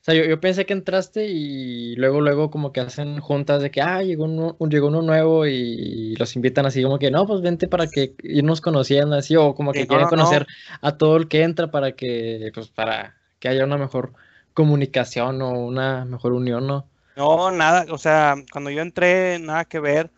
O 0.00 0.04
sea, 0.04 0.14
yo, 0.14 0.24
yo 0.24 0.40
pensé 0.40 0.66
que 0.66 0.72
entraste 0.72 1.26
y 1.28 1.94
luego, 1.96 2.20
luego 2.20 2.50
como 2.50 2.72
que 2.72 2.80
hacen 2.80 3.20
juntas 3.20 3.62
de 3.62 3.70
que, 3.70 3.80
ah, 3.82 4.02
llegó 4.02 4.24
uno, 4.24 4.56
llegó 4.68 4.88
uno 4.88 5.00
nuevo 5.00 5.46
y 5.46 6.16
los 6.16 6.34
invitan 6.34 6.66
así 6.66 6.82
como 6.82 6.98
que, 6.98 7.10
no, 7.12 7.24
pues 7.26 7.40
vente 7.40 7.68
para 7.68 7.86
que 7.86 8.16
irnos 8.24 8.60
conociendo 8.60 9.14
así, 9.16 9.36
o 9.36 9.54
como 9.54 9.72
que 9.72 9.82
Sí, 9.82 9.86
quieren 9.86 10.06
no, 10.06 10.10
conocer 10.10 10.46
a 10.80 10.96
todo 10.98 11.16
el 11.16 11.28
que 11.28 11.42
entra 11.44 11.70
para 11.70 11.92
que, 11.92 12.50
pues 12.52 12.68
para 12.70 13.16
que 13.38 13.48
haya 13.48 13.64
una 13.64 13.78
mejor 13.78 14.14
comunicación 14.54 15.42
o 15.42 15.50
una 15.50 16.04
mejor 16.04 16.32
unión, 16.32 16.66
¿no? 16.66 16.86
No, 17.16 17.50
nada, 17.50 17.86
o 17.92 17.98
sea, 17.98 18.36
cuando 18.50 18.70
yo 18.70 18.80
entré, 18.80 19.38
nada 19.38 19.64
que 19.64 19.80
ver. 19.80 20.10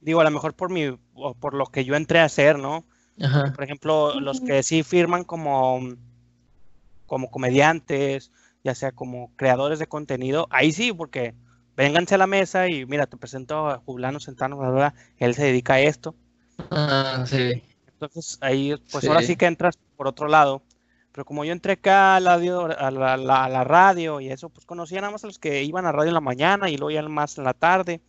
Digo, 0.00 0.20
a 0.20 0.24
lo 0.24 0.30
mejor 0.30 0.54
por 0.54 0.70
mi, 0.70 0.96
o 1.14 1.34
por 1.34 1.54
lo 1.54 1.66
que 1.66 1.84
yo 1.84 1.96
entré 1.96 2.20
a 2.20 2.24
hacer, 2.24 2.58
¿no? 2.58 2.84
Ajá. 3.20 3.52
Por 3.54 3.64
ejemplo, 3.64 4.20
los 4.20 4.40
que 4.40 4.62
sí 4.62 4.82
firman 4.82 5.24
como, 5.24 5.80
como 7.06 7.30
comediantes, 7.30 8.30
ya 8.62 8.74
sea 8.74 8.92
como 8.92 9.32
creadores 9.36 9.78
de 9.78 9.86
contenido, 9.86 10.46
ahí 10.50 10.72
sí, 10.72 10.92
porque 10.92 11.34
vénganse 11.76 12.14
a 12.14 12.18
la 12.18 12.26
mesa 12.26 12.68
y 12.68 12.86
mira, 12.86 13.06
te 13.06 13.16
presento 13.16 13.68
a 13.68 13.78
Juliano 13.78 14.20
Centano, 14.20 14.56
bla, 14.56 14.70
bla, 14.70 14.94
él 15.18 15.34
se 15.34 15.44
dedica 15.44 15.74
a 15.74 15.80
esto. 15.80 16.14
Ah, 16.70 17.24
sí. 17.26 17.62
Entonces 17.86 18.38
ahí, 18.40 18.74
pues 18.90 19.06
ahora 19.08 19.22
sí 19.22 19.36
que 19.36 19.46
entras 19.46 19.78
por 19.96 20.06
otro 20.06 20.28
lado. 20.28 20.62
Pero 21.16 21.24
como 21.24 21.46
yo 21.46 21.52
entré 21.52 21.72
acá 21.72 22.16
a 22.16 22.20
la, 22.20 22.34
a 22.34 22.90
la, 22.90 23.16
la- 23.16 23.44
a 23.44 23.48
la 23.48 23.64
radio 23.64 24.20
y 24.20 24.28
eso, 24.28 24.50
pues 24.50 24.66
conocía 24.66 25.00
nada 25.00 25.12
más 25.12 25.24
a 25.24 25.26
los 25.26 25.38
que 25.38 25.62
iban 25.62 25.86
a 25.86 25.90
radio 25.92 26.08
en 26.08 26.14
la 26.14 26.20
mañana 26.20 26.68
y 26.68 26.76
luego 26.76 26.90
ya 26.90 27.08
más 27.08 27.38
en 27.38 27.44
la 27.44 27.54
tarde, 27.54 28.02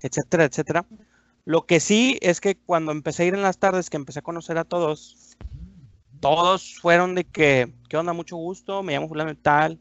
etcétera, 0.00 0.44
etcétera. 0.44 0.86
Lo 1.44 1.66
que 1.66 1.80
sí 1.80 2.16
es 2.22 2.40
que 2.40 2.54
cuando 2.56 2.92
empecé 2.92 3.24
a 3.24 3.26
ir 3.26 3.34
en 3.34 3.42
las 3.42 3.58
tardes, 3.58 3.90
que 3.90 3.96
empecé 3.96 4.20
a 4.20 4.22
conocer 4.22 4.56
a 4.56 4.62
todos, 4.62 5.36
todos 6.20 6.78
fueron 6.80 7.16
de 7.16 7.24
que, 7.24 7.74
¿qué 7.88 7.96
onda? 7.96 8.12
Mucho 8.12 8.36
gusto, 8.36 8.84
me 8.84 8.92
llamo 8.92 9.08
fulano 9.08 9.34
tal, 9.36 9.80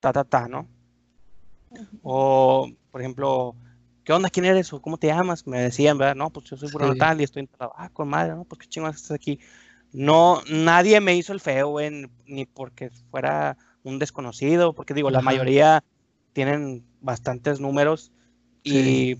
ta, 0.00 0.12
ta, 0.12 0.22
ta, 0.24 0.46
¿no? 0.46 0.68
O, 2.02 2.68
por 2.90 3.00
ejemplo, 3.00 3.56
¿qué 4.04 4.12
onda? 4.12 4.28
¿Quién 4.28 4.44
eres? 4.44 4.70
¿O 4.74 4.82
cómo 4.82 4.98
te 4.98 5.06
llamas? 5.06 5.46
Me 5.46 5.58
decían, 5.58 5.96
¿verdad? 5.96 6.16
No, 6.16 6.28
pues 6.28 6.44
yo 6.50 6.58
soy 6.58 6.68
fulano 6.68 6.92
Sí. 6.92 6.98
tal 6.98 7.18
y 7.22 7.24
estoy 7.24 7.40
en 7.44 7.48
Ah, 7.58 7.88
con 7.88 8.08
madre, 8.08 8.34
¿no? 8.34 8.44
Pues 8.44 8.58
qué 8.58 8.66
chingón 8.66 8.90
estás 8.90 9.12
aquí. 9.12 9.40
No, 9.92 10.40
nadie 10.48 11.00
me 11.00 11.16
hizo 11.16 11.32
el 11.32 11.40
feo, 11.40 11.68
güey, 11.68 12.06
ni 12.26 12.46
porque 12.46 12.90
fuera 13.10 13.56
un 13.82 13.98
desconocido, 13.98 14.72
porque 14.72 14.94
digo, 14.94 15.10
la 15.10 15.20
mayoría 15.20 15.82
tienen 16.32 16.84
bastantes 17.00 17.60
números 17.60 18.12
y, 18.62 18.70
Sí. 18.70 19.16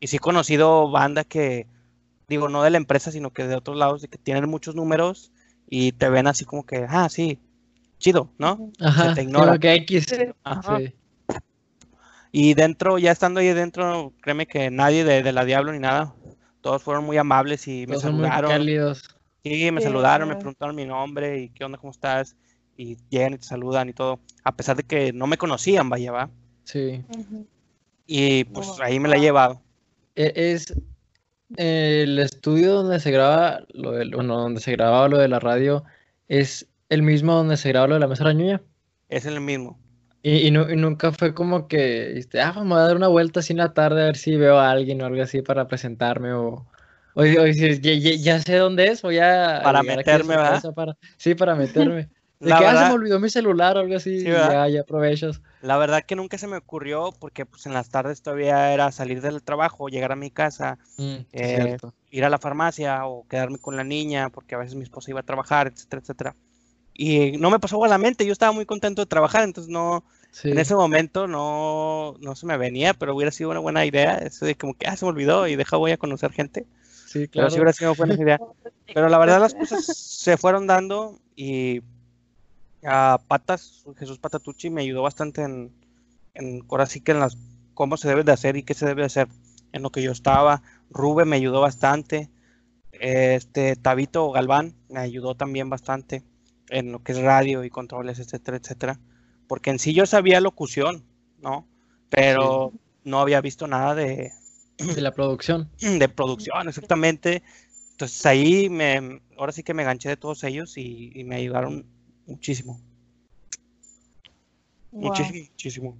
y 0.00 0.06
sí 0.08 0.16
he 0.16 0.20
conocido 0.20 0.90
banda 0.90 1.24
que, 1.24 1.66
digo, 2.28 2.48
no 2.48 2.62
de 2.62 2.70
la 2.70 2.76
empresa, 2.76 3.10
sino 3.12 3.30
que 3.30 3.46
de 3.46 3.54
otros 3.54 3.76
lados, 3.78 4.02
de 4.02 4.08
que 4.08 4.18
tienen 4.18 4.48
muchos 4.50 4.74
números 4.74 5.32
y 5.68 5.92
te 5.92 6.08
ven 6.10 6.26
así 6.26 6.44
como 6.44 6.66
que, 6.66 6.84
ah, 6.88 7.08
sí, 7.08 7.38
chido, 7.98 8.30
¿no? 8.38 8.70
Ajá. 8.80 9.14
te 9.14 9.22
sí, 9.22 9.26
ignora. 9.28 9.58
que 9.58 9.72
X. 9.74 10.06
Ajá. 10.44 10.78
Sí. 10.78 10.92
Y 12.32 12.54
dentro, 12.54 12.98
ya 12.98 13.10
estando 13.12 13.40
ahí 13.40 13.48
dentro, 13.52 14.12
créeme 14.20 14.46
que 14.46 14.70
nadie 14.70 15.04
de, 15.04 15.22
de 15.22 15.32
la 15.32 15.44
Diablo 15.44 15.72
ni 15.72 15.78
nada, 15.80 16.14
todos 16.60 16.82
fueron 16.82 17.04
muy 17.04 17.16
amables 17.16 17.66
y 17.66 17.80
me 17.82 17.94
Todos 17.94 18.02
son 18.02 18.14
muy 18.16 18.22
saludaron. 18.24 18.50
cálidos. 18.50 19.02
Sí, 19.42 19.70
me 19.70 19.80
Sí, 19.80 19.86
saludaron, 19.86 20.28
me 20.28 20.36
preguntaron 20.36 20.76
mi 20.76 20.84
nombre 20.84 21.38
y 21.40 21.48
qué 21.50 21.64
onda, 21.64 21.78
cómo 21.78 21.90
estás. 21.90 22.36
Y 22.76 22.96
llegan 23.08 23.34
y 23.34 23.38
te 23.38 23.44
saludan 23.44 23.88
y 23.88 23.92
todo, 23.92 24.20
a 24.44 24.56
pesar 24.56 24.76
de 24.76 24.82
que 24.84 25.12
no 25.12 25.26
me 25.26 25.36
conocían, 25.36 25.88
vaya, 25.90 26.12
va. 26.12 26.30
Sí. 26.64 27.02
Y 28.06 28.44
pues 28.44 28.68
Oh, 28.68 28.82
ahí 28.82 28.98
me 28.98 29.08
la 29.08 29.16
he 29.16 29.20
llevado. 29.20 29.60
E- 30.16 30.32
Es 30.34 30.74
el 31.56 32.18
estudio 32.18 32.74
donde 32.74 33.00
se 33.00 33.10
graba 33.10 33.60
lo 33.72 33.92
del, 33.92 34.14
bueno, 34.14 34.38
donde 34.38 34.60
se 34.60 34.72
grababa 34.72 35.08
lo 35.08 35.18
de 35.18 35.28
la 35.28 35.40
radio, 35.40 35.84
es 36.28 36.68
el 36.88 37.02
mismo 37.02 37.34
donde 37.34 37.56
se 37.56 37.68
graba 37.70 37.88
lo 37.88 37.94
de 37.94 38.00
la 38.00 38.08
mesa 38.08 38.24
rañuña. 38.24 38.62
Es 39.08 39.26
el 39.26 39.40
mismo. 39.40 39.78
Y, 40.22 40.32
y, 40.32 40.46
y 40.48 40.50
nunca 40.50 41.12
fue 41.12 41.34
como 41.34 41.66
que, 41.66 42.18
este, 42.18 42.40
ah, 42.40 42.52
vamos 42.54 42.78
a 42.78 42.82
dar 42.82 42.96
una 42.96 43.08
vuelta 43.08 43.40
así 43.40 43.52
en 43.52 43.58
la 43.58 43.72
tarde 43.72 44.02
a 44.02 44.06
ver 44.06 44.16
si 44.16 44.36
veo 44.36 44.58
a 44.58 44.70
alguien 44.70 45.00
o 45.02 45.06
algo 45.06 45.22
así 45.22 45.42
para 45.42 45.66
presentarme 45.66 46.32
o, 46.32 46.66
o 47.20 47.52
si 47.52 48.20
ya, 48.22 48.40
sé 48.40 48.56
dónde 48.56 48.86
es, 48.88 49.02
voy 49.02 49.18
a 49.18 49.60
Para 49.62 49.80
aquí 49.80 49.90
a 49.90 49.96
meterme, 49.96 50.36
¿verdad? 50.36 50.74
para, 50.74 50.96
sí, 51.16 51.34
para 51.34 51.54
meterme. 51.54 52.08
De 52.40 52.46
que, 52.46 52.52
ah, 52.54 52.58
se 52.58 52.64
verdad- 52.64 52.88
me 52.88 52.94
olvidó 52.94 53.20
mi 53.20 53.28
celular 53.28 53.76
o 53.76 53.80
algo 53.80 53.94
así, 53.96 54.20
Sí, 54.20 54.24
ya, 54.24 54.66
ya 54.66 54.80
aprovechas. 54.80 55.42
La 55.60 55.76
verdad 55.76 56.02
que 56.06 56.16
nunca 56.16 56.38
se 56.38 56.46
me 56.46 56.56
ocurrió 56.56 57.12
porque 57.20 57.44
pues 57.44 57.66
en 57.66 57.74
las 57.74 57.90
tardes 57.90 58.22
todavía 58.22 58.72
era 58.72 58.90
salir 58.92 59.20
del 59.20 59.42
trabajo, 59.42 59.88
llegar 59.88 60.10
a 60.12 60.16
mi 60.16 60.30
casa, 60.30 60.78
Mm, 60.96 61.16
Eh, 61.32 61.76
ir 62.10 62.24
a 62.24 62.30
la 62.30 62.38
farmacia 62.38 63.04
o 63.06 63.26
quedarme 63.28 63.58
con 63.58 63.76
la 63.76 63.84
niña 63.84 64.30
porque 64.30 64.54
a 64.54 64.58
veces 64.58 64.74
mi 64.74 64.84
esposa 64.84 65.10
iba 65.10 65.20
a 65.20 65.22
trabajar, 65.24 65.66
etcétera, 65.66 66.00
etcétera. 66.00 66.36
Y 66.94 67.32
no 67.32 67.50
me 67.50 67.58
pasó 67.60 67.84
a 67.84 67.88
la 67.88 67.98
mente, 67.98 68.24
yo 68.26 68.32
estaba 68.32 68.52
muy 68.52 68.64
contento 68.64 69.02
de 69.02 69.06
trabajar, 69.06 69.44
entonces 69.44 69.70
no, 69.70 70.02
Sí. 70.32 70.50
en 70.50 70.58
ese 70.58 70.74
momento 70.74 71.26
no, 71.26 72.14
no 72.20 72.34
se 72.36 72.46
me 72.46 72.56
venía, 72.56 72.94
pero 72.94 73.14
hubiera 73.14 73.32
sido 73.32 73.50
una 73.50 73.60
buena 73.60 73.84
idea, 73.84 74.14
eso 74.16 74.46
de 74.46 74.54
como 74.54 74.74
que, 74.74 74.86
ah, 74.86 74.96
se 74.96 75.04
me 75.04 75.10
olvidó 75.10 75.46
y 75.46 75.56
deja 75.56 75.76
voy 75.76 75.92
a 75.92 75.98
conocer 75.98 76.32
gente, 76.32 76.66
Sí, 77.10 77.26
pero 77.26 77.26
sí 77.26 77.30
claro. 77.30 77.54
hubiera 77.54 77.72
sido 77.72 77.94
buena 77.96 78.14
idea. 78.14 78.40
Pero 78.94 79.08
la 79.08 79.18
verdad 79.18 79.40
las 79.40 79.52
cosas 79.52 79.84
se 79.84 80.36
fueron 80.36 80.68
dando 80.68 81.18
y 81.34 81.82
a 82.84 83.20
Patas, 83.26 83.84
Jesús 83.98 84.20
Patatucci 84.20 84.70
me 84.70 84.82
ayudó 84.82 85.02
bastante 85.02 85.42
en, 85.42 85.72
en 86.34 86.62
ahora 86.70 86.86
sí 86.86 87.00
que 87.00 87.10
en 87.10 87.18
las 87.18 87.36
cómo 87.74 87.96
se 87.96 88.06
debe 88.06 88.22
de 88.22 88.30
hacer 88.30 88.56
y 88.56 88.62
qué 88.62 88.74
se 88.74 88.86
debe 88.86 89.02
de 89.02 89.06
hacer 89.06 89.26
en 89.72 89.82
lo 89.82 89.90
que 89.90 90.02
yo 90.02 90.12
estaba. 90.12 90.62
Rube 90.88 91.24
me 91.24 91.34
ayudó 91.34 91.60
bastante. 91.60 92.30
Este 92.92 93.74
Tabito 93.74 94.30
Galván 94.30 94.76
me 94.88 95.00
ayudó 95.00 95.34
también 95.34 95.68
bastante 95.68 96.22
en 96.68 96.92
lo 96.92 97.02
que 97.02 97.10
es 97.10 97.20
radio 97.20 97.64
y 97.64 97.70
controles, 97.70 98.20
etcétera, 98.20 98.58
etcétera. 98.58 99.00
Porque 99.48 99.70
en 99.70 99.80
sí 99.80 99.94
yo 99.94 100.06
sabía 100.06 100.40
locución, 100.40 101.04
¿no? 101.40 101.66
Pero 102.08 102.72
no 103.02 103.18
había 103.18 103.40
visto 103.40 103.66
nada 103.66 103.96
de, 103.96 104.30
De 104.80 105.00
la 105.00 105.12
producción. 105.12 105.70
de 105.98 106.08
producción, 106.08 106.68
exactamente. 106.68 107.42
Entonces 107.92 108.24
ahí 108.26 108.68
me, 108.70 109.20
ahora 109.36 109.52
sí 109.52 109.62
que 109.62 109.74
me 109.74 109.84
ganché 109.84 110.08
de 110.08 110.16
todos 110.16 110.42
ellos 110.44 110.76
y, 110.78 111.10
y 111.14 111.24
me 111.24 111.36
ayudaron 111.36 111.84
muchísimo, 112.26 112.80
Wow. 114.92 115.02
muchísimo, 115.02 115.38
muchísimo. 115.50 115.96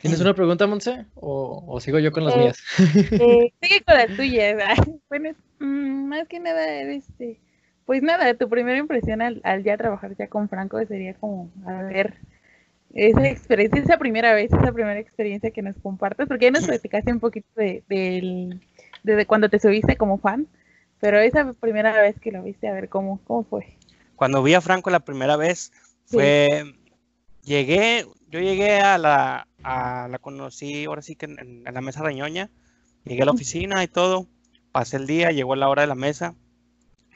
¿Tienes 0.00 0.20
una 0.20 0.34
pregunta, 0.34 0.66
Monse? 0.66 1.06
¿O, 1.14 1.64
o 1.66 1.80
sigo 1.80 1.98
yo 1.98 2.10
con 2.12 2.24
las 2.24 2.34
Eh, 2.34 2.38
mías? 2.38 2.58
Eh, 3.18 3.52
sigue 3.62 3.80
con 3.86 3.96
las 3.96 4.16
tuyas. 4.16 4.56
Ay, 4.66 5.00
Bueno, 5.08 5.30
mm, 5.60 6.08
más 6.08 6.28
que 6.28 6.40
nada, 6.40 6.66
este, 6.82 7.38
pues 7.86 8.02
nada, 8.02 8.34
tu 8.34 8.48
primera 8.48 8.78
impresión 8.78 9.22
al, 9.22 9.40
al 9.44 9.62
ya 9.62 9.76
trabajar 9.76 10.16
ya 10.16 10.28
con 10.28 10.48
Franco 10.48 10.84
sería 10.86 11.14
como, 11.14 11.50
a 11.66 11.82
ver, 11.82 12.16
esa 12.94 13.26
experiencia, 13.28 13.80
esa 13.82 13.98
primera 13.98 14.34
vez, 14.34 14.52
esa 14.52 14.72
primera 14.72 14.98
experiencia 15.00 15.50
que 15.50 15.62
nos 15.62 15.76
compartes, 15.82 16.26
porque 16.28 16.46
ya 16.46 16.50
nos 16.50 16.66
platicaste 16.66 17.12
un 17.12 17.20
poquito 17.20 17.48
de, 17.56 17.82
del- 17.88 18.60
desde 19.02 19.26
cuando 19.26 19.48
te 19.48 19.58
subiste 19.58 19.96
como 19.96 20.18
fan, 20.18 20.46
pero 21.00 21.18
esa 21.18 21.52
primera 21.54 22.00
vez 22.00 22.18
que 22.20 22.30
lo 22.32 22.42
viste, 22.42 22.68
a 22.68 22.72
ver 22.72 22.88
cómo, 22.88 23.20
cómo 23.24 23.44
fue. 23.44 23.76
Cuando 24.16 24.42
vi 24.42 24.54
a 24.54 24.60
Franco 24.60 24.90
la 24.90 25.00
primera 25.00 25.36
vez, 25.36 25.72
fue, 26.06 26.48
llegué, 27.42 28.06
yo 28.28 28.40
llegué 28.40 28.80
a 28.80 28.98
la, 28.98 29.48
a 29.64 30.08
la 30.08 30.18
conocí, 30.18 30.84
ahora 30.84 31.02
sí 31.02 31.16
que 31.16 31.26
en, 31.26 31.38
en- 31.38 31.66
en 31.66 31.74
la 31.74 31.80
mesa 31.80 32.02
reñoña, 32.02 32.50
llegué 33.04 33.22
a 33.22 33.26
la 33.26 33.32
oficina 33.32 33.82
y 33.82 33.88
todo, 33.88 34.26
pasé 34.70 34.96
el 34.98 35.06
día, 35.06 35.32
llegó 35.32 35.56
la 35.56 35.68
hora 35.68 35.82
de 35.82 35.88
la 35.88 35.94
mesa, 35.94 36.34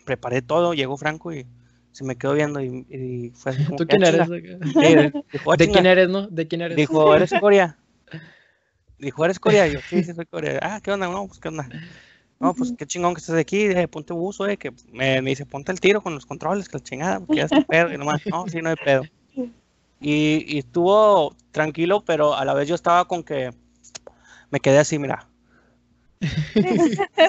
preparé 0.04 0.42
todo, 0.42 0.74
llegó 0.74 0.96
Franco 0.96 1.32
y 1.32 1.46
se 1.96 2.04
me 2.04 2.14
quedó 2.16 2.34
viendo 2.34 2.60
y, 2.60 2.84
y 2.90 3.30
fue 3.34 3.52
así 3.52 3.64
como 3.64 3.78
¿Tú 3.78 3.86
quién 3.86 4.04
"Ah, 4.04 4.08
eres? 4.08 4.28
chinga". 4.28 4.58
Sí, 5.14 5.22
dijo, 5.32 5.50
"Ah, 5.52 5.56
¿De 5.56 5.64
chinga". 5.64 5.72
quién 5.80 5.86
eres, 5.86 6.08
no? 6.10 6.26
¿De 6.28 6.46
quién 6.46 6.60
eres? 6.60 6.76
Dijo, 6.76 7.14
¿eres 7.14 7.32
Corea? 7.40 7.78
Dijo, 8.98 9.24
¿eres 9.24 9.38
Corea? 9.38 9.66
Yo, 9.66 9.80
sí, 9.88 10.04
sí, 10.04 10.12
soy 10.12 10.26
Corea. 10.26 10.58
Ah, 10.62 10.80
¿qué 10.82 10.92
onda? 10.92 11.08
No, 11.08 11.26
pues, 11.26 11.40
¿qué 11.40 11.48
onda? 11.48 11.66
No, 12.38 12.52
pues, 12.52 12.74
qué 12.76 12.84
chingón 12.84 13.14
que 13.14 13.20
estás 13.20 13.36
aquí, 13.36 13.62
eh, 13.64 13.88
ponte 13.88 14.12
buzo, 14.12 14.46
eh, 14.46 14.58
que 14.58 14.72
me, 14.92 15.22
me 15.22 15.30
dice, 15.30 15.46
ponte 15.46 15.72
el 15.72 15.80
tiro 15.80 16.02
con 16.02 16.12
los 16.14 16.26
controles, 16.26 16.68
que 16.68 16.76
la 16.76 16.82
chingada, 16.84 17.18
porque 17.20 17.36
ya 17.36 17.44
está 17.46 17.62
pedo, 17.62 17.90
y 17.90 17.96
nomás, 17.96 18.20
no, 18.30 18.46
sí, 18.46 18.60
no 18.60 18.68
hay 18.68 18.76
pedo. 18.76 19.06
Y, 20.00 20.44
y 20.54 20.58
estuvo 20.58 21.34
tranquilo, 21.50 22.04
pero 22.04 22.34
a 22.34 22.44
la 22.44 22.52
vez 22.52 22.68
yo 22.68 22.74
estaba 22.74 23.06
con 23.08 23.22
que 23.24 23.50
me 24.50 24.60
quedé 24.60 24.78
así, 24.78 24.98
mira. 24.98 25.26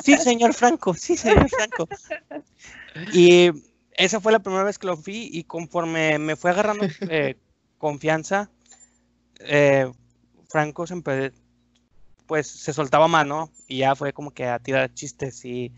Sí, 0.04 0.18
señor 0.18 0.54
Franco, 0.54 0.94
sí, 0.94 1.16
señor 1.16 1.50
Franco. 1.50 1.88
Y 3.14 3.52
esa 3.98 4.22
fue 4.22 4.32
la 4.32 4.40
primera 4.40 4.64
vez 4.64 4.78
que 4.80 4.88
lo 4.88 4.96
vi 4.98 5.30
y 5.32 5.44
conforme 5.44 6.18
me 6.20 6.36
fue 6.36 6.52
agarrando 6.52 6.86
eh, 7.10 7.36
confianza, 7.78 8.50
eh, 9.40 9.92
Franco 10.50 10.88
se 10.88 10.96
pues 12.26 12.48
se 12.48 12.74
soltaba 12.74 13.08
más, 13.08 13.26
¿no? 13.26 13.52
Y 13.68 13.80
ya 13.80 13.96
fue 13.96 14.14
como 14.14 14.32
que 14.32 14.46
a 14.46 14.60
tirar 14.60 14.94
chistes 14.94 15.44
y 15.46 15.72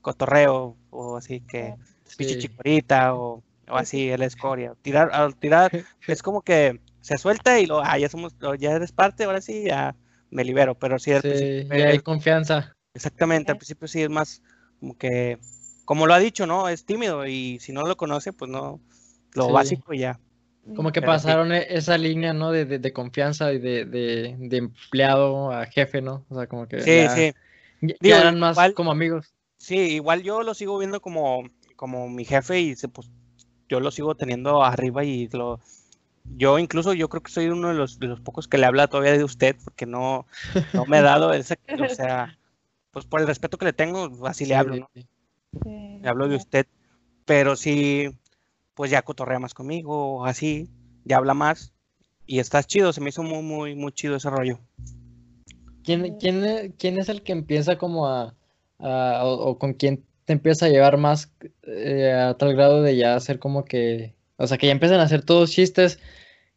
cotorreo 0.00 0.76
o 0.90 1.16
así 1.16 1.40
que 1.40 1.74
pinche 2.16 2.34
Sí. 2.34 2.40
chicorita 2.40 3.14
o, 3.14 3.42
o 3.68 3.76
así, 3.76 4.08
el 4.08 4.22
escoria. 4.22 4.74
Tirar, 4.82 5.10
al 5.12 5.36
tirar 5.36 5.70
es 6.08 6.22
como 6.22 6.42
que 6.42 6.80
se 7.00 7.18
suelta 7.18 7.60
y 7.60 7.66
lo, 7.66 7.82
ah, 7.82 7.98
ya 7.98 8.08
somos, 8.08 8.34
ya 8.58 8.72
eres 8.72 8.92
parte, 8.92 9.24
ahora 9.24 9.40
sí, 9.40 9.64
ya 9.64 9.94
me 10.30 10.44
libero, 10.44 10.74
pero 10.74 10.98
sí, 10.98 11.12
Sí, 11.22 11.66
ya 11.68 11.88
hay 11.88 11.98
confianza. 12.00 12.72
exactamente, 12.94 13.52
al 13.52 13.58
principio 13.58 13.88
sí 13.88 14.02
es 14.02 14.10
más 14.10 14.42
como 14.80 14.96
que, 14.96 15.38
como 15.90 16.06
lo 16.06 16.14
ha 16.14 16.20
dicho, 16.20 16.46
¿no? 16.46 16.68
Es 16.68 16.84
tímido 16.84 17.26
y 17.26 17.58
si 17.58 17.72
no 17.72 17.82
lo 17.82 17.96
conoce, 17.96 18.32
pues 18.32 18.48
no, 18.48 18.78
lo 19.34 19.46
Sí. 19.48 19.52
básico 19.52 19.92
y 19.92 19.98
ya. 19.98 20.20
Como 20.76 20.92
que 20.92 21.00
Pero 21.00 21.10
pasaron 21.14 21.50
e- 21.50 21.66
esa 21.68 21.98
línea, 21.98 22.32
¿no? 22.32 22.52
De, 22.52 22.64
de, 22.64 22.78
de 22.78 22.92
confianza 22.92 23.52
y 23.52 23.58
de, 23.58 23.86
de, 23.86 24.36
de 24.38 24.56
empleado 24.56 25.50
a 25.50 25.66
jefe, 25.66 26.00
¿no? 26.00 26.24
O 26.28 26.36
sea, 26.36 26.46
como 26.46 26.68
que 26.68 26.78
Sí, 26.78 26.94
ya, 26.98 27.08
sí. 27.08 27.32
ya 27.80 27.96
Digo, 27.98 28.16
eran 28.18 28.38
más 28.38 28.56
igual- 28.56 28.74
como 28.74 28.92
amigos. 28.92 29.34
Sí, 29.58 29.78
igual 29.78 30.22
yo 30.22 30.44
lo 30.44 30.54
sigo 30.54 30.78
viendo 30.78 31.00
como, 31.00 31.42
como 31.74 32.08
mi 32.08 32.24
jefe 32.24 32.60
y 32.60 32.76
se, 32.76 32.86
pues, 32.86 33.10
yo 33.68 33.80
lo 33.80 33.90
sigo 33.90 34.14
teniendo 34.14 34.62
arriba 34.62 35.02
y 35.02 35.26
lo... 35.32 35.58
Yo 36.36 36.60
incluso 36.60 36.92
yo 36.92 37.08
creo 37.08 37.24
que 37.24 37.32
soy 37.32 37.46
uno 37.48 37.66
de 37.66 37.74
los, 37.74 37.98
de 37.98 38.06
los 38.06 38.20
pocos 38.20 38.46
que 38.46 38.58
le 38.58 38.66
habla 38.66 38.86
todavía 38.86 39.18
de 39.18 39.24
usted 39.24 39.56
porque 39.64 39.86
no, 39.86 40.24
no 40.72 40.86
me 40.86 40.98
he 40.98 41.02
dado 41.02 41.32
ese, 41.32 41.58
o 41.80 41.88
sea, 41.88 42.38
pues 42.92 43.06
por 43.06 43.20
el 43.20 43.26
respeto 43.26 43.58
que 43.58 43.64
le 43.64 43.72
tengo, 43.72 44.08
así 44.28 44.46
le 44.46 44.54
hablo, 44.54 44.76
¿no? 44.76 44.88
Sí. 45.52 45.98
Le 46.02 46.08
hablo 46.08 46.28
de 46.28 46.36
usted, 46.36 46.66
pero 47.24 47.56
sí, 47.56 48.08
pues 48.74 48.90
ya 48.90 49.02
cotorrea 49.02 49.38
más 49.38 49.54
conmigo, 49.54 50.24
así, 50.24 50.68
ya 51.04 51.16
habla 51.18 51.34
más 51.34 51.72
y 52.26 52.38
está 52.38 52.62
chido, 52.62 52.92
se 52.92 53.00
me 53.00 53.10
hizo 53.10 53.22
muy, 53.22 53.42
muy, 53.42 53.74
muy 53.74 53.92
chido 53.92 54.16
ese 54.16 54.30
rollo. 54.30 54.58
¿Quién, 55.84 56.16
quién, 56.18 56.74
quién 56.78 56.98
es 56.98 57.08
el 57.08 57.22
que 57.22 57.32
empieza 57.32 57.78
como 57.78 58.06
a, 58.06 58.34
a- 58.78 59.24
o, 59.24 59.50
o 59.50 59.58
con 59.58 59.74
quién 59.74 60.04
te 60.24 60.32
empieza 60.34 60.66
a 60.66 60.68
llevar 60.68 60.98
más 60.98 61.32
eh, 61.64 62.12
a 62.12 62.34
tal 62.36 62.54
grado 62.54 62.82
de 62.82 62.96
ya 62.96 63.14
hacer 63.16 63.38
como 63.38 63.64
que, 63.64 64.14
o 64.36 64.46
sea, 64.46 64.58
que 64.58 64.66
ya 64.66 64.72
empiezan 64.72 65.00
a 65.00 65.04
hacer 65.04 65.22
todos 65.24 65.50
chistes 65.50 65.98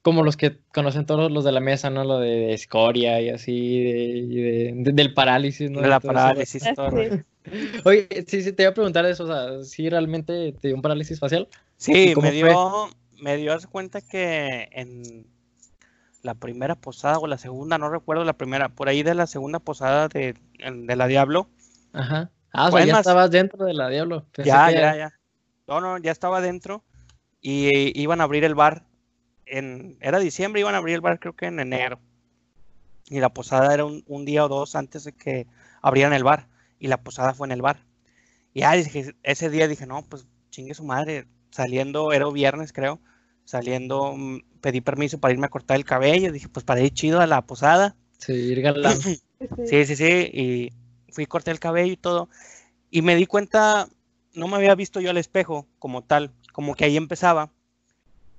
como 0.01 0.23
los 0.23 0.37
que 0.37 0.59
conocen 0.73 1.05
todos 1.05 1.31
los 1.31 1.43
de 1.45 1.51
la 1.53 1.61
mesa, 1.61 1.89
¿no? 1.89 2.03
Lo 2.03 2.19
de, 2.19 2.53
escoria 2.53 3.21
y 3.21 3.29
así, 3.29 3.83
de, 3.83 3.99
y 3.99 4.35
de- 4.41 4.73
de- 4.75 4.91
del 4.93 5.13
parálisis, 5.13 5.69
¿no? 5.71 5.81
De 5.81 5.87
la 5.89 5.99
parálisis, 5.99 6.63
todo. 6.73 6.91
Oye, 7.85 8.07
sí, 8.27 8.41
sí, 8.41 8.53
te 8.53 8.63
iba 8.63 8.71
a 8.71 8.73
preguntar 8.73 9.05
eso, 9.05 9.23
o 9.23 9.27
sea, 9.27 9.63
¿sí 9.63 9.89
realmente 9.89 10.53
te 10.53 10.67
dio 10.69 10.75
un 10.75 10.81
parálisis 10.81 11.19
facial? 11.19 11.47
Sí, 11.77 11.91
¿Y 11.95 12.13
cómo 12.13 12.27
me 12.27 12.39
fue? 12.39 12.49
dio, 12.49 12.89
me 13.21 13.37
dio, 13.37 13.57
cuenta 13.69 14.01
que 14.01 14.69
en 14.71 15.27
la 16.21 16.35
primera 16.35 16.75
posada 16.75 17.19
o 17.19 17.27
la 17.27 17.37
segunda, 17.37 17.77
no 17.77 17.89
recuerdo 17.89 18.23
la 18.23 18.33
primera, 18.33 18.69
por 18.69 18.87
ahí 18.87 19.03
de 19.03 19.13
la 19.13 19.27
segunda 19.27 19.59
posada 19.59 20.07
de, 20.07 20.35
de 20.59 20.95
la 20.95 21.07
Diablo, 21.07 21.47
Ajá. 21.91 22.31
Ah, 22.51 22.69
o 22.69 22.71
sea, 22.71 22.85
ya 22.85 22.93
más- 22.93 23.01
estabas 23.01 23.31
dentro 23.31 23.65
de 23.65 23.73
la 23.73 23.89
Diablo. 23.89 24.25
Pensé 24.31 24.49
ya, 24.49 24.67
que- 24.67 24.73
ya, 24.73 24.95
ya. 24.95 25.13
No, 25.67 25.81
no, 25.81 25.97
ya 25.97 26.11
estaba 26.11 26.39
dentro 26.41 26.83
y 27.41 27.99
iban 27.99 28.21
a 28.21 28.25
abrir 28.25 28.43
el 28.43 28.55
bar 28.55 28.85
en, 29.45 29.97
era 30.01 30.19
diciembre, 30.19 30.61
iban 30.61 30.75
a 30.75 30.77
abrir 30.77 30.95
el 30.95 31.01
bar 31.01 31.19
creo 31.19 31.33
que 31.33 31.47
en 31.47 31.59
enero. 31.59 31.99
Y 33.09 33.19
la 33.19 33.29
posada 33.29 33.73
era 33.73 33.85
un, 33.85 34.03
un 34.07 34.23
día 34.25 34.45
o 34.45 34.47
dos 34.47 34.75
antes 34.75 35.03
de 35.03 35.13
que 35.13 35.45
abrieran 35.81 36.13
el 36.13 36.23
bar 36.23 36.47
y 36.83 36.87
la 36.89 37.01
posada 37.01 37.33
fue 37.33 37.47
en 37.47 37.53
el 37.53 37.61
bar. 37.61 37.85
Y 38.53 38.59
ya 38.59 38.73
dije, 38.73 39.15
ese 39.23 39.49
día 39.49 39.69
dije, 39.69 39.87
no, 39.87 40.03
pues 40.03 40.27
chingue 40.49 40.73
su 40.73 40.83
madre, 40.83 41.27
saliendo, 41.49 42.11
era 42.11 42.29
viernes 42.29 42.73
creo, 42.73 42.99
saliendo 43.45 44.15
mm, 44.17 44.41
pedí 44.59 44.81
permiso 44.81 45.17
para 45.17 45.33
irme 45.33 45.45
a 45.45 45.49
cortar 45.49 45.77
el 45.77 45.85
cabello, 45.85 46.33
dije, 46.33 46.49
pues 46.49 46.65
para 46.65 46.81
ir 46.81 46.93
chido 46.93 47.21
a 47.21 47.25
la 47.25 47.41
posada. 47.41 47.95
Sí, 48.19 48.33
ir 48.33 48.61
galán. 48.61 48.97
Sí. 49.01 49.21
Sí, 49.65 49.85
sí, 49.85 49.95
sí, 49.97 50.29
y 50.31 50.69
fui, 51.11 51.25
corté 51.25 51.51
el 51.51 51.59
cabello 51.59 51.91
y 51.91 51.97
todo, 51.97 52.29
y 52.89 53.01
me 53.01 53.17
di 53.17 53.25
cuenta, 53.25 53.89
no 54.33 54.47
me 54.47 54.55
había 54.55 54.73
visto 54.73 55.01
yo 55.01 55.09
al 55.09 55.17
espejo 55.17 55.67
como 55.79 56.01
tal, 56.01 56.31
como 56.53 56.75
que 56.75 56.85
ahí 56.85 56.95
empezaba, 56.95 57.51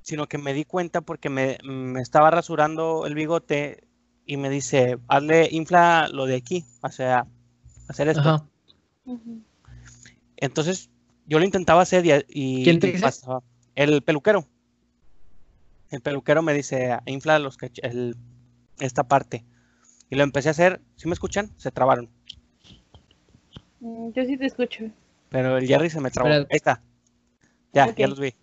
sino 0.01 0.27
que 0.29 0.39
me 0.39 0.55
di 0.55 0.65
cuenta 0.65 1.03
porque 1.03 1.29
me, 1.29 1.59
me 1.63 2.01
estaba 2.01 2.31
rasurando 2.31 3.05
el 3.05 3.15
bigote 3.15 3.85
y 4.25 4.39
me 4.39 4.49
dice, 4.49 4.97
hazle, 5.09 5.47
infla 5.51 6.09
lo 6.11 6.25
de 6.25 6.37
aquí, 6.37 6.65
o 6.81 6.89
sea, 6.89 7.27
hacer 7.89 8.09
esto. 8.09 8.21
Ajá. 8.21 8.45
Entonces 10.37 10.91
yo 11.27 11.39
lo 11.39 11.45
intentaba 11.45 11.83
hacer 11.83 12.05
y, 12.07 12.13
y- 12.29 12.65
¿Quién 12.65 12.79
te 12.81 12.89
dice? 12.89 13.01
pasaba. 13.03 13.43
El 13.75 14.03
peluquero. 14.03 14.47
El 15.91 16.01
peluquero 16.01 16.43
me 16.43 16.55
dice, 16.55 16.97
infla 17.07 17.39
los 17.39 17.59
cach- 17.59 17.81
el- 17.83 18.17
esta 18.81 19.05
parte. 19.05 19.45
Y 20.11 20.17
lo 20.17 20.23
empecé 20.23 20.49
a 20.49 20.53
hacer, 20.53 20.81
¿sí 20.97 21.09
me 21.09 21.15
escuchan? 21.15 21.51
Se 21.57 21.71
trabaron. 21.71 22.11
Mm, 23.81 24.11
Yo 24.13 24.25
sí 24.25 24.37
te 24.37 24.47
escucho. 24.47 24.85
Pero 25.31 25.57
el 25.59 25.67
Jerry 25.67 25.91
se 25.91 26.01
me 26.01 26.11
trabó. 26.11 26.29
Espérate. 26.29 26.53
Ahí 26.53 26.57
está. 26.57 26.83
Ya, 27.73 27.95
ya 27.95 28.07
los 28.09 28.21
vi. 28.21 28.35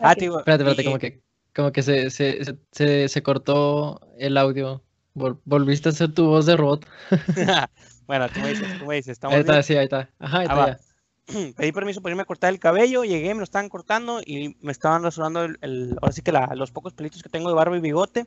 Ah, 0.00 0.14
digo, 0.14 0.38
Espérate, 0.40 0.62
espérate, 0.62 0.82
y- 0.82 0.84
como 0.84 0.98
que, 0.98 1.22
como 1.54 1.72
que 1.72 1.82
se, 1.82 2.10
se, 2.10 2.44
se, 2.44 2.56
se, 2.72 3.08
se 3.08 3.22
cortó 3.22 4.00
el 4.18 4.36
audio. 4.36 4.82
Vol- 5.14 5.40
volviste 5.44 5.88
a 5.88 5.92
hacer 5.92 6.12
tu 6.12 6.26
voz 6.26 6.46
de 6.46 6.56
robot. 6.56 6.86
bueno, 8.08 8.28
tú 8.28 8.40
me 8.40 8.48
dices, 8.48 8.76
tú 8.76 8.86
me 8.86 8.96
dices, 8.96 9.12
estamos 9.12 9.34
Ahí 9.36 9.40
está, 9.40 9.52
bien? 9.52 9.62
sí, 9.62 9.76
ahí 9.76 9.84
está. 9.84 10.10
Ajá, 10.18 10.38
ahí 10.40 10.46
Ah, 10.50 10.70
está 10.70 11.36
ya. 11.36 11.52
Pedí 11.56 11.72
permiso 11.72 12.00
para 12.00 12.12
irme 12.12 12.22
a 12.22 12.26
cortar 12.26 12.52
el 12.52 12.58
cabello, 12.58 13.04
llegué, 13.04 13.28
me 13.34 13.38
lo 13.40 13.44
estaban 13.44 13.68
cortando 13.68 14.20
y 14.24 14.56
me 14.60 14.72
estaban 14.72 15.02
rasurando 15.02 15.44
el, 15.44 15.58
el- 15.60 15.96
ahora 16.02 16.12
sí 16.12 16.22
que 16.22 16.32
la- 16.32 16.54
los 16.56 16.72
pocos 16.72 16.94
pelitos 16.94 17.22
que 17.22 17.28
tengo 17.28 17.48
de 17.50 17.54
barba 17.54 17.76
y 17.76 17.80
bigote. 17.80 18.26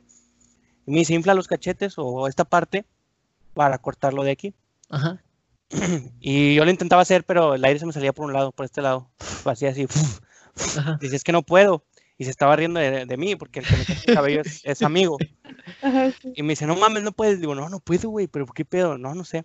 Y 0.86 0.90
me 0.92 0.98
dice, 1.00 1.14
infla 1.14 1.34
los 1.34 1.48
cachetes 1.48 1.94
o 1.96 2.26
esta 2.28 2.44
parte 2.44 2.84
para 3.54 3.78
cortarlo 3.78 4.22
de 4.24 4.30
aquí. 4.30 4.54
Ajá. 4.88 5.22
Y 6.20 6.54
yo 6.54 6.64
lo 6.64 6.70
intentaba 6.70 7.02
hacer, 7.02 7.24
pero 7.24 7.54
el 7.54 7.64
aire 7.64 7.80
se 7.80 7.86
me 7.86 7.92
salía 7.92 8.12
por 8.12 8.26
un 8.26 8.32
lado, 8.32 8.52
por 8.52 8.64
este 8.64 8.82
lado. 8.82 9.10
Así, 9.44 9.66
así. 9.66 9.86
Ajá. 10.78 10.96
Dice, 11.00 11.16
es 11.16 11.24
que 11.24 11.32
no 11.32 11.42
puedo. 11.42 11.84
Y 12.18 12.24
se 12.24 12.30
estaba 12.30 12.54
riendo 12.54 12.78
de, 12.78 13.04
de 13.06 13.16
mí 13.16 13.34
porque 13.34 13.60
el 13.60 13.66
que 13.66 13.76
me 13.76 13.84
corta 13.84 14.02
el 14.06 14.14
cabello 14.14 14.40
es, 14.42 14.60
es 14.64 14.82
amigo. 14.82 15.18
Ajá, 15.82 16.10
sí. 16.22 16.32
Y 16.36 16.42
me 16.44 16.50
dice, 16.50 16.66
no 16.66 16.76
mames, 16.76 17.02
no 17.02 17.10
puedes. 17.12 17.40
Digo, 17.40 17.54
no, 17.56 17.68
no 17.68 17.80
puedo, 17.80 18.10
güey, 18.10 18.28
pero 18.28 18.46
¿qué 18.46 18.64
pedo? 18.64 18.96
No, 18.96 19.14
no 19.14 19.24
sé. 19.24 19.44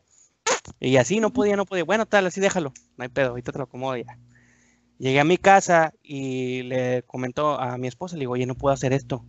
Y 0.79 0.97
así 0.97 1.19
no 1.19 1.31
podía, 1.31 1.55
no 1.55 1.65
podía. 1.65 1.83
Bueno, 1.83 2.05
tal, 2.05 2.27
así 2.27 2.39
déjalo. 2.41 2.73
No 2.97 3.03
hay 3.03 3.09
pedo, 3.09 3.29
ahorita 3.29 3.51
te 3.51 3.57
lo 3.57 3.65
acomodo 3.65 3.97
ya. 3.97 4.17
Llegué 4.99 5.19
a 5.19 5.23
mi 5.23 5.37
casa 5.37 5.93
y 6.01 6.63
le 6.63 7.03
comentó 7.03 7.59
a 7.59 7.77
mi 7.77 7.87
esposa, 7.87 8.15
le 8.15 8.21
digo, 8.21 8.33
oye, 8.33 8.45
no 8.45 8.55
puedo 8.55 8.73
hacer 8.73 8.93
esto. 8.93 9.23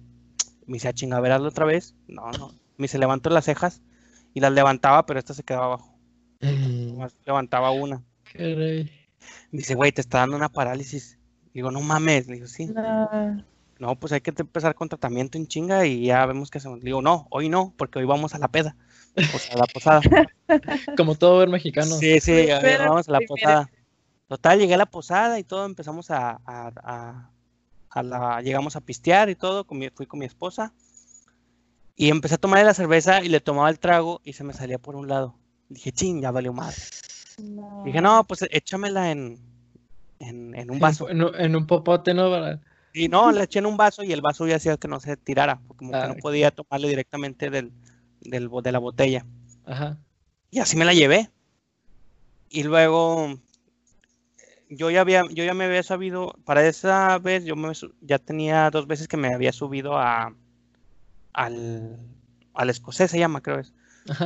Me 0.66 0.74
dice, 0.74 0.88
a 0.88 0.92
chinga, 0.92 1.20
veráslo 1.20 1.48
otra 1.48 1.66
vez. 1.66 1.94
No, 2.06 2.30
no. 2.32 2.48
Me 2.76 2.84
dice, 2.84 2.98
levantó 2.98 3.30
las 3.30 3.44
cejas 3.44 3.82
y 4.34 4.40
las 4.40 4.52
levantaba, 4.52 5.04
pero 5.04 5.18
esta 5.18 5.34
se 5.34 5.42
quedaba 5.42 5.66
abajo. 5.66 5.98
Eh, 6.40 6.96
levantaba 7.26 7.70
una. 7.70 8.02
caray. 8.32 8.90
Me 9.50 9.58
dice, 9.58 9.74
güey, 9.74 9.92
te 9.92 10.00
está 10.00 10.18
dando 10.18 10.36
una 10.36 10.48
parálisis. 10.48 11.18
Digo, 11.52 11.70
no 11.70 11.80
mames. 11.80 12.28
Le 12.28 12.34
digo, 12.34 12.46
sí. 12.46 12.66
No. 12.66 13.44
No, 13.78 13.94
pues 13.94 14.12
hay 14.12 14.20
que 14.20 14.32
empezar 14.36 14.74
con 14.74 14.88
tratamiento 14.88 15.38
en 15.38 15.46
chinga 15.46 15.86
y 15.86 16.06
ya 16.06 16.26
vemos 16.26 16.50
qué 16.50 16.58
hacemos. 16.58 16.78
Le 16.78 16.86
digo, 16.86 17.02
no, 17.02 17.28
hoy 17.30 17.48
no, 17.48 17.74
porque 17.76 18.00
hoy 18.00 18.04
vamos 18.04 18.34
a 18.34 18.38
la 18.38 18.48
peda. 18.48 18.76
O 19.34 19.38
sea, 19.38 19.54
a 19.54 19.58
la 19.58 19.66
posada. 19.66 20.00
Como 20.96 21.14
todo 21.14 21.36
buen 21.36 21.50
mexicano. 21.50 21.96
Sí, 21.96 22.20
sí, 22.20 22.46
vamos 22.86 23.08
a 23.08 23.12
la 23.12 23.20
posada. 23.26 23.70
Total, 24.28 24.58
llegué 24.58 24.74
a 24.74 24.78
la 24.78 24.86
posada 24.86 25.38
y 25.38 25.44
todo, 25.44 25.64
empezamos 25.66 26.10
a, 26.10 26.38
a- 26.44 26.72
a- 26.82 27.30
a 27.90 28.02
la, 28.02 28.42
llegamos 28.42 28.76
a 28.76 28.80
pistear 28.82 29.30
y 29.30 29.34
todo, 29.34 29.64
con 29.66 29.78
mi- 29.78 29.88
fui 29.90 30.06
con 30.06 30.20
mi 30.20 30.26
esposa. 30.26 30.72
Y 31.96 32.10
empecé 32.10 32.34
a 32.34 32.38
tomarle 32.38 32.64
la 32.64 32.74
cerveza 32.74 33.22
y 33.24 33.28
le 33.28 33.40
tomaba 33.40 33.70
el 33.70 33.78
trago 33.78 34.20
y 34.24 34.34
se 34.34 34.44
me 34.44 34.52
salía 34.52 34.78
por 34.78 34.94
un 34.96 35.08
lado. 35.08 35.34
Dije, 35.68 35.90
ching, 35.92 36.20
ya 36.22 36.30
valió 36.30 36.52
madre. 36.52 36.76
No. 37.42 37.82
Dije, 37.84 38.00
no, 38.00 38.24
pues 38.24 38.44
échamela 38.50 39.10
en, 39.10 39.38
en, 40.18 40.54
en 40.54 40.70
un 40.70 40.78
vaso. 40.78 41.08
En, 41.08 41.22
un- 41.22 41.34
en 41.34 41.56
un 41.56 41.66
popote, 41.66 42.14
¿no? 42.14 42.30
Y 42.92 43.08
no, 43.08 43.32
le 43.32 43.44
eché 43.44 43.58
en 43.60 43.66
un 43.66 43.76
vaso 43.76 44.02
y 44.02 44.12
el 44.12 44.20
vaso 44.20 44.46
ya 44.46 44.56
hacía 44.56 44.76
que 44.76 44.88
no 44.88 45.00
se 45.00 45.16
tirara, 45.16 45.60
porque 45.66 45.78
como 45.78 45.92
que 45.92 45.98
Ah, 45.98 46.08
no 46.08 46.14
podía 46.16 46.50
tomarle 46.50 46.88
directamente 46.88 47.48
del, 47.50 47.72
del, 48.20 48.48
de 48.62 48.72
la 48.72 48.78
botella. 48.78 49.24
Ajá. 49.64 49.98
Y 50.50 50.60
así 50.60 50.76
me 50.76 50.84
la 50.84 50.94
llevé. 50.94 51.30
Y 52.50 52.62
luego 52.62 53.38
yo 54.70 54.90
ya 54.90 55.00
había, 55.02 55.24
yo 55.30 55.44
ya 55.44 55.54
me 55.54 55.64
había 55.64 55.82
sabido, 55.82 56.34
para 56.44 56.66
esa 56.66 57.18
vez 57.18 57.44
yo 57.44 57.56
me 57.56 57.72
ya 58.00 58.18
tenía 58.18 58.70
dos 58.70 58.86
veces 58.86 59.08
que 59.08 59.16
me 59.16 59.32
había 59.34 59.52
subido 59.52 59.98
a 59.98 60.34
al, 61.32 61.96
al 62.54 62.70
escocés 62.70 63.10
se 63.10 63.18
llama, 63.18 63.40
creo 63.42 63.60
es, 63.60 63.72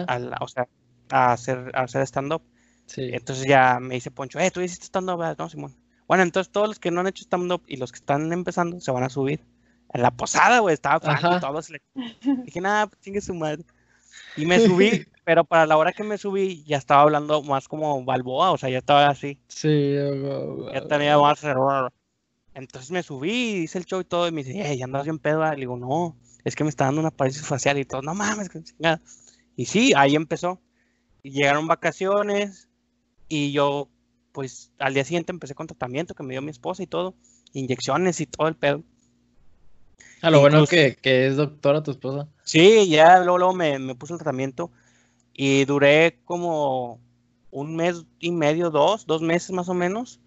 al, 0.07 0.33
o 0.41 0.49
sea, 0.49 0.67
a 1.11 1.33
hacer, 1.33 1.71
a 1.75 1.83
hacer 1.83 2.03
stand-up. 2.07 2.43
Sí. 2.87 3.11
Entonces 3.13 3.47
ya 3.47 3.79
me 3.81 3.95
dice 3.95 4.11
Poncho, 4.11 4.39
eh, 4.39 4.51
tú 4.51 4.61
hiciste 4.61 4.87
stand-up, 4.87 5.19
¿verdad?". 5.19 5.37
no, 5.39 5.49
Simón. 5.49 5.75
Bueno, 6.09 6.23
entonces 6.25 6.51
todos 6.53 6.69
los 6.69 6.79
que 6.79 6.91
no 6.91 7.01
han 7.01 7.07
hecho 7.07 7.25
stand-up 7.25 7.63
y 7.67 7.77
los 7.77 7.93
que 7.93 7.99
están 7.99 8.33
empezando 8.33 8.81
se 8.81 8.91
van 8.91 9.05
a 9.05 9.09
subir. 9.09 9.41
En 9.95 10.01
la 10.03 10.11
posada, 10.11 10.61
güey, 10.61 10.73
estaba 10.75 11.01
Franco 11.01 11.39
todos. 11.39 11.69
le- 11.71 11.83
Dije, 12.45 12.61
nada, 12.61 12.91
chingue 13.03 13.21
su 13.21 13.35
madre. 13.35 13.65
Y 14.37 14.47
me 14.47 14.61
subí, 14.61 14.91
pero 15.25 15.45
para 15.45 15.67
la 15.67 15.77
hora 15.77 15.93
que 15.93 16.05
me 16.05 16.19
subí 16.19 16.65
ya 16.65 16.79
estaba 16.79 17.03
hablando 17.03 17.43
más 17.43 17.69
como 17.69 18.05
Balboa, 18.05 18.53
o 18.53 18.59
sea, 18.59 18.69
ya 18.71 18.79
estaba 18.79 19.09
así, 19.09 19.39
Sí. 19.49 19.95
ya 20.73 20.87
tenía 20.89 21.19
más. 21.19 21.43
Entonces 22.55 22.91
me 22.91 23.03
subí, 23.03 23.63
hice 23.63 23.79
el 23.79 23.87
show 23.87 24.01
y 24.01 24.05
todo, 24.05 24.29
y 24.29 24.33
me 24.33 24.43
dice, 24.45 24.61
eh, 24.61 24.77
ya 24.77 24.85
andas 24.85 25.05
bien 25.05 25.19
pedo. 25.19 25.43
ah?". 25.43 25.53
Le 25.55 25.61
digo, 25.61 25.77
no, 25.77 26.17
es 26.45 26.55
que 26.55 26.65
me 26.65 26.71
está 26.71 26.85
dando 26.85 27.01
una 27.01 27.11
parálisis 27.11 27.47
facial 27.47 27.79
y 27.79 27.85
todo, 27.85 28.03
no 28.03 28.15
mames, 28.15 28.49
que 28.49 28.63
chingada. 28.63 29.01
Y 29.57 29.67
sí, 29.67 29.93
ahí 29.97 30.15
empezó. 30.17 30.61
Y 31.23 31.31
llegaron 31.31 31.67
vacaciones 31.67 32.69
y 33.29 33.53
yo, 33.53 33.89
pues 34.33 34.71
al 34.79 34.93
día 34.95 35.05
siguiente 35.05 35.33
empecé 35.33 35.55
con 35.55 35.67
tratamiento 35.67 36.15
que 36.15 36.23
me 36.23 36.35
dio 36.35 36.43
mi 36.43 36.51
esposa 36.51 36.83
y 36.83 36.87
todo, 36.87 37.15
inyecciones 37.53 38.21
y 38.21 38.27
todo 38.27 38.49
el 38.49 38.57
pedo. 38.57 38.83
A 40.23 40.31
lo 40.31 40.41
bueno 40.41 40.67
que, 40.67 40.97
que 40.97 41.27
es 41.27 41.37
doctora 41.37 41.83
tu 41.83 41.91
esposa. 41.91 42.29
Sí, 42.45 42.89
ya 42.89 43.19
luego, 43.19 43.39
luego 43.39 43.55
me, 43.55 43.79
me 43.79 43.95
puso 43.95 44.15
el 44.15 44.19
tratamiento 44.21 44.71
y 45.35 45.65
duré 45.67 46.19
como 46.25 47.01
un 47.51 47.77
mes 47.77 48.05
y 48.21 48.33
medio, 48.33 48.71
dos, 48.71 49.07
dos 49.07 49.23
meses 49.23 49.51
más 49.53 49.69
o 49.69 49.75
menos. 49.75 50.21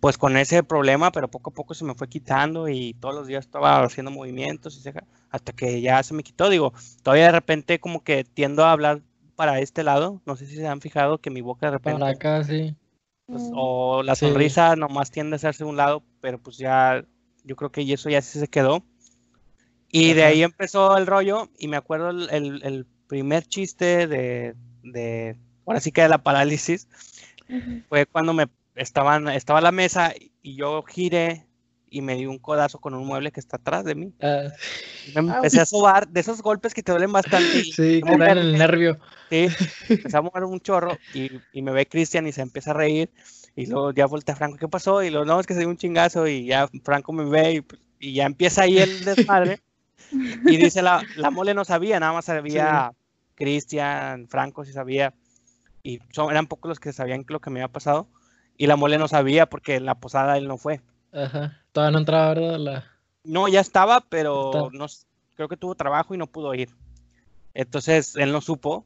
pues 0.00 0.18
con 0.18 0.36
ese 0.36 0.62
problema, 0.64 1.12
pero 1.12 1.30
poco 1.30 1.50
a 1.50 1.54
poco 1.54 1.74
se 1.74 1.84
me 1.84 1.94
fue 1.94 2.08
quitando 2.08 2.68
y 2.68 2.94
todos 2.94 3.14
los 3.14 3.26
días 3.28 3.44
estaba 3.46 3.82
haciendo 3.84 4.10
movimientos 4.10 4.82
hasta 5.30 5.52
que 5.52 5.80
ya 5.80 6.02
se 6.02 6.14
me 6.14 6.24
quitó. 6.24 6.48
Digo, 6.50 6.72
todavía 7.02 7.26
de 7.26 7.32
repente 7.32 7.80
como 7.80 8.02
que 8.04 8.24
tiendo 8.24 8.64
a 8.64 8.72
hablar 8.72 9.02
para 9.36 9.60
este 9.60 9.84
lado. 9.84 10.20
No 10.26 10.36
sé 10.36 10.46
si 10.46 10.56
se 10.56 10.66
han 10.68 10.80
fijado 10.80 11.18
que 11.20 11.30
mi 11.30 11.40
boca 11.40 11.66
de 11.66 11.72
repente 11.72 12.00
Para 12.00 12.12
acá, 12.12 12.44
sí. 12.44 12.74
pues, 13.26 13.50
o 13.54 14.02
la 14.02 14.14
Sí. 14.14 14.26
sonrisa 14.26 14.76
nomás 14.76 15.10
tiende 15.10 15.34
a 15.34 15.36
hacerse 15.36 15.64
un 15.64 15.76
lado, 15.76 16.02
pero 16.20 16.38
pues 16.38 16.56
ya 16.58 17.04
yo 17.44 17.56
creo 17.56 17.70
que 17.72 17.82
eso 17.92 18.10
ya 18.10 18.22
sí 18.22 18.38
se 18.38 18.48
quedó. 18.48 18.82
Y 19.92 20.14
de 20.14 20.24
ahí 20.24 20.42
empezó 20.42 20.96
el 20.96 21.06
rollo 21.06 21.50
y 21.58 21.68
me 21.68 21.76
acuerdo 21.76 22.10
el, 22.10 22.30
el- 22.30 22.62
el 22.64 22.86
primer 23.08 23.44
chiste 23.46 24.08
de, 24.08 24.56
de, 24.82 25.38
ahora 25.66 25.80
sí 25.80 25.92
que 25.92 26.02
de 26.02 26.08
la 26.10 26.22
parálisis, 26.24 26.88
fue 27.88 28.06
cuando 28.06 28.32
me 28.32 28.48
estaban, 28.74 29.28
estaba 29.28 29.60
la 29.60 29.72
mesa 29.72 30.14
y 30.42 30.56
yo 30.56 30.82
giré 30.84 31.46
y 31.90 32.00
me 32.02 32.14
di 32.16 32.26
un 32.26 32.38
codazo 32.38 32.80
con 32.80 32.94
un 32.94 33.06
mueble 33.06 33.32
que 33.32 33.40
está 33.40 33.56
atrás 33.58 33.84
de 33.84 33.94
mí. 33.94 34.14
Y 35.04 35.12
me 35.12 35.20
empecé 35.20 35.60
a 35.60 35.66
sobar 35.66 36.08
de 36.08 36.20
esos 36.20 36.42
golpes 36.42 36.74
que 36.74 36.82
te 36.82 36.92
duelen 36.92 37.12
bastante. 37.12 37.60
y- 37.60 37.72
sí, 37.74 38.02
que 38.02 38.16
dan 38.16 38.38
el 38.38 38.56
nervio. 38.56 38.98
Sí, 39.30 39.48
empecé 39.90 40.16
a 40.16 40.22
mover 40.22 40.44
un 40.44 40.60
chorro 40.60 41.02
y, 41.12 41.30
y 41.52 41.62
me 41.62 41.72
ve 41.72 41.86
Cristian 41.88 42.26
y 42.26 42.32
se 42.32 42.42
empieza 42.42 42.72
a 42.72 42.74
reír. 42.74 43.10
Y 43.56 43.66
luego 43.66 43.92
ya 43.92 44.06
voltea 44.06 44.34
a 44.34 44.38
Franco, 44.38 44.58
¿qué 44.58 44.68
pasó? 44.68 45.02
Y 45.02 45.10
luego, 45.10 45.26
no, 45.26 45.40
es 45.40 45.46
que 45.46 45.54
se 45.54 45.60
dio 45.60 45.68
un 45.70 45.76
chingazo 45.78 46.26
y 46.28 46.46
ya 46.46 46.68
Franco 46.84 47.12
me 47.12 47.24
ve 47.24 47.52
y, 47.54 47.60
pues, 47.62 47.82
y 47.98 48.14
ya 48.14 48.26
empieza 48.26 48.62
ahí 48.62 48.78
el 48.78 49.04
desmadre. 49.04 49.60
Y 50.10 50.56
dice, 50.56 50.82
la, 50.82 51.04
la 51.16 51.30
mole 51.30 51.54
no 51.54 51.64
sabía, 51.64 51.98
nada 52.00 52.12
más 52.12 52.24
sabía 52.26 52.92
Cristian, 53.34 54.28
Franco 54.28 54.64
sí 54.64 54.72
sabía. 54.72 55.14
Y 55.82 56.00
son, 56.12 56.30
eran 56.30 56.46
pocos 56.46 56.68
los 56.68 56.80
que 56.80 56.92
sabían 56.92 57.24
lo 57.28 57.40
que 57.40 57.50
me 57.50 57.60
había 57.60 57.72
pasado. 57.72 58.08
Y 58.56 58.66
la 58.66 58.76
mole 58.76 58.98
no 58.98 59.08
sabía 59.08 59.46
porque 59.48 59.76
en 59.76 59.86
la 59.86 59.96
posada 59.96 60.36
él 60.38 60.46
no 60.46 60.58
fue. 60.58 60.80
Ajá. 61.12 61.58
Todavía 61.72 61.92
no 61.92 61.98
entraba, 61.98 62.28
¿verdad? 62.34 62.58
La... 62.58 62.90
No, 63.24 63.48
ya 63.48 63.60
estaba, 63.60 64.00
pero 64.08 64.70
no, 64.72 64.86
creo 65.34 65.48
que 65.48 65.56
tuvo 65.56 65.74
trabajo 65.74 66.14
y 66.14 66.18
no 66.18 66.26
pudo 66.26 66.54
ir. 66.54 66.68
Entonces 67.54 68.16
él 68.16 68.32
no 68.32 68.40
supo. 68.40 68.84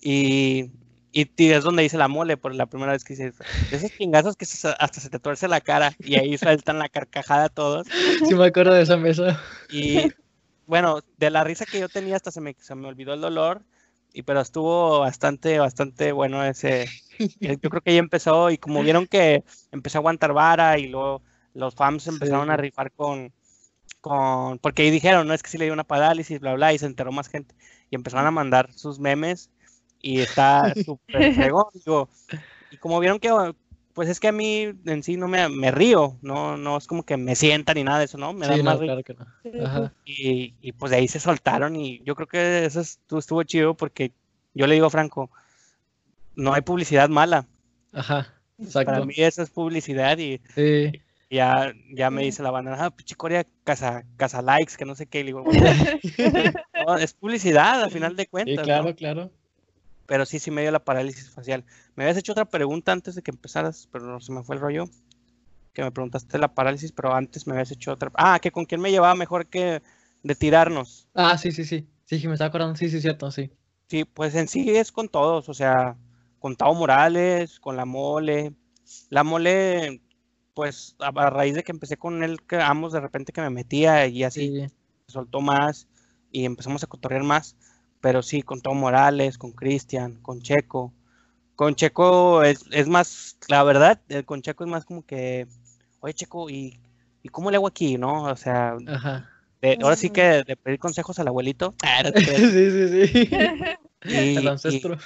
Y, 0.00 0.70
y, 1.12 1.30
y 1.36 1.50
es 1.50 1.64
donde 1.64 1.82
dice 1.82 1.96
la 1.96 2.08
mole 2.08 2.36
por 2.36 2.54
la 2.54 2.66
primera 2.66 2.92
vez 2.92 3.04
que 3.04 3.14
dice 3.14 3.32
esos 3.70 3.90
chingazos 3.96 4.36
que 4.36 4.44
se- 4.46 4.74
hasta 4.78 5.00
se 5.00 5.10
te 5.10 5.18
tuerce 5.18 5.48
la 5.48 5.60
cara. 5.60 5.92
Y 6.00 6.16
ahí 6.16 6.36
sueltan 6.38 6.78
la 6.78 6.88
carcajada 6.88 7.48
todos. 7.48 7.86
Sí 8.26 8.34
me 8.34 8.46
acuerdo 8.46 8.74
de 8.74 8.82
esa 8.82 8.96
mesa. 8.96 9.40
Y 9.70 10.08
bueno, 10.66 11.00
de 11.18 11.30
la 11.30 11.44
risa 11.44 11.66
que 11.66 11.80
yo 11.80 11.88
tenía 11.88 12.16
hasta 12.16 12.30
se 12.30 12.40
me, 12.40 12.54
se 12.58 12.74
me 12.74 12.88
olvidó 12.88 13.14
el 13.14 13.20
dolor. 13.20 13.64
Y 14.12 14.22
pero 14.22 14.40
estuvo 14.40 15.00
bastante, 15.00 15.58
bastante 15.58 16.12
bueno 16.12 16.44
ese. 16.44 16.84
eh, 17.42 17.58
Yo 17.62 17.70
creo 17.70 17.82
que 17.82 17.90
ahí 17.92 17.98
empezó. 17.98 18.50
Y 18.50 18.58
como 18.58 18.82
vieron 18.82 19.06
que 19.06 19.44
empezó 19.72 19.98
a 19.98 20.00
aguantar 20.00 20.32
vara 20.32 20.78
y 20.78 20.88
luego 20.88 21.22
los 21.54 21.74
fans 21.74 22.06
empezaron 22.08 22.50
a 22.50 22.56
Sí. 22.56 22.58
rifar 22.58 22.92
con, 22.92 23.32
con. 24.00 24.58
Porque 24.60 24.82
ahí 24.82 24.90
dijeron, 24.90 25.26
no 25.28 25.34
es 25.34 25.42
que 25.42 25.50
sí 25.50 25.58
le 25.58 25.66
dio 25.66 25.74
una 25.74 25.84
parálisis, 25.84 26.40
bla, 26.40 26.54
bla, 26.54 26.72
y 26.74 26.78
se 26.78 26.86
enteró 26.86 27.12
más 27.12 27.28
gente. 27.28 27.54
Y 27.90 27.96
empezaron 27.96 28.26
a 28.26 28.30
mandar 28.30 28.72
sus 28.74 28.98
memes. 29.00 29.50
Y 30.00 30.20
está 30.20 30.74
súper 30.76 31.28
fregón, 31.28 31.64
digo, 31.74 32.08
Y 32.70 32.78
como 32.78 33.00
vieron 33.00 33.18
que. 33.20 33.30
Pues 33.94 34.08
es 34.08 34.20
que 34.20 34.28
a 34.28 34.32
mí 34.32 34.62
en 34.86 35.02
sí 35.02 35.16
no 35.16 35.28
me, 35.28 35.48
me 35.48 35.70
río, 35.70 36.18
no, 36.22 36.56
no 36.56 36.78
es 36.78 36.86
como 36.86 37.04
que 37.04 37.16
me 37.16 37.34
sientan 37.34 37.74
ni 37.76 37.84
nada 37.84 37.98
de 37.98 38.06
eso, 38.06 38.16
¿no? 38.16 38.32
Me 38.32 38.46
da 38.46 38.56
Sí, 38.56 38.62
más 38.62 38.74
no, 38.76 38.80
risa. 38.80 38.94
claro 38.94 39.02
que 39.02 39.14
no. 39.14 39.64
Ajá. 39.66 39.92
Y, 40.06 40.54
y, 40.60 40.72
pues 40.72 40.90
de 40.90 40.96
ahí 40.98 41.08
se 41.08 41.20
soltaron 41.20 41.76
y 41.76 42.02
yo 42.04 42.14
creo 42.14 42.26
que 42.26 42.64
eso 42.64 42.80
estuvo, 42.80 43.18
estuvo 43.18 43.42
chido 43.42 43.74
porque 43.74 44.12
yo 44.54 44.66
le 44.66 44.74
digo 44.74 44.86
a 44.86 44.90
Franco, 44.90 45.30
no 46.36 46.54
hay 46.54 46.62
publicidad 46.62 47.08
mala. 47.08 47.46
Ajá. 47.92 48.26
Para 48.56 48.64
Exacto. 48.64 49.06
mí 49.06 49.14
eso 49.18 49.42
es 49.42 49.50
publicidad 49.50 50.16
y 50.18 50.40
Sí. 50.54 50.92
ya, 51.30 51.72
ya 51.94 52.10
me 52.10 52.22
dice 52.22 52.42
la 52.42 52.50
banda, 52.50 52.76
ah, 52.78 52.90
pinche 52.90 53.14
Corea, 53.16 53.44
casa, 53.64 54.04
casa 54.16 54.40
likes, 54.40 54.76
que 54.76 54.84
no 54.84 54.94
sé 54.94 55.06
qué. 55.06 55.20
Y 55.20 55.22
le 55.24 55.26
digo, 55.28 55.42
"Bueno, 55.44 55.60
no, 56.86 56.96
es 56.96 57.12
publicidad 57.14 57.82
al 57.82 57.90
final 57.90 58.16
de 58.16 58.24
Sí, 58.24 58.28
cuentas. 58.30 58.56
¿no?". 58.58 58.64
claro, 58.64 58.94
claro. 58.96 59.30
Pero 60.12 60.26
sí, 60.26 60.38
sí 60.38 60.50
me 60.50 60.60
dio 60.60 60.70
la 60.70 60.84
parálisis 60.84 61.30
facial. 61.30 61.64
Me 61.96 62.04
habías 62.04 62.18
hecho 62.18 62.32
otra 62.32 62.44
pregunta 62.44 62.92
antes 62.92 63.14
de 63.14 63.22
que 63.22 63.30
empezaras, 63.30 63.88
pero 63.90 64.04
no 64.04 64.20
se 64.20 64.30
me 64.30 64.42
fue 64.42 64.56
el 64.56 64.60
rollo. 64.60 64.84
Que 65.72 65.82
me 65.82 65.90
preguntaste 65.90 66.36
la 66.36 66.52
parálisis, 66.54 66.92
pero 66.92 67.14
antes 67.14 67.46
me 67.46 67.54
habías 67.54 67.70
hecho 67.70 67.92
otra. 67.92 68.12
Ah, 68.12 68.38
que 68.38 68.50
con 68.50 68.66
quién 68.66 68.82
me 68.82 68.90
llevaba 68.90 69.14
mejor 69.14 69.46
que 69.46 69.80
de 70.22 70.34
tirarnos. 70.34 71.08
Ah, 71.14 71.38
sí, 71.38 71.50
sí, 71.50 71.64
sí. 71.64 71.88
Sí, 72.04 72.28
me 72.28 72.34
estaba 72.34 72.48
acordando. 72.48 72.76
Sí, 72.76 72.90
sí, 72.90 73.00
cierto, 73.00 73.30
sí. 73.30 73.52
Sí, 73.88 74.04
pues 74.04 74.34
en 74.34 74.48
sí 74.48 74.76
es 74.76 74.92
con 74.92 75.08
todos, 75.08 75.48
o 75.48 75.54
sea, 75.54 75.96
con 76.40 76.56
Tavo 76.56 76.74
Morales, 76.74 77.58
con 77.58 77.78
la 77.78 77.86
mole. 77.86 78.52
La 79.08 79.24
mole, 79.24 80.02
pues 80.52 80.94
a, 80.98 81.06
a 81.08 81.30
raíz 81.30 81.54
de 81.54 81.62
que 81.62 81.72
empecé 81.72 81.96
con 81.96 82.22
él, 82.22 82.42
que 82.42 82.56
ambos 82.56 82.92
de 82.92 83.00
repente 83.00 83.32
que 83.32 83.40
me 83.40 83.48
metía 83.48 84.06
y 84.08 84.24
así 84.24 84.48
Sí. 84.48 84.74
soltó 85.06 85.40
más 85.40 85.88
y 86.30 86.44
empezamos 86.44 86.84
a 86.84 86.86
cotorrear 86.86 87.22
más. 87.22 87.56
Pero 88.02 88.20
sí, 88.22 88.42
con 88.42 88.60
Tavo 88.60 88.74
Morales, 88.74 89.38
con 89.38 89.52
Cristian, 89.52 90.16
con 90.22 90.42
Checo. 90.42 90.92
Con 91.54 91.76
Checo 91.76 92.42
es, 92.42 92.64
es 92.72 92.88
más, 92.88 93.38
la 93.48 93.62
verdad, 93.62 94.00
con 94.26 94.42
Checo 94.42 94.64
es 94.64 94.70
más 94.70 94.84
como 94.84 95.06
que, 95.06 95.46
oye 96.00 96.12
Checo, 96.12 96.50
¿y, 96.50 96.80
¿y 97.22 97.28
cómo 97.28 97.50
le 97.50 97.56
hago 97.58 97.68
aquí? 97.68 97.96
¿No? 97.98 98.24
O 98.24 98.36
sea, 98.36 98.76
Ajá. 98.88 99.30
de- 99.60 99.78
ahora 99.80 99.94
sí 99.94 100.10
que 100.10 100.42
de 100.42 100.56
pedir 100.56 100.80
consejos 100.80 101.18
al 101.20 101.28
abuelito. 101.28 101.74
Ah. 101.84 102.02
Sí, 102.14 102.50
sí, 102.50 102.88
sí. 103.06 103.30
Y- 104.04 104.40
y- 104.40 104.48
ancestro. 104.48 104.98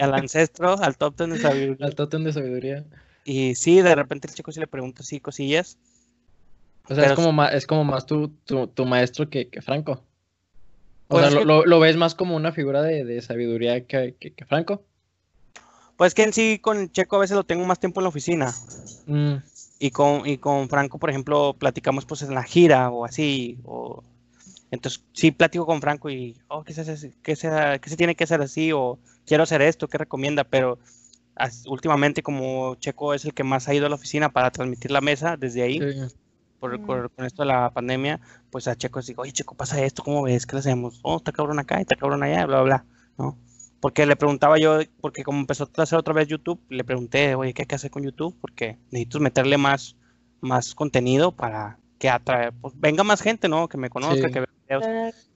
al 0.00 0.14
ancestro, 0.14 0.76
al 0.82 0.96
top 0.96 1.14
ten 1.14 1.30
de 1.30 1.38
sabiduría. 1.38 1.76
Al 1.86 1.94
tótem 1.94 2.24
de 2.24 2.32
sabiduría. 2.32 2.84
Y 3.24 3.54
sí, 3.54 3.80
de 3.80 3.94
repente 3.94 4.26
el 4.26 4.34
chico 4.34 4.50
sí 4.50 4.58
le 4.58 4.66
pregunta 4.66 5.02
así 5.02 5.20
cosillas. 5.20 5.78
O 6.88 6.96
sea, 6.96 7.06
es 7.06 7.12
como 7.12 7.30
más, 7.32 7.54
es 7.54 7.66
como 7.68 7.84
más 7.84 8.06
tu, 8.06 8.28
tu, 8.44 8.66
tu 8.66 8.84
maestro 8.86 9.30
que, 9.30 9.48
que 9.48 9.62
Franco. 9.62 10.02
O 11.08 11.16
Pues 11.16 11.20
sea, 11.20 11.28
es 11.28 11.34
lo, 11.34 11.40
que- 11.40 11.46
lo- 11.46 11.66
lo 11.66 11.80
ves 11.80 11.96
más 11.96 12.14
como 12.14 12.36
una 12.36 12.52
figura 12.52 12.82
de, 12.82 13.04
de 13.04 13.20
sabiduría 13.22 13.86
que, 13.86 14.16
que, 14.18 14.32
que 14.34 14.44
Franco. 14.46 14.84
Pues 15.96 16.14
que 16.14 16.24
en 16.24 16.32
sí 16.32 16.58
con 16.60 16.90
Checo 16.90 17.16
a 17.16 17.20
veces 17.20 17.36
lo 17.36 17.44
tengo 17.44 17.64
más 17.64 17.78
tiempo 17.78 18.00
en 18.00 18.04
la 18.04 18.08
oficina. 18.08 18.54
Mm, 19.06 19.34
Y 19.78 19.90
con, 19.90 20.26
y 20.26 20.38
con 20.38 20.68
Franco, 20.68 20.98
por 20.98 21.10
ejemplo, 21.10 21.54
platicamos 21.58 22.04
pues 22.04 22.22
en 22.22 22.34
la 22.34 22.42
gira 22.42 22.90
o 22.90 23.04
así. 23.04 23.58
O... 23.64 24.02
Entonces 24.70 25.04
sí 25.12 25.30
platico 25.30 25.66
con 25.66 25.80
Franco 25.80 26.10
y, 26.10 26.36
oh, 26.48 26.64
¿qué 26.64 26.72
se, 26.72 26.80
hace- 26.80 27.12
qué 27.22 27.36
se, 27.36 27.48
qué 27.80 27.90
se 27.90 27.96
tiene 27.96 28.14
que 28.16 28.24
hacer 28.24 28.40
así? 28.42 28.72
O 28.72 28.98
quiero 29.26 29.44
hacer 29.44 29.62
esto, 29.62 29.86
¿qué 29.88 29.98
recomienda? 29.98 30.42
Pero 30.44 30.78
últimamente 31.66 32.22
como 32.22 32.74
Checo 32.76 33.14
es 33.14 33.24
el 33.24 33.34
que 33.34 33.44
más 33.44 33.68
ha 33.68 33.74
ido 33.74 33.86
a 33.86 33.88
la 33.88 33.94
oficina 33.96 34.30
para 34.30 34.50
transmitir 34.50 34.90
la 34.90 35.00
mesa 35.00 35.36
desde 35.36 35.62
ahí. 35.62 35.78
sí. 35.80 36.14
Por, 36.64 36.80
Mm. 36.80 36.86
por- 36.86 37.10
con 37.10 37.26
esto 37.26 37.42
de 37.42 37.48
la 37.48 37.70
pandemia, 37.70 38.20
pues 38.50 38.66
a 38.68 38.74
Checo 38.74 38.98
les 39.00 39.06
digo, 39.08 39.20
oye 39.22 39.32
Checo, 39.32 39.54
pasa 39.54 39.82
esto, 39.84 40.02
¿cómo 40.02 40.22
ves? 40.22 40.46
¿Qué 40.46 40.56
le 40.56 40.60
hacemos? 40.60 40.98
Oh, 41.02 41.18
está 41.18 41.30
cabrón 41.30 41.58
acá 41.58 41.78
y 41.78 41.82
está 41.82 41.94
cabrón 41.94 42.22
allá, 42.22 42.46
bla, 42.46 42.62
bla, 42.62 42.64
bla, 42.64 42.84
¿no? 43.18 43.36
Porque 43.80 44.06
le 44.06 44.16
preguntaba 44.16 44.56
yo, 44.58 44.78
porque 45.02 45.24
como 45.24 45.40
empezó 45.40 45.68
a 45.76 45.82
hacer 45.82 45.98
otra 45.98 46.14
vez 46.14 46.26
YouTube, 46.26 46.58
le 46.70 46.82
pregunté, 46.84 47.34
oye, 47.34 47.52
¿qué 47.52 47.62
hay 47.62 47.66
que 47.66 47.74
hacer 47.74 47.90
con 47.90 48.02
YouTube? 48.02 48.34
Porque 48.40 48.78
necesito 48.90 49.20
meterle 49.20 49.58
más, 49.58 49.94
más 50.40 50.74
contenido 50.74 51.32
para 51.32 51.78
que 51.98 52.08
atrae, 52.08 52.50
pues 52.52 52.72
venga 52.78 53.04
más 53.04 53.20
gente, 53.20 53.46
¿no? 53.46 53.68
Que 53.68 53.76
me 53.76 53.90
conozca, 53.90 54.28
Sí. 54.28 54.32
que 54.32 54.40
vea 54.40 54.48
videos. 54.80 55.30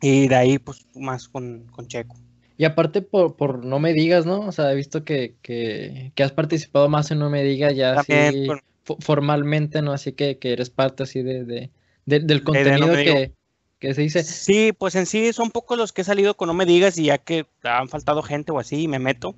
Y 0.00 0.26
de 0.26 0.34
ahí, 0.34 0.58
pues, 0.58 0.84
más 0.96 1.28
con, 1.28 1.66
con 1.70 1.86
Checo. 1.86 2.16
Y 2.58 2.64
aparte 2.64 3.00
por, 3.00 3.36
por 3.36 3.64
No 3.64 3.78
Me 3.78 3.92
Digas, 3.92 4.26
¿no? 4.26 4.40
O 4.40 4.50
sea, 4.52 4.72
he 4.72 4.74
visto 4.74 5.04
que, 5.04 5.36
que, 5.42 6.10
que 6.16 6.22
has 6.24 6.32
participado 6.32 6.88
más 6.88 7.10
en 7.12 7.18
No 7.20 7.30
Me 7.30 7.44
Digas 7.44 7.76
ya 7.76 7.94
También, 7.94 8.46
fo- 8.46 8.60
formalmente, 9.00 9.82
¿no? 9.82 9.92
Así 9.92 10.12
que, 10.12 10.38
que 10.38 10.52
eres 10.52 10.70
parte 10.70 11.02
así 11.02 11.22
de, 11.22 11.44
de, 11.44 11.70
de- 12.06 12.20
del 12.20 12.26
de 12.26 12.34
No 12.38 12.44
contenido 12.44 12.92
que, 12.92 13.32
que 13.78 13.94
se 13.94 14.02
dice. 14.02 14.22
Sí, 14.22 14.72
pues 14.72 14.94
en 14.94 15.06
sí 15.06 15.32
son 15.32 15.50
pocos 15.50 15.76
los 15.76 15.92
que 15.92 16.02
he 16.02 16.04
salido 16.04 16.36
con 16.36 16.46
No 16.48 16.54
Me 16.54 16.66
Digas 16.66 16.96
y 16.98 17.04
ya 17.06 17.18
que 17.18 17.46
han 17.62 17.88
faltado 17.88 18.22
gente 18.22 18.52
o 18.52 18.58
así, 18.58 18.88
me 18.88 18.98
meto. 18.98 19.34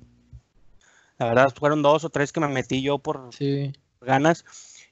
La 1.17 1.25
verdad, 1.27 1.53
fueron 1.57 1.81
dos 1.81 2.03
o 2.05 2.09
tres 2.09 2.31
que 2.31 2.39
me 2.39 2.47
metí 2.47 2.81
yo 2.81 2.99
por 2.99 3.29
Sí. 3.33 3.73
ganas 4.01 4.45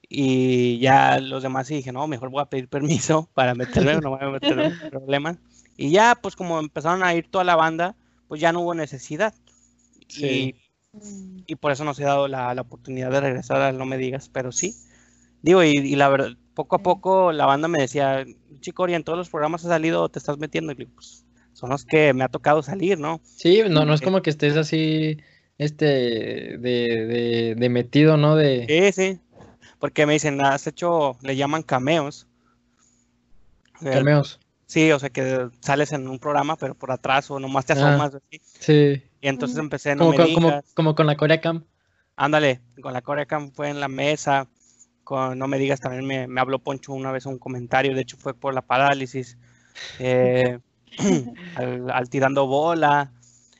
y 0.09 0.79
ya 0.79 1.19
los 1.19 1.43
demás 1.43 1.67
sí 1.67 1.75
dije, 1.75 1.91
no, 1.91 2.07
mejor 2.07 2.29
voy 2.29 2.41
a 2.41 2.45
pedir 2.49 2.67
permiso 2.67 3.29
para 3.33 3.55
meterme, 3.55 3.95
no 4.01 4.09
voy 4.11 4.19
a 4.21 4.29
meter 4.29 4.59
en 4.59 4.77
problemas. 4.89 5.37
Y 5.77 5.91
ya, 5.91 6.17
pues 6.21 6.35
como 6.35 6.59
empezaron 6.59 7.03
a 7.03 7.13
ir 7.13 7.29
toda 7.29 7.43
la 7.43 7.55
banda, 7.55 7.95
pues 8.27 8.41
ya 8.41 8.51
no 8.51 8.61
hubo 8.61 8.73
necesidad. 8.73 9.33
Sí. 10.07 10.55
Mm. 10.93 11.39
Y, 11.47 11.55
por 11.55 11.71
eso 11.71 11.83
no 11.83 11.93
se 11.93 12.03
ha 12.03 12.07
dado 12.07 12.27
la, 12.27 12.53
la 12.53 12.61
oportunidad 12.61 13.11
de 13.11 13.21
regresar 13.21 13.61
al 13.61 13.77
No 13.77 13.85
Me 13.85 13.97
Digas, 13.97 14.29
pero 14.29 14.51
sí. 14.51 14.75
Digo, 15.41 15.63
y, 15.63 15.69
y 15.71 15.95
la 15.95 16.09
verdad, 16.09 16.31
poco 16.53 16.75
a 16.77 16.83
poco 16.83 17.31
la 17.31 17.45
banda 17.45 17.67
me 17.67 17.79
decía, 17.81 18.25
chico, 18.59 18.87
y 18.87 18.93
en 18.93 19.03
todos 19.03 19.17
los 19.17 19.29
programas 19.29 19.63
has 19.63 19.69
salido, 19.69 20.09
te 20.09 20.19
estás 20.19 20.37
metiendo. 20.37 20.71
Y 20.71 20.75
digo, 20.75 20.91
pues 20.95 21.25
son 21.53 21.69
los 21.69 21.85
que 21.85 22.13
me 22.13 22.23
ha 22.23 22.29
tocado 22.29 22.61
salir, 22.63 22.99
¿no? 22.99 23.21
Sí, 23.23 23.61
no, 23.69 23.85
no 23.85 23.93
es 23.93 23.99
Sí. 23.99 24.05
como 24.05 24.21
que 24.21 24.29
estés 24.29 24.55
así, 24.57 25.17
este, 25.57 25.85
de, 25.85 26.57
de, 26.59 27.55
de 27.57 27.69
metido, 27.69 28.17
¿no? 28.17 28.35
De, 28.35 28.65
Sí, 28.93 29.01
sí. 29.01 29.19
Porque 29.79 30.05
me 30.07 30.13
dicen, 30.13 30.41
has 30.41 30.65
hecho, 30.67 31.17
le 31.21 31.35
llaman 31.35 31.61
cameos. 31.63 32.27
O 33.79 33.83
sea, 33.83 33.91
cameos. 33.93 34.39
Sí, 34.65 34.91
o 34.91 34.99
sea 34.99 35.09
que 35.09 35.47
sales 35.61 35.93
en 35.93 36.07
un 36.07 36.19
programa, 36.19 36.57
pero 36.57 36.73
por 36.75 36.91
atrás 36.91 37.29
o 37.31 37.39
nomás 37.39 37.65
te 37.65 37.73
Ah. 37.73 37.75
asomas 37.75 38.15
así. 38.15 38.41
Sí. 38.59 39.01
Y 39.21 39.27
entonces 39.27 39.57
empecé, 39.57 39.95
no 39.95 40.05
Como, 40.05 40.11
me 40.11 40.17
con- 40.17 40.33
como, 40.33 40.61
como 40.73 40.95
con 40.95 41.07
la 41.07 41.15
Corea 41.17 41.41
Cam. 41.41 41.63
Ándale, 42.15 42.61
con 42.81 42.93
la 42.93 43.01
Coreacam 43.01 43.51
fue 43.51 43.69
en 43.69 43.79
la 43.79 43.87
mesa. 43.87 44.47
Con 45.03 45.37
No 45.37 45.47
Me 45.47 45.59
Digas 45.59 45.79
también 45.79 46.05
me, 46.05 46.27
me 46.27 46.41
habló 46.41 46.59
Poncho 46.59 46.93
una 46.93 47.11
vez 47.11 47.25
un 47.27 47.37
comentario. 47.37 47.93
De 47.93 48.01
hecho, 48.01 48.17
fue 48.17 48.33
por 48.33 48.53
la 48.53 48.61
parálisis. 48.63 49.37
Eh, 49.99 50.59
al, 51.55 51.89
al 51.91 52.09
tirando 52.09 52.47
bola. 52.47 53.11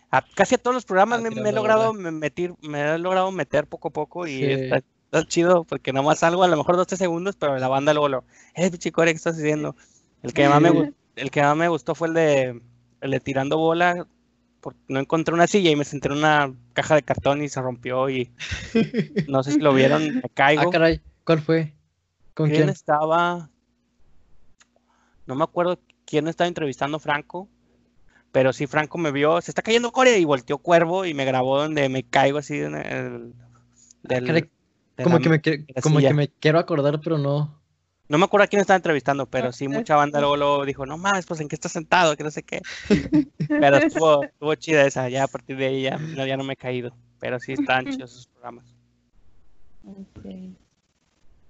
A 0.10 0.22
casi 0.36 0.56
a 0.56 0.58
todos 0.58 0.74
los 0.74 0.86
programas 0.86 1.22
me, 1.22 1.30
me 1.30 1.50
he 1.50 1.52
logrado 1.54 1.94
meter, 1.94 2.54
me 2.62 2.82
he 2.82 2.98
logrado 2.98 3.32
meter 3.32 3.68
poco 3.68 3.90
a 3.90 3.92
poco 3.92 4.26
y 4.26 4.40
Sí. 4.40 4.44
está, 4.46 4.78
está 4.78 5.28
chido 5.28 5.64
porque 5.66 5.92
nomás 5.94 6.20
salgo 6.20 6.44
a 6.44 6.48
lo 6.48 6.56
mejor 6.58 6.78
dos 6.78 6.88
tres 6.88 7.00
segundos, 7.00 7.36
pero 7.36 7.58
la 7.58 7.68
banda 7.68 7.94
luego 7.94 8.08
lo, 8.10 8.24
eh, 8.56 8.72
Core, 8.92 9.12
¿qué 9.12 9.18
estás 9.18 9.36
haciendo? 9.36 9.76
El 10.24 10.34
que 10.34 10.48
más 10.48 10.62
me 10.62 10.94
el 11.18 11.30
que 11.32 11.42
más 11.42 11.58
me 11.58 11.68
gustó 11.68 11.94
fue 11.94 12.08
el 12.08 12.14
de 12.14 12.62
el 13.02 13.12
de 13.12 13.20
tirando 13.20 13.58
bola, 13.58 14.08
porque 14.68 14.82
no 14.90 15.00
encontré 15.00 15.34
una 15.34 15.48
silla 15.48 15.72
y 15.72 15.78
me 15.78 15.86
senté 15.86 16.10
en 16.10 16.16
una 16.18 16.54
caja 16.74 16.96
de 16.96 17.04
cartón 17.04 17.42
y 17.42 17.48
se 17.48 17.62
rompió 17.62 18.10
y 18.10 18.30
no 19.30 19.42
sé 19.42 19.54
si 19.54 19.60
lo 19.60 19.74
vieron, 19.74 20.04
me 20.16 20.22
Ah, 20.26 20.30
caigo. 20.34 20.70
caray, 20.70 21.00
¿cuál 21.24 21.40
fue? 21.40 21.74
¿Con 22.34 22.48
¿Quién 22.50 22.58
quién? 22.64 22.70
estaba? 22.70 23.50
No 25.26 25.36
me 25.36 25.46
acuerdo 25.46 25.80
quién 26.06 26.28
estaba 26.28 26.50
entrevistando 26.50 26.98
a 26.98 27.00
Franco, 27.00 27.48
pero 28.34 28.52
sí 28.52 28.68
Franco 28.68 28.98
me 28.98 29.12
vio, 29.14 29.40
se 29.40 29.52
está 29.52 29.62
cayendo 29.62 29.94
Core 29.94 30.18
y 30.20 30.26
volteó 30.26 30.58
Cuervo 30.58 31.06
y 31.06 31.14
me 31.14 31.24
grabó 31.24 31.60
donde 31.62 31.88
me 31.88 32.04
caigo 32.04 32.40
así 32.40 32.60
en 32.60 32.76
el, 32.76 33.34
del- 34.04 34.26
Caray, 34.26 34.42
de 34.98 35.04
Como 35.06 35.18
la- 35.18 35.22
que 35.24 35.30
me, 35.30 35.42
que- 35.42 35.66
la 35.74 35.82
como 35.82 36.00
silla. 36.00 36.10
que 36.10 36.14
me 36.16 36.28
quiero 36.28 36.60
acordar, 36.60 37.00
pero 37.02 37.18
no. 37.18 37.62
No 38.10 38.18
me 38.18 38.26
acuerdo 38.26 38.46
a 38.46 38.48
quién 38.48 38.62
estaba 38.62 38.78
entrevistando, 38.78 39.26
pero 39.26 39.52
sí 39.52 39.68
mucha 39.68 39.96
banda 39.98 40.20
luego, 40.20 40.38
luego 40.38 40.66
dijo, 40.66 40.86
no 40.86 40.98
mames, 40.98 41.26
pues 41.26 41.42
en 41.42 41.50
qué 41.50 41.56
estás 41.56 41.74
sentado, 41.74 42.16
que 42.16 42.24
no 42.24 42.32
sé 42.32 42.42
qué. 42.44 42.62
Pero 43.50 43.78
estuvo, 43.78 44.24
estuvo 44.32 44.56
chida 44.56 44.86
esa, 44.86 45.10
ya 45.10 45.26
a 45.26 45.28
partir 45.28 45.58
de 45.58 45.66
ahí 45.68 45.82
ya, 45.84 45.98
no, 45.98 46.26
ya 46.26 46.38
no 46.38 46.44
me 46.46 46.54
he 46.54 46.58
caído. 46.58 46.96
Pero 47.20 47.40
sí 47.40 47.52
están 47.54 47.86
chidos 47.86 48.12
esos 48.12 48.28
programas. 48.28 48.66
Ok. 49.84 50.26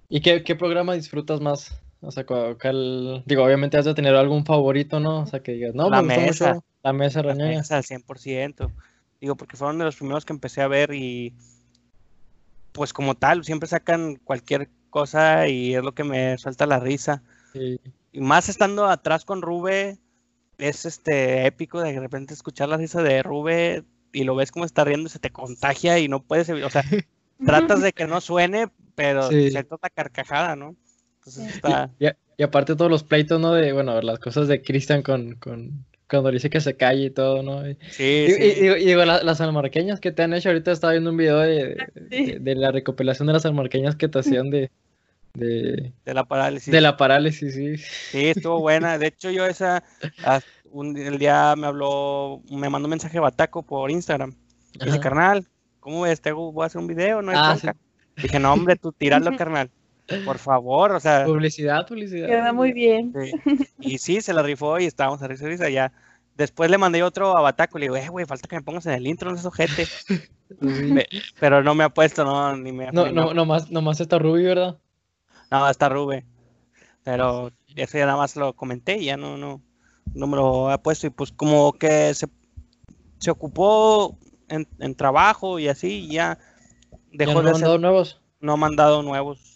¿Y 0.08 0.20
qué, 0.20 0.42
qué 0.42 0.56
programa 0.56 0.94
disfrutas 0.94 1.40
más? 1.40 1.80
O 2.00 2.10
sea, 2.10 2.24
cuál- 2.24 3.22
digo, 3.26 3.44
obviamente 3.44 3.76
has 3.76 3.84
de 3.84 3.94
tener 3.94 4.14
algún 4.14 4.44
favorito, 4.44 4.98
¿no? 5.00 5.20
O 5.22 5.26
sea, 5.26 5.40
que 5.42 5.52
digas, 5.52 5.74
no, 5.74 5.90
La 5.90 6.02
me 6.02 6.14
gustó 6.14 6.26
Mesa. 6.44 6.54
mucho 6.54 6.66
la 6.82 6.92
mesa 6.92 7.22
reñoña. 7.22 7.58
mesas 7.58 7.72
al 7.72 7.84
100%. 7.84 8.70
Digo, 9.20 9.36
porque 9.36 9.56
fueron 9.56 9.78
de 9.78 9.84
los 9.84 9.96
primeros 9.96 10.24
que 10.24 10.32
empecé 10.32 10.62
a 10.62 10.68
ver 10.68 10.94
y 10.94 11.34
pues 12.72 12.92
como 12.92 13.16
tal, 13.16 13.44
siempre 13.44 13.68
sacan 13.68 14.16
cualquier 14.22 14.70
cosa 14.88 15.48
y 15.48 15.74
es 15.74 15.82
lo 15.82 15.92
que 15.94 16.04
me 16.04 16.36
suelta 16.38 16.66
la 16.66 16.80
risa. 16.80 17.22
Sí. 17.52 17.80
Y 18.12 18.20
más 18.20 18.48
estando 18.48 18.86
atrás 18.86 19.24
con 19.24 19.42
Rube, 19.42 19.98
es 20.58 20.86
este 20.86 21.46
épico 21.46 21.80
de 21.80 21.98
repente 21.98 22.34
escuchar 22.34 22.68
la 22.68 22.76
risa 22.76 23.02
de 23.02 23.22
Rube 23.22 23.84
y 24.12 24.24
lo 24.24 24.34
ves 24.34 24.50
como 24.50 24.64
está 24.64 24.84
riendo 24.84 25.06
y 25.06 25.10
se 25.10 25.18
te 25.18 25.30
contagia 25.30 25.98
y 25.98 26.08
no 26.08 26.22
puedes, 26.22 26.48
o 26.48 26.70
sea, 26.70 26.82
tratas 27.44 27.82
de 27.82 27.92
que 27.92 28.06
no 28.06 28.20
suene, 28.20 28.68
pero 28.94 29.28
Sí. 29.30 29.50
se 29.50 29.64
trata 29.64 29.90
carcajada, 29.90 30.56
¿no? 30.56 30.74
Entonces 31.18 31.54
está, 31.54 31.90
Y, 31.98 32.06
y 32.38 32.42
aparte 32.42 32.74
todos 32.74 32.90
los 32.90 33.04
pleitos, 33.04 33.40
¿no? 33.40 33.52
De, 33.52 33.72
bueno, 33.72 34.00
las 34.02 34.18
cosas 34.18 34.48
de 34.48 34.62
Cristian 34.62 35.02
con, 35.02 35.34
con, 35.36 35.84
cuando 36.08 36.30
dice 36.30 36.48
que 36.50 36.60
se 36.60 36.76
calle 36.76 37.04
y 37.06 37.10
todo, 37.10 37.42
¿no? 37.42 37.68
Y, 37.68 37.76
sí, 37.90 38.26
y- 38.28 38.30
sí. 38.32 38.42
y 38.42 38.60
digo, 38.62 38.76
y 38.76 38.84
digo, 38.86 39.04
la- 39.04 39.22
las 39.22 39.40
almarqueñas 39.40 40.00
que 40.00 40.10
te 40.12 40.22
han 40.22 40.32
hecho, 40.32 40.48
ahorita 40.48 40.72
estaba 40.72 40.92
viendo 40.94 41.10
un 41.10 41.16
video 41.16 41.38
de, 41.40 41.76
Sí. 42.10 42.24
de, 42.26 42.38
de 42.40 42.54
la 42.54 42.70
recopilación 42.72 43.26
de 43.26 43.34
las 43.34 43.44
almarqueñas 43.46 43.96
que 43.96 44.08
te 44.08 44.18
hacían 44.18 44.50
de, 44.50 44.70
de, 45.34 45.92
de 46.04 46.14
la 46.14 46.24
parálisis. 46.24 46.72
de 46.72 46.80
la 46.80 46.96
parálisis, 46.96 47.54
sí. 47.54 47.76
Sí, 47.76 48.26
estuvo 48.28 48.60
buena. 48.60 48.98
De 48.98 49.08
hecho, 49.08 49.30
yo 49.30 49.46
esa, 49.46 49.84
ah, 50.24 50.40
un, 50.70 50.96
el 50.96 51.18
día 51.18 51.54
me 51.56 51.66
habló, 51.66 52.42
me 52.50 52.68
mandó 52.68 52.86
un 52.86 52.90
mensaje 52.90 53.20
Bataco 53.20 53.62
por 53.62 53.90
Instagram. 53.90 54.34
Y 54.80 54.84
dice, 54.86 55.00
carnal, 55.00 55.46
¿cómo 55.80 56.02
ves? 56.02 56.20
¿Te 56.20 56.30
hago- 56.30 56.52
voy 56.52 56.64
a 56.64 56.66
hacer 56.66 56.80
un 56.80 56.86
video? 56.86 57.22
No 57.22 57.30
hay 57.32 57.36
Ah, 57.38 57.54
bronca". 57.60 57.76
Dije, 58.16 58.38
no, 58.40 58.52
hombre, 58.52 58.76
tú 58.76 58.92
tíralo, 58.92 59.36
carnal. 59.36 59.70
Por 60.24 60.38
favor, 60.38 60.92
o 60.92 61.00
sea. 61.00 61.24
Publicidad, 61.24 61.86
publicidad. 61.86 62.26
Queda 62.28 62.52
muy 62.52 62.72
bien. 62.72 63.12
sí. 63.14 63.32
Y 63.80 63.98
sí, 63.98 64.20
se 64.20 64.32
la 64.32 64.42
rifó 64.42 64.78
y 64.78 64.86
estábamos 64.86 65.22
a 65.22 65.28
risa 65.28 65.44
y 65.44 65.48
risa 65.48 65.68
ya. 65.68 65.92
Después 66.34 66.70
le 66.70 66.78
mandé 66.78 67.02
otro 67.02 67.36
a 67.36 67.40
Bataco 67.40 67.78
y 67.78 67.80
le 67.80 67.84
digo, 67.86 67.96
eh, 67.96 68.08
güey, 68.08 68.24
falta 68.24 68.46
que 68.48 68.56
me 68.56 68.62
pongas 68.62 68.86
en 68.86 68.92
el 68.92 69.06
intro, 69.06 69.30
no 69.30 69.36
es 69.36 69.44
ojete. 69.44 69.86
Me- 70.60 71.06
Pero 71.40 71.62
no 71.62 71.74
me 71.74 71.84
ha 71.84 71.88
puesto, 71.90 72.24
no, 72.24 72.56
ni 72.56 72.72
me 72.72 72.88
ha 72.88 72.92
No, 72.92 73.10
no, 73.10 73.34
nomás, 73.34 73.70
nomás 73.70 74.00
está 74.00 74.18
Ruby, 74.18 74.44
¿verdad? 74.44 74.78
No, 75.50 75.68
está 75.68 75.88
Rube. 75.88 76.24
Pero 77.04 77.50
eso 77.76 77.98
ya 77.98 78.06
nada 78.06 78.16
más 78.18 78.34
lo 78.36 78.54
comenté 78.54 78.96
y 78.98 79.06
ya 79.06 79.16
no, 79.16 79.36
no, 79.36 79.60
no 80.14 80.26
me 80.26 80.36
lo 80.36 80.70
ha 80.70 80.78
puesto. 80.78 81.06
Y 81.06 81.10
pues 81.10 81.32
como 81.32 81.72
que 81.72 82.14
se, 82.14 82.28
se 83.18 83.30
ocupó 83.30 84.18
en, 84.48 84.66
en 84.78 84.94
trabajo 84.94 85.58
y 85.58 85.68
así, 85.68 86.06
y 86.06 86.12
ya 86.14 86.38
¿Ya 86.90 86.98
dejó 87.26 87.34
no 87.34 87.42
de 87.42 87.48
han 87.50 87.56
hacer, 87.64 87.80
nuevos? 87.80 88.20
no 88.40 88.52
ha 88.52 88.56
mandado 88.56 89.02
nuevos. 89.02 89.47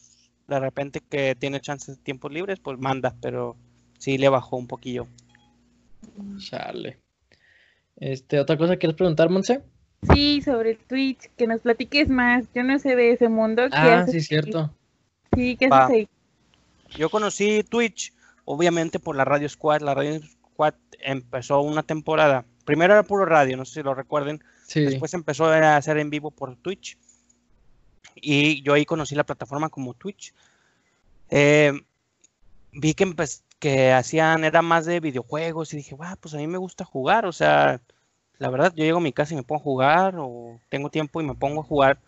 De 0.54 0.60
repente 0.60 1.00
que 1.08 1.34
tiene 1.34 1.60
chances 1.60 1.96
de 1.96 2.02
tiempos 2.02 2.32
libres, 2.32 2.58
pues 2.60 2.78
manda, 2.78 3.14
pero 3.20 3.56
sí 3.98 4.18
le 4.18 4.28
bajó 4.28 4.56
un 4.56 4.66
poquillo. 4.66 5.06
Chale. 6.38 6.98
Este, 7.96 8.40
¿otra 8.40 8.56
cosa 8.56 8.76
quieres 8.76 8.96
preguntar, 8.96 9.30
Monse? 9.30 9.62
Sí, 10.12 10.42
sobre 10.42 10.72
el 10.72 10.78
Twitch, 10.78 11.30
que 11.36 11.46
nos 11.46 11.60
platiques 11.60 12.08
más. 12.08 12.46
Yo 12.54 12.64
no 12.64 12.78
sé 12.78 12.96
de 12.96 13.12
ese 13.12 13.28
mundo. 13.28 13.62
¿Qué 13.70 13.76
Ah, 13.76 14.00
haces 14.00 14.12
sí, 14.12 14.16
ahí? 14.18 14.22
cierto. 14.24 14.74
Sí, 15.34 15.56
¿qué 15.56 15.66
haces 15.66 15.90
ahí? 15.94 16.08
Yo 16.98 17.08
conocí 17.08 17.62
Twitch, 17.62 18.12
obviamente 18.44 18.98
por 18.98 19.16
la 19.16 19.24
Radio 19.24 19.48
Squad. 19.48 19.80
La 19.82 19.94
Radio 19.94 20.20
Squad 20.20 20.74
empezó 21.00 21.60
una 21.60 21.82
temporada. 21.82 22.44
Primero 22.64 22.94
era 22.94 23.02
puro 23.02 23.24
radio, 23.24 23.56
no 23.56 23.64
sé 23.64 23.74
si 23.74 23.82
lo 23.82 23.94
recuerden. 23.94 24.42
Sí. 24.66 24.80
Después 24.84 25.14
empezó 25.14 25.46
a 25.46 25.76
hacer 25.76 25.98
en 25.98 26.10
vivo 26.10 26.30
por 26.30 26.56
Twitch. 26.56 26.98
Y 28.14 28.62
yo 28.62 28.74
ahí 28.74 28.84
conocí 28.84 29.14
la 29.14 29.24
plataforma 29.24 29.68
como 29.68 29.94
Twitch. 29.94 30.34
Eh, 31.30 31.72
vi 32.72 32.94
que, 32.94 33.06
empe- 33.06 33.42
que 33.58 33.92
hacían, 33.92 34.44
era 34.44 34.62
más 34.62 34.86
de 34.86 35.00
videojuegos 35.00 35.72
y 35.72 35.78
dije, 35.78 35.94
"Guau, 35.94 36.16
pues 36.18 36.34
a 36.34 36.38
mí 36.38 36.46
me 36.46 36.58
gusta 36.58 36.84
jugar. 36.84 37.26
O 37.26 37.32
sea, 37.32 37.80
la 38.38 38.50
verdad, 38.50 38.72
yo 38.74 38.84
llego 38.84 38.98
a 38.98 39.02
mi 39.02 39.12
casa 39.12 39.34
y 39.34 39.36
me 39.36 39.42
pongo 39.42 39.60
a 39.60 39.64
jugar 39.64 40.14
o 40.18 40.58
tengo 40.68 40.90
tiempo 40.90 41.20
y 41.20 41.24
me 41.24 41.34
pongo 41.34 41.60
a 41.60 41.64
jugar. 41.64 41.98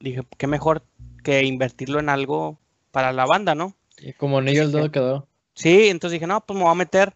Dije, 0.00 0.22
qué 0.38 0.46
mejor 0.46 0.82
que 1.22 1.44
invertirlo 1.44 2.00
en 2.00 2.08
algo 2.08 2.58
para 2.90 3.12
la 3.12 3.26
banda, 3.26 3.54
¿no? 3.54 3.74
Y 3.98 4.12
como 4.12 4.38
anillo 4.38 4.66
Dije, 4.66 4.76
dedo 4.78 4.90
quedó. 4.90 5.28
Sí, 5.54 5.88
entonces 5.88 6.14
dije, 6.14 6.26
no, 6.26 6.40
pues 6.40 6.56
me 6.56 6.64
voy 6.64 6.72
a 6.72 6.76
meter. 6.76 7.14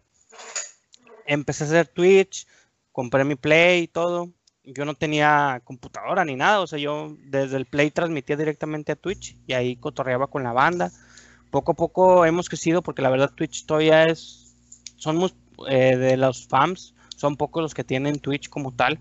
Empecé 1.27 1.65
a 1.65 1.67
hacer 1.67 1.89
Twitch, 1.89 2.47
compré 2.93 3.25
mi 3.25 3.35
Play 3.35 3.85
y 3.85 3.89
todo. 3.89 4.31
Yo 4.67 4.85
no 4.85 4.95
tenía 4.95 5.61
computadora 5.65 6.25
ni 6.25 6.35
nada, 6.35 6.61
o 6.61 6.67
sea, 6.67 6.79
yo 6.79 7.17
desde 7.25 7.57
el 7.57 7.67
Play 7.67 7.91
transmitía 7.93 8.37
directamente 8.37 8.93
a 8.93 8.97
Twitch 8.97 9.37
y 9.47 9.53
ahí 9.53 9.77
cotorreaba 9.77 10.27
con 10.27 10.43
la 10.43 10.53
banda. 10.53 10.91
Poco 11.51 11.73
a 11.73 11.75
poco 11.75 12.27
hemos 12.27 12.49
crecido 12.49 12.83
porque 12.83 13.01
la 13.03 13.11
verdad 13.11 13.31
Twitch 13.35 13.65
todavía 13.65 14.05
es, 14.05 14.55
somos 14.97 15.35
eh, 15.69 15.97
de 15.97 16.17
los 16.17 16.47
fans, 16.49 16.95
son 17.17 17.37
pocos 17.37 17.63
los 17.63 17.75
que 17.75 17.85
tienen 17.85 18.19
Twitch 18.19 18.49
como 18.49 18.73
tal. 18.73 18.99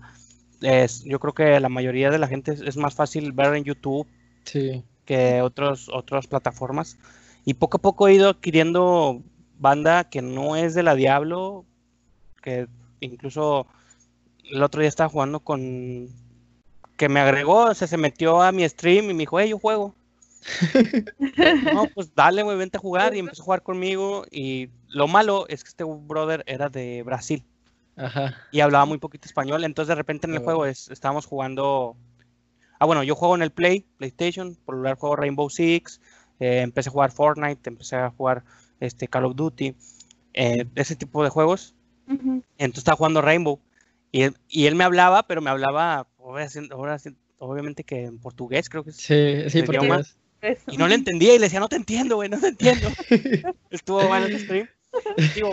Es- 0.60 1.02
yo 1.04 1.18
creo 1.18 1.34
que 1.34 1.58
la 1.60 1.68
mayoría 1.68 2.10
de 2.10 2.18
la 2.18 2.28
gente 2.28 2.52
es, 2.52 2.60
es 2.60 2.76
más 2.76 2.94
fácil 2.94 3.32
ver 3.32 3.54
en 3.54 3.64
YouTube 3.64 4.06
Sí. 4.44 4.84
que 5.04 5.42
otros, 5.42 5.88
otras 5.92 6.28
plataformas. 6.28 6.96
Y 7.44 7.54
poco 7.54 7.78
a 7.78 7.82
poco 7.82 8.06
he 8.06 8.14
ido 8.14 8.30
adquiriendo 8.30 9.20
banda 9.58 10.08
que 10.08 10.22
no 10.22 10.54
es 10.54 10.74
de 10.74 10.84
la 10.84 10.94
Diablo, 10.94 11.64
que 12.42 12.68
incluso 13.00 13.66
el 14.50 14.62
otro 14.62 14.80
día 14.80 14.88
estaba 14.88 15.08
jugando 15.10 15.40
con... 15.40 16.08
que 16.96 17.08
me 17.08 17.20
agregó, 17.20 17.64
o 17.66 17.74
sea, 17.74 17.86
se 17.88 17.96
metió 17.96 18.42
a 18.42 18.52
mi 18.52 18.68
stream 18.68 19.10
y 19.10 19.14
me 19.14 19.20
dijo, 19.20 19.38
hey, 19.40 19.50
yo 19.50 19.58
juego. 19.58 19.94
no, 21.74 21.86
pues 21.94 22.14
dale, 22.14 22.42
güey, 22.42 22.56
vente 22.56 22.76
a 22.78 22.80
jugar. 22.80 23.14
Y 23.14 23.18
empezó 23.18 23.42
a 23.42 23.44
jugar 23.44 23.62
conmigo. 23.62 24.24
Y 24.30 24.68
lo 24.88 25.08
malo 25.08 25.46
es 25.48 25.62
que 25.64 25.68
este 25.68 25.84
brother 25.84 26.42
era 26.46 26.68
de 26.68 27.02
Brasil 27.02 27.44
Ajá. 27.96 28.34
y 28.52 28.60
hablaba 28.60 28.84
muy 28.84 28.98
poquito 28.98 29.26
español. 29.26 29.64
Entonces 29.64 29.88
de 29.88 29.94
repente 29.96 30.26
en 30.26 30.34
el 30.34 30.40
Ah. 30.40 30.44
juego 30.44 30.66
es- 30.66 30.88
estábamos 30.90 31.26
jugando. 31.26 31.96
Ah, 32.78 32.84
bueno, 32.86 33.02
yo 33.02 33.14
juego 33.14 33.34
en 33.34 33.42
el 33.42 33.50
Play, 33.50 33.84
PlayStation, 33.96 34.54
por 34.64 34.76
lugar 34.76 34.96
juego 34.98 35.16
Rainbow 35.16 35.48
Six, 35.48 36.00
eh, 36.40 36.60
empecé 36.60 36.90
a 36.90 36.92
jugar 36.92 37.10
Fortnite, 37.10 37.68
empecé 37.70 37.96
a 37.96 38.10
jugar 38.10 38.44
este 38.80 39.08
Call 39.08 39.24
of 39.24 39.34
Duty, 39.34 39.74
eh, 40.34 40.66
ese 40.74 40.94
tipo 40.94 41.24
de 41.24 41.30
juegos. 41.30 41.74
Entonces 42.08 42.78
estaba 42.78 42.96
jugando 42.96 43.20
Rainbow 43.22 43.58
y 44.16 44.22
él, 44.22 44.36
y 44.48 44.64
él 44.64 44.74
me 44.76 44.84
hablaba, 44.84 45.24
pero 45.24 45.42
me 45.42 45.50
hablaba, 45.50 46.06
obviamente 46.16 47.84
que 47.84 48.04
en 48.04 48.18
portugués, 48.18 48.70
creo 48.70 48.82
que 48.82 48.88
es. 48.88 48.96
Sí, 48.96 49.50
sí, 49.50 49.62
Eso. 50.40 50.62
Y 50.70 50.78
no 50.78 50.88
le 50.88 50.94
entendía 50.94 51.34
y 51.34 51.38
le 51.38 51.44
decía, 51.44 51.60
no 51.60 51.68
te 51.68 51.76
entiendo, 51.76 52.16
güey, 52.16 52.30
no 52.30 52.40
te 52.40 52.48
entiendo. 52.48 52.88
Estuvo 53.70 54.06
bueno 54.08 54.24
el 54.24 54.40
stream. 54.40 54.68
Digo, 55.34 55.52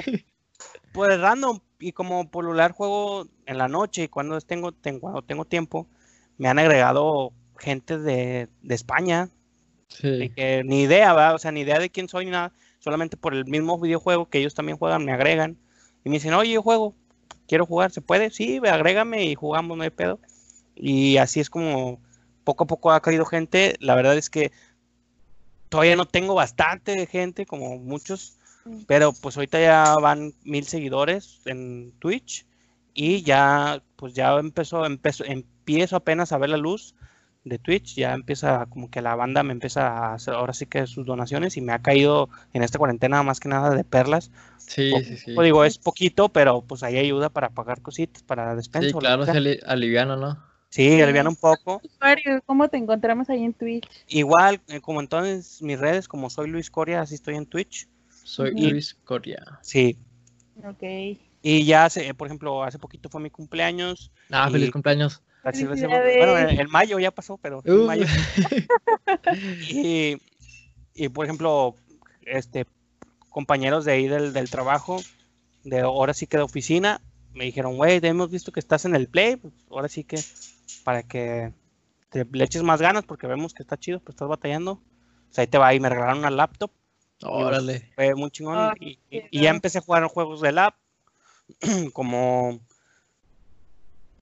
pues 0.94 1.20
random. 1.20 1.60
Y 1.78 1.92
como 1.92 2.32
por 2.32 2.46
lugar 2.46 2.72
juego 2.72 3.28
en 3.46 3.58
la 3.58 3.68
noche 3.68 4.04
y 4.04 4.08
cuando 4.08 4.40
tengo, 4.40 4.72
tengo, 4.72 5.02
cuando 5.02 5.24
tengo 5.24 5.44
tiempo, 5.44 5.90
me 6.38 6.48
han 6.48 6.58
agregado 6.58 7.34
gente 7.58 7.98
de, 7.98 8.48
de 8.62 8.76
España. 8.76 9.26
de 9.26 9.32
Sí. 9.90 10.30
que 10.30 10.64
ni 10.64 10.84
idea, 10.84 11.12
¿verdad? 11.12 11.36
O 11.36 11.38
sea, 11.38 11.52
ni 11.52 11.62
idea 11.62 11.80
de 11.80 11.90
quién 11.90 12.08
soy 12.08 12.24
ni 12.24 12.32
nada. 12.32 12.54
Solamente 12.80 13.18
por 13.18 13.34
el 13.34 13.44
mismo 13.44 13.78
videojuego 13.78 14.30
que 14.30 14.38
ellos 14.38 14.54
también 14.54 14.78
juegan, 14.78 15.04
me 15.04 15.12
agregan. 15.12 15.58
Y 16.06 16.10
me 16.10 16.16
dicen, 16.16 16.34
oye, 16.34 16.54
yo 16.54 16.62
juego, 16.62 16.96
quiero 17.48 17.66
jugar, 17.66 17.92
¿se 17.92 18.02
puede? 18.02 18.30
Sí, 18.30 18.60
agrégame 18.66 19.26
y 19.26 19.36
jugamos, 19.36 19.78
no 19.78 19.84
hay 19.84 19.90
pedo. 19.90 20.20
Y 20.76 21.18
así 21.18 21.40
es 21.40 21.50
como 21.50 22.00
poco 22.44 22.64
a 22.66 22.68
poco 22.68 22.92
ha 22.92 23.02
caído 23.02 23.26
gente. 23.26 23.76
La 23.80 23.96
verdad 23.96 24.18
es 24.18 24.30
que 24.30 24.52
todavía 25.70 25.96
no 25.96 26.06
tengo 26.06 26.36
bastante 26.36 27.06
gente, 27.08 27.46
como 27.46 27.78
muchos, 27.78 28.38
pero 28.88 29.14
pues 29.14 29.36
ahorita 29.38 29.60
ya 29.60 29.96
van 29.96 30.34
mil 30.44 30.66
seguidores 30.66 31.42
en 31.46 31.94
Twitch 32.00 32.46
y 32.94 33.24
ya, 33.24 33.82
pues 33.96 34.14
ya 34.14 34.34
empezó, 34.38 34.86
empezó, 34.86 35.26
empiezo 35.26 35.96
apenas 35.96 36.32
a 36.32 36.38
ver 36.38 36.52
la 36.52 36.58
luz 36.58 36.96
de 37.44 37.60
Twitch, 37.60 37.96
ya 37.96 38.14
empieza 38.14 38.66
como 38.68 38.90
que 38.90 39.02
la 39.02 39.16
banda 39.16 39.44
me 39.44 39.52
empieza 39.52 39.88
a 39.88 40.14
hacer 40.14 40.34
ahora 40.34 40.54
sí 40.54 40.66
que 40.66 40.88
sus 40.88 41.06
donaciones 41.06 41.58
y 41.58 41.62
me 41.62 41.74
ha 41.74 41.80
caído 41.82 42.30
en 42.54 42.64
esta 42.64 42.78
cuarentena 42.78 43.22
más 43.24 43.40
que 43.40 43.50
nada 43.50 43.72
de 43.72 43.84
perlas. 43.84 44.32
Sí, 44.58 44.92
Po- 44.92 45.00
sí, 45.02 45.18
sí. 45.18 45.36
digo, 45.42 45.66
es 45.66 45.78
poquito, 45.78 46.30
pero 46.30 46.62
pues 46.62 46.84
ahí 46.84 46.98
ayuda 46.98 47.30
para 47.30 47.50
pagar 47.50 47.82
cositas, 47.82 48.24
para 48.24 48.56
despensa. 48.56 48.90
Sí, 48.90 48.96
o 48.96 49.00
claro, 49.00 49.26
se 49.26 49.60
aliviana, 49.66 50.16
¿no? 50.16 50.54
Sí, 50.70 51.02
alivian 51.02 51.28
un 51.28 51.36
poco. 51.36 51.82
¿Cómo 52.46 52.68
te 52.68 52.78
encontramos 52.78 53.30
ahí 53.30 53.44
en 53.44 53.54
Twitch? 53.54 53.88
Igual, 54.08 54.60
eh, 54.68 54.82
como 54.82 55.02
en 55.02 55.08
todas 55.08 55.62
mis 55.62 55.80
redes, 55.80 56.08
como 56.08 56.30
soy 56.30 56.50
Luis 56.50 56.72
Coria, 56.72 57.02
así 57.02 57.16
estoy 57.16 57.36
en 57.36 57.46
Twitch. 57.46 57.88
Soy. 58.24 58.52
Luis 58.56 58.96
Coria. 59.04 59.44
Sí. 59.62 59.98
Ok. 60.64 60.84
Y 61.44 61.66
ya, 61.66 61.86
hace, 61.86 62.14
por 62.14 62.28
ejemplo, 62.28 62.64
hace 62.64 62.80
poquito 62.80 63.10
fue 63.10 63.22
mi 63.22 63.30
cumpleaños. 63.30 64.12
Ah, 64.32 64.50
feliz 64.50 64.72
cumpleaños. 64.72 65.22
Bueno, 66.18 66.38
en, 66.38 66.60
en 66.62 66.70
mayo 66.70 67.00
ya 67.00 67.12
pasó, 67.12 67.38
pero 67.38 67.62
en 67.66 67.74
Uh, 67.74 67.86
mayo. 67.86 68.06
Y, 69.70 70.18
y, 70.96 71.10
por 71.10 71.26
ejemplo, 71.26 71.76
este 72.22 72.66
compañeros 73.30 73.84
de 73.86 73.94
ahí 73.94 74.08
del, 74.08 74.32
del 74.32 74.50
trabajo, 74.50 75.02
de 75.64 75.80
ahora 75.82 76.14
sí 76.14 76.28
que 76.28 76.38
de 76.38 76.44
oficina, 76.44 77.02
me 77.34 77.46
dijeron, 77.46 77.76
güey, 77.78 78.00
hemos 78.04 78.30
visto 78.30 78.52
que 78.52 78.60
estás 78.60 78.86
en 78.86 78.96
el 78.96 79.08
play, 79.08 79.38
pues, 79.38 79.54
ahora 79.72 79.90
sí 79.90 80.04
que 80.04 80.20
para 80.84 81.02
que 81.04 81.52
te 82.10 82.26
le 82.32 82.44
eches 82.44 82.62
más 82.62 82.80
ganas 82.80 83.04
porque 83.06 83.26
vemos 83.26 83.54
que 83.54 83.64
está 83.64 83.76
chido, 83.78 84.00
pues 84.00 84.14
estás 84.16 84.28
batallando. 84.28 84.74
O 84.74 84.82
sea, 85.34 85.42
ahí 85.42 85.48
te 85.48 85.58
va 85.58 85.74
y 85.74 85.80
me 85.80 85.90
regalaron 85.90 86.20
una 86.20 86.30
laptop. 86.30 86.70
pues, 87.20 87.32
Órale. 87.34 87.92
Fue 87.96 88.14
muy 88.14 88.30
chingón. 88.30 88.72
Y, 88.80 89.00
y- 89.10 89.42
ya 89.42 89.50
empecé 89.50 89.80
a 89.80 89.82
jugar 89.82 90.04
juegos 90.06 90.42
de 90.42 90.52
lab, 90.52 90.76
como 91.94 92.60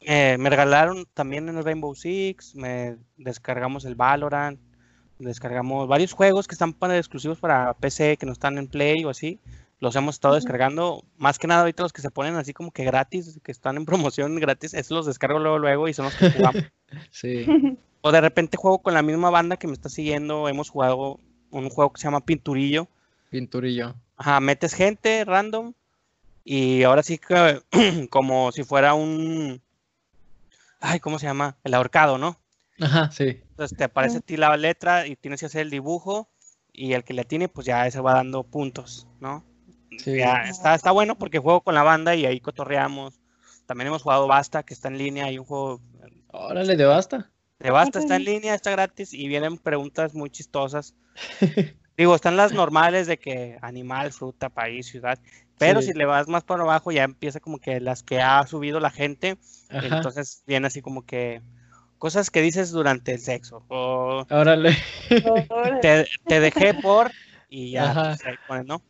eh, 0.02 0.38
me 0.40 0.50
regalaron 0.50 1.06
también 1.14 1.50
en 1.50 1.58
el 1.58 1.64
Rainbow 1.64 1.96
Six, 1.96 2.56
me 2.56 2.98
descargamos 3.18 3.86
el 3.86 3.96
Valorant, 3.96 4.60
descargamos 5.20 5.88
varios 5.88 6.14
juegos 6.14 6.48
que 6.48 6.56
están 6.56 6.74
para 6.74 6.98
exclusivos 6.98 7.40
para 7.40 7.74
PC, 7.76 8.18
que 8.18 8.26
no 8.26 8.32
están 8.32 8.58
en 8.58 8.68
Play 8.68 9.06
o 9.06 9.10
así. 9.10 9.40
Los 9.80 9.96
hemos 9.96 10.16
estado 10.16 10.36
descargando, 10.36 11.04
más 11.18 11.40
que 11.40 11.48
nada 11.48 11.62
ahorita 11.62 11.82
los 11.82 11.94
que 11.94 12.02
se 12.02 12.12
ponen 12.12 12.36
así 12.36 12.54
como 12.54 12.72
que 12.72 12.84
gratis, 12.84 13.40
que 13.44 13.52
están 13.52 13.78
en 13.78 13.86
promoción 13.86 14.36
gratis, 14.36 14.76
esos 14.76 14.92
los 14.92 15.06
descargo 15.08 15.40
luego 15.40 15.58
luego 15.58 15.88
y 15.88 15.94
son 15.94 16.06
los 16.06 16.16
que 16.16 16.32
jugamos. 16.32 16.64
Sí. 17.10 17.46
o 18.02 18.12
de 18.12 18.20
repente 18.20 18.58
juego 18.58 18.80
con 18.80 18.94
la 18.94 19.02
misma 19.02 19.30
banda 19.30 19.56
que 19.56 19.66
me 19.66 19.72
está 19.72 19.88
siguiendo, 19.88 20.50
hemos 20.50 20.70
jugado 20.70 21.22
un 21.52 21.70
juego 21.70 21.94
que 21.94 22.02
se 22.02 22.08
llama 22.08 22.26
Pinturillo, 22.26 22.90
Pinturillo. 23.32 23.96
Ajá, 24.18 24.42
metes 24.42 24.74
gente 24.74 25.24
random 25.24 25.74
y 26.44 26.84
ahora 26.84 27.02
sí 27.02 27.18
que 27.18 27.62
como 28.10 28.52
si 28.52 28.64
fuera 28.64 28.94
un... 28.94 29.62
Ay, 30.82 31.00
¿cómo 31.00 31.20
se 31.20 31.28
llama? 31.28 31.58
El 31.64 31.74
ahorcado, 31.74 32.18
¿no? 32.18 32.42
Ajá, 32.80 33.12
sí. 33.12 33.42
Entonces 33.50 33.78
te 33.78 33.84
aparece 33.84 34.18
a 34.18 34.22
ti 34.22 34.36
la 34.36 34.58
letra 34.58 35.08
y 35.08 35.16
tienes 35.16 35.40
que 35.40 35.46
hacer 35.46 35.62
el 35.62 35.70
dibujo 35.70 36.30
y 36.74 36.94
el 36.94 37.04
que 37.04 37.14
le 37.14 37.24
tiene 37.24 37.48
pues 37.48 37.68
ya 37.68 37.86
ese 37.86 38.02
va 38.02 38.16
dando 38.16 38.44
puntos, 38.44 39.08
¿no? 39.20 39.46
Sí. 40.00 40.18
Ya 40.18 40.44
está, 40.44 40.74
está 40.74 40.92
bueno 40.92 41.18
porque 41.18 41.40
juego 41.40 41.62
con 41.62 41.76
la 41.76 41.84
banda 41.84 42.16
y 42.16 42.26
ahí 42.26 42.40
cotorreamos. 42.40 43.20
También 43.66 43.88
hemos 43.88 44.02
jugado 44.02 44.28
Basta, 44.28 44.64
que 44.64 44.74
está 44.74 44.88
en 44.88 44.98
línea, 44.98 45.26
hay 45.26 45.38
un 45.38 45.46
juego 45.46 45.80
Órale, 46.30 46.76
de 46.76 46.86
basta. 46.86 47.30
de 47.60 47.72
Basta, 47.72 48.00
está 48.00 48.16
en 48.16 48.26
línea, 48.26 48.56
está 48.56 48.72
gratis 48.72 49.14
y 49.14 49.28
vienen 49.28 49.58
preguntas 49.58 50.14
muy 50.14 50.30
chistosas. 50.30 50.96
Digo, 51.98 52.16
están 52.16 52.38
las 52.38 52.54
normales 52.54 53.06
de 53.06 53.20
que 53.20 53.58
animal, 53.62 54.12
fruta, 54.12 54.50
país, 54.50 54.88
ciudad, 54.88 55.20
pero 55.62 55.82
Sí. 55.82 55.88
si 55.88 55.94
le 55.94 56.06
vas 56.06 56.28
más 56.28 56.44
por 56.44 56.60
abajo 56.60 56.92
ya 56.92 57.04
empieza 57.04 57.40
como 57.40 57.60
que 57.60 57.80
las 57.80 58.04
que 58.04 58.22
ha 58.22 58.46
subido 58.48 58.80
la 58.80 58.90
gente, 58.90 59.38
Ajá. 59.70 59.98
entonces 59.98 60.44
viene 60.48 60.68
así 60.68 60.82
como 60.82 61.06
que 61.06 61.42
cosas 61.98 62.30
que 62.32 62.42
dices 62.42 62.72
durante 62.72 63.14
el 63.14 63.20
sexo 63.20 63.64
o 63.70 64.26
Órale. 64.30 64.76
Te, 65.82 66.08
te 66.28 66.40
dejé 66.40 66.74
por 66.74 67.12
y 67.50 67.72
ya 67.72 67.94
pues, 67.94 68.26
ahí 68.26 68.36
pones, 68.48 68.66
¿no? 68.66 68.82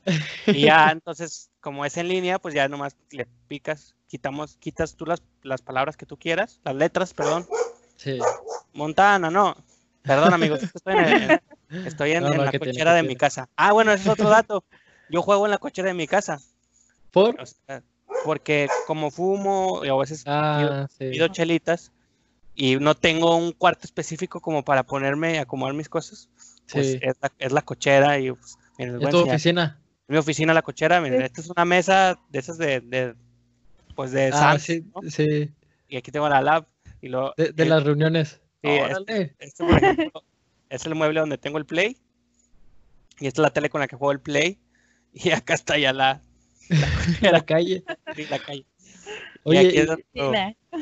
Y 0.47 0.61
ya 0.61 0.89
entonces 0.91 1.49
como 1.59 1.83
es 1.85 1.97
en 1.97 2.07
línea, 2.07 2.39
pues 2.39 2.53
ya 2.53 2.67
nomás 2.67 2.95
le 3.11 3.27
picas, 3.47 3.95
quitamos, 4.07 4.55
quitas 4.57 4.95
tú 4.95 5.05
las, 5.05 5.21
las 5.43 5.61
palabras 5.61 5.97
que 5.97 6.05
tú 6.05 6.17
quieras, 6.17 6.59
las 6.63 6.75
letras, 6.75 7.13
perdón. 7.13 7.45
Sí. 7.97 8.17
Montana, 8.73 9.29
no. 9.29 9.55
Perdón, 10.03 10.33
amigos, 10.33 10.63
estoy 10.63 10.95
en, 10.95 11.05
en- 11.05 11.41
estoy 11.85 12.11
en- 12.13 12.23
No, 12.23 12.31
en 12.33 12.45
la 12.45 12.51
cochera 12.51 12.93
de 12.93 13.01
tiene. 13.01 13.07
mi 13.09 13.15
casa. 13.15 13.47
Ah, 13.55 13.73
bueno, 13.73 13.91
ese 13.91 14.03
es 14.03 14.09
otro 14.09 14.29
dato. 14.29 14.63
Yo 15.09 15.21
juego 15.21 15.45
en 15.45 15.51
la 15.51 15.57
cochera 15.59 15.89
de 15.89 15.93
mi 15.93 16.07
casa. 16.07 16.39
¿Por? 17.11 17.39
o 17.41 17.45
sea, 17.45 17.83
porque 18.25 18.67
como 18.87 19.11
fumo 19.11 19.81
y 19.83 19.89
a 19.89 19.95
veces 19.95 20.23
Ah, 20.27 20.87
sí. 20.97 21.09
pido 21.11 21.27
chelitas 21.29 21.91
y 22.55 22.75
no 22.77 22.95
tengo 22.95 23.35
un 23.35 23.51
cuarto 23.51 23.81
específico 23.85 24.39
como 24.41 24.63
para 24.63 24.83
ponerme 24.83 25.39
a 25.39 25.43
acomodar 25.43 25.73
mis 25.73 25.89
cosas, 25.89 26.29
pues 26.71 26.91
Sí. 26.93 26.99
es, 27.01 27.15
la, 27.21 27.31
es 27.39 27.51
la 27.51 27.61
cochera 27.61 28.19
y 28.19 28.31
pues, 28.31 28.57
miren, 28.77 28.95
¿Es 28.95 29.01
tu 29.01 29.05
enseñar. 29.07 29.35
oficina? 29.35 29.77
mi 30.07 30.17
oficina, 30.17 30.53
la 30.53 30.61
cochera, 30.61 30.99
miren, 30.99 31.19
Sí. 31.19 31.25
esta 31.25 31.41
es 31.41 31.49
una 31.49 31.63
mesa 31.65 32.19
de 32.29 32.39
esas 32.39 32.57
de, 32.57 32.81
de, 32.81 33.15
pues 33.95 34.11
de 34.11 34.27
Ah, 34.27 34.31
Sam's, 34.37 34.63
sí, 34.63 34.83
¿no? 34.93 35.09
sí. 35.09 35.49
y 35.87 35.95
aquí 35.97 36.11
tengo 36.11 36.27
la 36.27 36.41
lab 36.41 36.67
y 37.01 37.07
lo 37.07 37.33
De, 37.37 37.51
de 37.53 37.63
el- 37.63 37.69
las 37.69 37.83
reuniones. 37.83 38.41
Sí, 38.63 38.69
este-. 38.69 39.35
Este, 39.39 39.63
por 39.65 39.77
ejemplo, 39.77 40.23
es 40.69 40.85
el 40.85 40.95
mueble 40.95 41.19
donde 41.21 41.37
tengo 41.37 41.57
el 41.57 41.65
Play. 41.65 41.97
Y 43.19 43.27
esta 43.27 43.41
es 43.41 43.43
la 43.43 43.49
tele 43.51 43.69
con 43.69 43.81
la 43.81 43.87
que 43.87 43.95
juego 43.95 44.11
el 44.11 44.19
Play. 44.19 44.59
Y 45.13 45.31
acá 45.31 45.53
está 45.55 45.77
ya 45.77 45.93
la, 45.93 46.21
La 47.21 47.41
calle. 47.45 47.83
sí, 48.15 48.25
la 48.29 48.39
calle. 48.39 48.65
y 49.45 49.49
Oye, 49.49 49.61
y- 50.13 50.19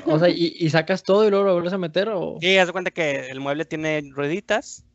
o 0.05 0.19
sea, 0.19 0.29
¿y, 0.29 0.55
y 0.59 0.69
sacas 0.69 1.03
todo 1.03 1.25
y 1.25 1.29
luego 1.29 1.45
lo 1.45 1.53
vuelves 1.53 1.73
a 1.73 1.77
meter 1.77 2.09
o...? 2.09 2.37
Sí, 2.39 2.57
haz 2.57 2.67
de 2.67 2.73
cuenta 2.73 2.91
que 2.91 3.29
el 3.29 3.39
mueble 3.39 3.65
tiene 3.65 4.01
rueditas. 4.13 4.85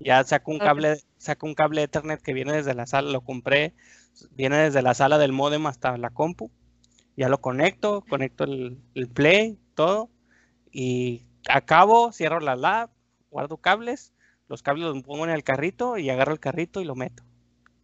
Ya 0.00 0.24
saco 0.24 0.50
un 0.50 0.58
cable, 0.58 0.96
saco 1.18 1.46
un 1.46 1.54
cable 1.54 1.82
Ethernet 1.82 2.22
que 2.22 2.32
viene 2.32 2.52
desde 2.52 2.74
la 2.74 2.86
sala, 2.86 3.10
lo 3.10 3.20
compré. 3.20 3.74
Viene 4.32 4.56
desde 4.56 4.82
la 4.82 4.94
sala 4.94 5.18
del 5.18 5.32
modem 5.32 5.66
hasta 5.66 5.96
la 5.98 6.10
compu. 6.10 6.50
Ya 7.16 7.28
lo 7.28 7.40
conecto, 7.40 8.02
conecto 8.08 8.44
el, 8.44 8.78
el 8.94 9.08
Play, 9.08 9.58
todo. 9.74 10.10
Y 10.72 11.26
acabo, 11.48 12.12
cierro 12.12 12.40
la 12.40 12.56
lab, 12.56 12.90
guardo 13.30 13.58
cables. 13.58 14.14
Los 14.48 14.62
cables 14.62 14.86
los 14.86 15.02
pongo 15.02 15.24
en 15.24 15.30
el 15.30 15.44
carrito 15.44 15.98
y 15.98 16.10
agarro 16.10 16.32
el 16.32 16.40
carrito 16.40 16.80
y 16.80 16.84
lo 16.84 16.94
meto. 16.96 17.22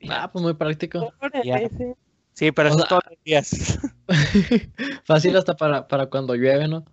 Ah, 0.09 0.31
pues 0.33 0.43
muy 0.43 0.55
práctico. 0.55 1.12
Ya. 1.45 1.61
Sí. 2.37 2.53
Pero 2.53 2.68
O 2.68 2.70
eso 2.70 2.78
sea, 2.78 2.84
es 2.84 2.89
todos 2.89 3.03
los 3.11 3.18
días. 3.24 3.78
Fácil 5.05 5.37
hasta 5.37 5.57
para, 5.57 5.89
para 5.89 6.07
cuando 6.09 6.34
llueve, 6.37 6.68
¿no? 6.68 6.84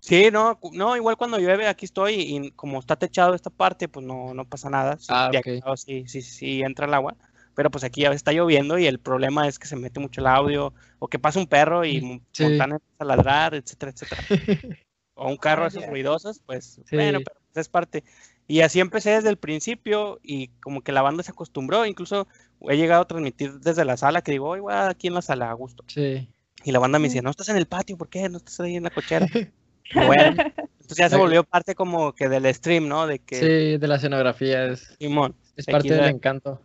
Sí, 0.00 0.30
no, 0.32 0.58
no, 0.72 0.96
igual 0.96 1.16
cuando 1.16 1.38
llueve 1.38 1.68
aquí 1.68 1.84
estoy 1.84 2.14
y 2.14 2.50
como 2.52 2.80
está 2.80 2.96
techado 2.96 3.34
esta 3.34 3.50
parte, 3.50 3.88
pues 3.88 4.04
no, 4.04 4.34
no 4.34 4.44
pasa 4.44 4.68
nada. 4.68 4.98
Sí, 4.98 5.06
Ah, 5.08 5.28
de 5.30 5.38
ok. 5.38 5.46
aquel 5.46 5.60
lado 5.60 5.76
sí, 5.76 6.04
sí, 6.08 6.22
sí 6.22 6.60
entra 6.62 6.86
el 6.86 6.94
agua, 6.94 7.16
pero 7.54 7.70
pues 7.70 7.84
aquí 7.84 8.02
ya 8.02 8.10
está 8.12 8.32
lloviendo 8.32 8.78
y 8.78 8.86
el 8.86 8.98
problema 8.98 9.46
es 9.46 9.58
que 9.60 9.68
se 9.68 9.76
mete 9.76 10.00
mucho 10.00 10.20
el 10.20 10.26
audio 10.26 10.74
o 10.98 11.06
que 11.08 11.20
pasa 11.20 11.38
un 11.38 11.46
perro 11.46 11.84
y 11.84 12.00
Mm, 12.00 12.20
sí. 12.32 12.42
Empieza 12.44 12.78
a 12.98 13.04
ladrar, 13.04 13.54
etcétera, 13.54 13.92
etcétera. 13.92 14.22
O 15.14 15.28
un 15.28 15.36
carro 15.36 15.62
de 15.62 15.68
esos 15.68 15.82
Vaya. 15.82 15.90
ruidosos, 15.92 16.40
pues 16.46 16.80
bueno, 16.90 17.20
pero 17.22 17.36
pues, 17.52 17.66
es 17.66 17.68
parte. 17.68 18.02
Y 18.48 18.60
así 18.60 18.80
empecé 18.80 19.10
desde 19.10 19.30
el 19.30 19.36
principio 19.36 20.18
y 20.22 20.48
como 20.60 20.82
que 20.82 20.92
la 20.92 21.02
banda 21.02 21.22
se 21.22 21.30
acostumbró, 21.30 21.86
incluso 21.86 22.26
he 22.68 22.76
llegado 22.76 23.02
a 23.02 23.08
transmitir 23.08 23.60
desde 23.60 23.84
la 23.84 23.96
sala 23.96 24.22
que 24.22 24.32
digo, 24.32 24.48
oye, 24.48 24.60
voy 24.60 24.74
aquí 24.74 25.06
en 25.06 25.14
la 25.14 25.22
sala 25.22 25.50
a 25.50 25.54
gusto. 25.54 25.84
Sí. 25.86 26.28
Y 26.64 26.72
la 26.72 26.78
banda 26.78 26.98
me 26.98 27.08
decía, 27.08 27.22
no 27.22 27.30
estás 27.30 27.48
en 27.48 27.56
el 27.56 27.66
patio, 27.66 27.96
¿por 27.96 28.08
qué? 28.08 28.28
No 28.28 28.38
estás 28.38 28.60
ahí 28.60 28.76
en 28.76 28.84
la 28.84 28.90
cochera. 28.90 29.26
Bueno, 29.94 30.22
entonces 30.24 30.96
ya 30.96 31.10
se 31.10 31.16
volvió 31.16 31.44
parte 31.44 31.74
como 31.74 32.14
que 32.14 32.28
del 32.28 32.46
stream, 32.54 32.88
¿no? 32.88 33.06
De 33.06 33.18
que 33.18 33.36
Sí, 33.36 33.78
de 33.78 33.88
la 33.88 33.96
escenografía 33.96 34.66
es, 34.66 34.94
Simón. 34.98 35.34
es 35.56 35.66
parte 35.66 35.92
del 35.92 36.06
encanto. 36.06 36.62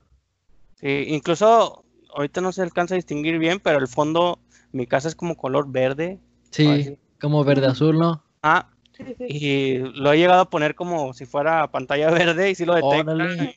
Sí, 0.76 1.06
incluso 1.08 1.84
ahorita 2.16 2.40
no 2.42 2.52
se 2.52 2.62
alcanza 2.62 2.94
a 2.94 2.98
distinguir 2.98 3.38
bien, 3.40 3.60
pero 3.60 3.80
el 3.80 3.88
fondo, 3.88 4.40
mi 4.72 4.86
casa 4.88 5.08
es 5.08 5.16
como 5.16 5.36
color 5.36 5.70
verde. 5.70 6.20
Sí, 6.52 6.98
como 7.20 7.44
verde 7.44 7.68
azul, 7.68 7.98
¿no? 7.98 8.24
Ah, 8.44 8.70
Sí, 8.98 9.04
sí. 9.18 9.26
y 9.28 9.78
lo 9.78 10.12
he 10.12 10.18
llegado 10.18 10.42
a 10.42 10.50
poner 10.50 10.76
como 10.76 11.14
si 11.14 11.26
fuera 11.26 11.70
pantalla 11.70 12.10
verde 12.10 12.50
y 12.50 12.56
sí 12.56 12.66
lo 12.66 12.76
detecta. 12.76 13.54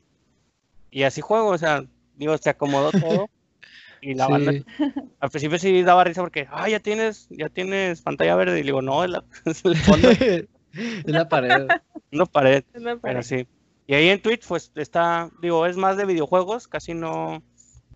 Y 0.90 1.04
así 1.04 1.20
juego, 1.20 1.48
o 1.48 1.58
sea, 1.58 1.84
digo, 2.16 2.36
se 2.38 2.50
acomodó 2.50 2.90
todo. 2.92 3.28
Y 4.02 4.14
la 4.14 4.28
banda, 4.28 4.52
al 5.20 5.30
principio 5.30 5.58
sí 5.58 5.82
daba 5.82 6.04
risa 6.04 6.22
porque, 6.22 6.48
ah, 6.50 6.70
ya 6.70 6.80
tienes, 6.80 7.26
ya 7.28 7.50
tienes 7.50 8.00
pantalla 8.00 8.34
verde. 8.34 8.58
Y 8.58 8.62
le 8.62 8.68
digo, 8.68 8.80
no, 8.80 9.04
es, 9.04 9.10
la, 9.10 9.22
es 9.44 9.62
el 9.62 9.76
fondo 9.76 10.08
de 10.08 10.48
es 10.72 11.04
la 11.04 11.28
pared. 11.28 11.68
una 12.10 12.24
pared. 12.24 12.64
Es 12.72 12.82
la 12.82 12.96
Pero 12.96 13.22
sí. 13.22 13.46
Y 13.86 13.94
ahí 13.94 14.08
en 14.08 14.22
Twitch, 14.22 14.46
pues 14.46 14.72
está, 14.76 15.30
digo, 15.42 15.66
es 15.66 15.76
más 15.76 15.98
de 15.98 16.06
videojuegos, 16.06 16.66
casi 16.66 16.94
no 16.94 17.42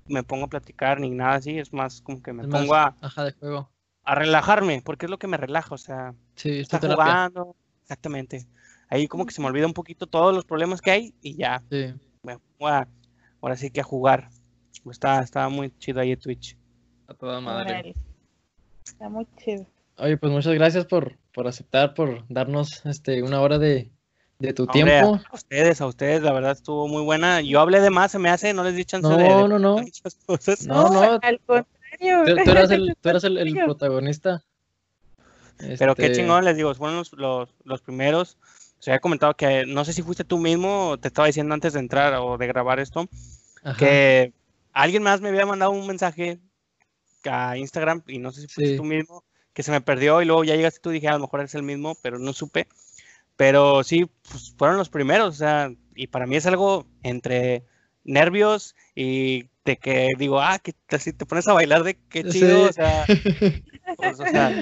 me 0.06 0.22
pongo 0.22 0.44
a 0.44 0.48
platicar 0.48 1.00
ni 1.00 1.10
nada 1.10 1.34
así, 1.34 1.58
es 1.58 1.72
más 1.72 2.02
como 2.02 2.22
que 2.22 2.32
me 2.32 2.42
Es 2.42 2.48
más, 2.48 2.60
pongo 2.60 2.74
a, 2.74 2.96
Ajá, 3.00 3.24
de 3.24 3.32
juego. 3.32 3.70
A 4.04 4.14
relajarme, 4.14 4.82
porque 4.84 5.06
es 5.06 5.10
lo 5.10 5.18
que 5.18 5.26
me 5.26 5.36
relaja, 5.36 5.74
o 5.74 5.78
sea, 5.78 6.14
Sí, 6.36 6.50
es 6.50 6.56
tu 6.68 6.76
estar 6.76 6.80
terapia. 6.80 7.04
jugando, 7.04 7.56
exactamente. 7.82 8.46
ahí 8.90 9.08
como 9.08 9.24
que 9.26 9.32
se 9.34 9.40
me 9.40 9.48
olvida 9.48 9.66
un 9.66 9.72
poquito 9.72 10.06
todos 10.06 10.34
los 10.34 10.44
problemas 10.44 10.80
que 10.80 10.90
hay 10.90 11.14
y 11.22 11.36
ya, 11.36 11.62
Sí. 11.70 11.94
a- 12.60 12.86
ahora 13.40 13.56
sí 13.56 13.70
que 13.70 13.80
a 13.80 13.84
jugar. 13.84 14.28
Está, 14.90 15.20
está 15.20 15.48
muy 15.48 15.72
chido 15.78 16.00
ahí 16.00 16.16
Twitch. 16.16 16.56
A 17.08 17.14
toda 17.14 17.40
madre. 17.40 17.94
Está 18.84 19.08
muy 19.08 19.26
chido. 19.38 19.66
Oye, 19.96 20.16
pues 20.16 20.30
muchas 20.32 20.54
gracias 20.54 20.84
por, 20.86 21.16
por 21.32 21.46
aceptar, 21.48 21.94
por 21.94 22.24
darnos 22.28 22.84
este 22.84 23.22
una 23.22 23.40
hora 23.40 23.58
de, 23.58 23.90
de 24.38 24.52
tu 24.52 24.64
Hombre, 24.64 24.82
tiempo. 24.82 25.20
A 25.30 25.34
ustedes, 25.34 25.80
a 25.80 25.86
ustedes, 25.86 26.22
la 26.22 26.32
verdad 26.32 26.52
estuvo 26.52 26.86
muy 26.88 27.02
buena. 27.02 27.40
Yo 27.40 27.60
hablé 27.60 27.80
de 27.80 27.90
más, 27.90 28.12
se 28.12 28.18
me 28.18 28.28
hace, 28.28 28.52
no 28.52 28.62
les 28.64 28.74
di 28.76 28.84
chance 28.84 29.08
No, 29.08 29.16
de, 29.16 29.24
de 29.24 29.48
no, 29.48 29.58
no. 29.58 29.78
muchas 29.78 30.14
cosas. 30.26 30.66
No, 30.66 30.90
no. 30.90 31.00
Al 31.22 31.40
contrario. 31.40 31.66
Tú, 31.98 32.44
tú 32.44 32.50
eras 32.50 32.70
el, 32.70 32.96
tú 33.00 33.08
eras 33.08 33.24
el, 33.24 33.38
el 33.38 33.54
protagonista. 33.54 34.42
Pero 35.78 35.94
qué 35.94 36.06
Este, 36.06 36.16
chingón, 36.18 36.44
les 36.44 36.56
digo, 36.56 36.74
fueron 36.74 36.96
los, 36.96 37.12
los, 37.12 37.48
los 37.64 37.80
primeros. 37.80 38.36
Se 38.78 38.90
había 38.90 39.00
comentado 39.00 39.34
que 39.34 39.64
no 39.66 39.84
sé 39.84 39.92
si 39.92 40.02
fuiste 40.02 40.24
tú 40.24 40.38
mismo, 40.38 40.98
te 40.98 41.08
estaba 41.08 41.26
diciendo 41.26 41.54
antes 41.54 41.72
de 41.72 41.80
entrar 41.80 42.14
o 42.14 42.36
de 42.36 42.46
grabar 42.46 42.80
esto, 42.80 43.08
ajá. 43.62 43.78
que 43.78 44.32
alguien 44.72 45.02
más 45.02 45.20
me 45.20 45.28
había 45.30 45.46
mandado 45.46 45.70
un 45.70 45.86
mensaje 45.86 46.38
a 47.24 47.56
Instagram 47.56 48.02
y 48.06 48.18
no 48.18 48.30
sé 48.32 48.42
si 48.42 48.48
fuiste 48.48 48.72
Sí. 48.72 48.76
tú 48.76 48.84
mismo, 48.84 49.24
que 49.54 49.62
se 49.62 49.70
me 49.70 49.80
perdió 49.80 50.20
y 50.20 50.26
luego 50.26 50.44
ya 50.44 50.56
llegaste 50.56 50.80
tú 50.80 50.90
y 50.90 50.94
dije, 50.94 51.08
a 51.08 51.12
lo 51.14 51.20
mejor 51.20 51.40
eres 51.40 51.54
el 51.54 51.62
mismo, 51.62 51.94
pero 52.02 52.18
no 52.18 52.32
supe. 52.32 52.66
Pero 53.36 53.82
sí, 53.84 54.06
pues, 54.30 54.52
fueron 54.58 54.76
los 54.76 54.90
primeros, 54.90 55.28
o 55.34 55.38
sea, 55.38 55.72
y 55.94 56.08
para 56.08 56.26
mí 56.26 56.36
es 56.36 56.44
algo 56.46 56.86
entre 57.02 57.64
nervios 58.04 58.74
y 58.94 59.48
de 59.64 59.76
que 59.78 60.10
digo, 60.18 60.40
ah, 60.40 60.58
que 60.58 60.72
te, 60.86 60.98
si 60.98 61.12
te 61.12 61.26
pones 61.26 61.48
a 61.48 61.52
bailar 61.54 61.82
de 61.84 61.98
qué 62.08 62.22
Sí. 62.22 62.30
chido, 62.40 62.62
o 62.68 62.72
sea, 62.72 63.06
pues, 63.96 64.20
o 64.20 64.26
sea, 64.26 64.52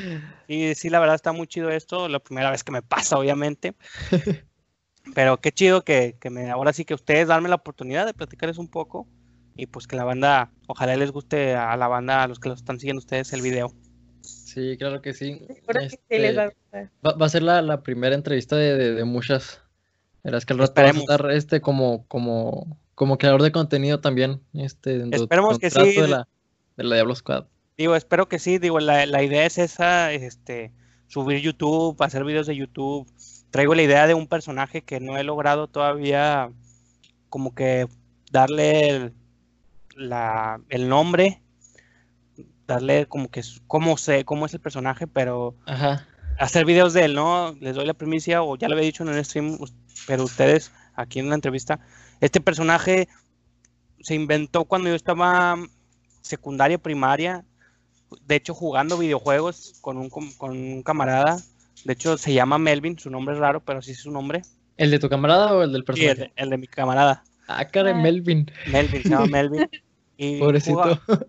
sí, 0.47 0.75
sí, 0.75 0.91
la 0.91 1.01
verdad 1.01 1.17
está 1.17 1.33
muy 1.33 1.47
chido 1.47 1.71
esto, 1.71 2.09
la 2.09 2.21
primera 2.21 2.51
vez 2.51 2.63
que 2.65 2.73
me 2.73 2.83
pasa, 2.83 3.19
obviamente. 3.19 3.75
Pero 5.15 5.41
qué 5.41 5.51
chido 5.53 5.83
que, 5.85 6.17
que 6.21 6.31
me, 6.31 6.51
ahora 6.51 6.73
sí 6.73 6.85
que 6.85 6.95
ustedes 6.95 7.29
darme 7.29 7.49
la 7.49 7.57
oportunidad 7.57 8.07
de 8.07 8.15
platicarles 8.15 8.59
un 8.59 8.69
poco 8.69 9.07
y 9.57 9.67
pues 9.67 9.87
que 9.87 9.97
la 9.97 10.05
banda, 10.05 10.51
ojalá 10.69 10.97
les 10.97 11.11
guste 11.11 11.55
a 11.57 11.77
la 11.77 11.89
banda, 11.89 12.23
a 12.23 12.29
los 12.29 12.39
que 12.39 12.49
lo 12.49 12.55
están 12.55 12.79
siguiendo 12.79 13.01
ustedes 13.01 13.33
el 13.33 13.43
video. 13.43 13.73
Sí, 14.23 14.77
claro 14.79 15.03
que 15.03 15.13
sí. 15.13 15.41
Seguro 15.49 15.81
que 15.81 15.89
sí 15.91 15.99
les 16.11 16.39
va 16.39 16.43
a 16.43 16.47
Este, 16.47 16.55
gustar. 16.55 16.91
va, 17.05 17.13
va 17.15 17.27
a 17.27 17.29
ser 17.29 17.43
la, 17.43 17.61
la 17.63 17.83
primera 17.83 18.15
entrevista 18.15 18.57
de, 18.57 18.77
de- 18.77 18.95
de 18.95 19.05
muchas. 19.05 19.61
Verás 20.23 20.47
que 20.47 20.53
al 20.53 20.61
rato 20.61 20.71
vas 20.71 20.79
a 20.79 20.89
Esperemos. 20.91 21.03
estar 21.03 21.31
este 21.33 21.61
como, 21.61 22.07
como, 22.07 22.79
como 23.03 23.19
creador 23.19 23.43
de 23.43 23.51
contenido 23.51 23.99
también. 23.99 24.41
Este, 24.55 25.03
Esperemos 25.11 25.59
que 25.59 25.71
sí. 25.71 26.01
De 26.01 26.07
la, 26.07 26.29
de 26.77 26.85
la 26.85 26.95
Diablo 26.95 27.17
Squad. 27.17 27.47
Digo, 27.77 27.97
espero 27.97 28.29
que 28.29 28.39
sí, 28.39 28.59
digo, 28.59 28.79
la, 28.79 29.07
la 29.07 29.25
idea 29.25 29.45
es 29.45 29.59
esa, 29.59 30.13
este, 30.13 30.71
subir 31.09 31.41
YouTube, 31.41 32.01
hacer 32.01 32.23
videos 32.23 32.47
de 32.47 32.55
YouTube. 32.55 33.11
Traigo 33.51 33.75
la 33.75 33.83
idea 33.83 34.07
de 34.07 34.15
un 34.15 34.29
personaje 34.29 34.83
que 34.83 35.01
no 35.01 35.19
he 35.19 35.25
logrado 35.25 35.67
todavía 35.67 36.53
como 37.29 37.57
que 37.57 37.89
darle 38.31 38.89
el, 38.91 39.13
la- 39.97 40.61
el 40.69 40.89
nombre, 40.89 41.43
darle 42.69 43.07
como 43.07 43.33
que 43.33 43.43
cómo 43.67 43.97
sé, 43.97 44.25
cómo 44.25 44.47
es 44.47 44.55
el 44.55 44.61
personaje, 44.61 45.09
pero 45.09 45.57
Ajá. 45.67 46.07
hacer 46.39 46.65
videos 46.67 46.93
de 46.93 47.07
él, 47.07 47.15
¿no? 47.15 47.57
Les 47.61 47.75
doy 47.75 47.85
la 47.85 47.95
primicia, 47.95 48.45
o 48.45 48.57
ya 48.57 48.69
lo 48.69 48.75
había 48.75 48.87
dicho 48.87 49.03
en 49.03 49.09
el 49.09 49.25
stream, 49.25 49.59
pero 50.07 50.23
ustedes 50.23 50.71
aquí 50.95 51.19
en 51.19 51.31
la 51.31 51.35
entrevista, 51.35 51.81
este 52.23 52.41
personaje 52.41 53.09
se 54.01 54.15
inventó 54.15 54.65
cuando 54.65 54.89
yo 54.89 54.95
estaba 54.95 55.57
secundaria, 56.23 56.79
primaria, 56.79 57.45
de 58.27 58.37
hecho 58.37 58.55
jugando 58.55 58.97
videojuegos 58.99 59.75
con 59.81 59.97
un, 59.99 60.09
com- 60.09 60.33
con 60.37 60.51
un 60.53 60.83
camarada, 60.83 61.39
de 61.85 61.93
hecho 61.93 62.17
se 62.17 62.33
llama 62.33 62.59
Melvin, 62.59 62.99
su 62.99 63.11
nombre 63.11 63.35
es 63.35 63.41
raro, 63.41 63.61
pero 63.61 63.83
sí 63.83 63.93
es 63.93 63.99
su 64.01 64.11
nombre, 64.11 64.43
¿El 64.79 64.91
de 64.91 64.99
tu 64.99 65.09
camarada 65.09 65.55
o 65.55 65.63
el 65.63 65.73
del 65.73 65.81
sí, 65.83 65.83
el, 65.83 65.85
personaje? 65.85 66.21
de- 66.21 66.33
el 66.37 66.51
de 66.51 66.59
mi 66.59 66.67
camarada, 66.67 67.25
Ah, 67.49 67.65
cara, 67.67 67.91
Ah. 67.91 67.95
Melvin. 67.95 68.51
Melvin, 68.69 69.03
se 69.03 69.09
llama 69.11 69.27
Melvin. 69.27 69.69
Y 70.17 70.39
Pobrecito. 70.39 70.75
jugaba- 70.77 71.27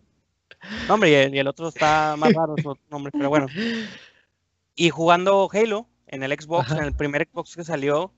No, 0.88 0.94
hombre, 0.94 1.10
y 1.10 1.14
el, 1.16 1.36
y 1.36 1.40
el 1.40 1.48
otro 1.48 1.68
está 1.70 2.16
más 2.18 2.32
raro 2.34 2.56
su 2.62 2.70
otro 2.70 2.84
nombre, 2.92 3.12
pero 3.12 3.30
bueno. 3.30 3.48
Y 4.76 4.90
jugando 4.92 5.50
Halo 5.52 5.88
en 6.08 6.22
el 6.24 6.32
Xbox, 6.40 6.72
Ajá. 6.72 6.78
en 6.82 6.84
el 6.86 6.94
primer 6.94 7.28
Xbox 7.32 7.56
que 7.56 7.64
salió, 7.64 8.14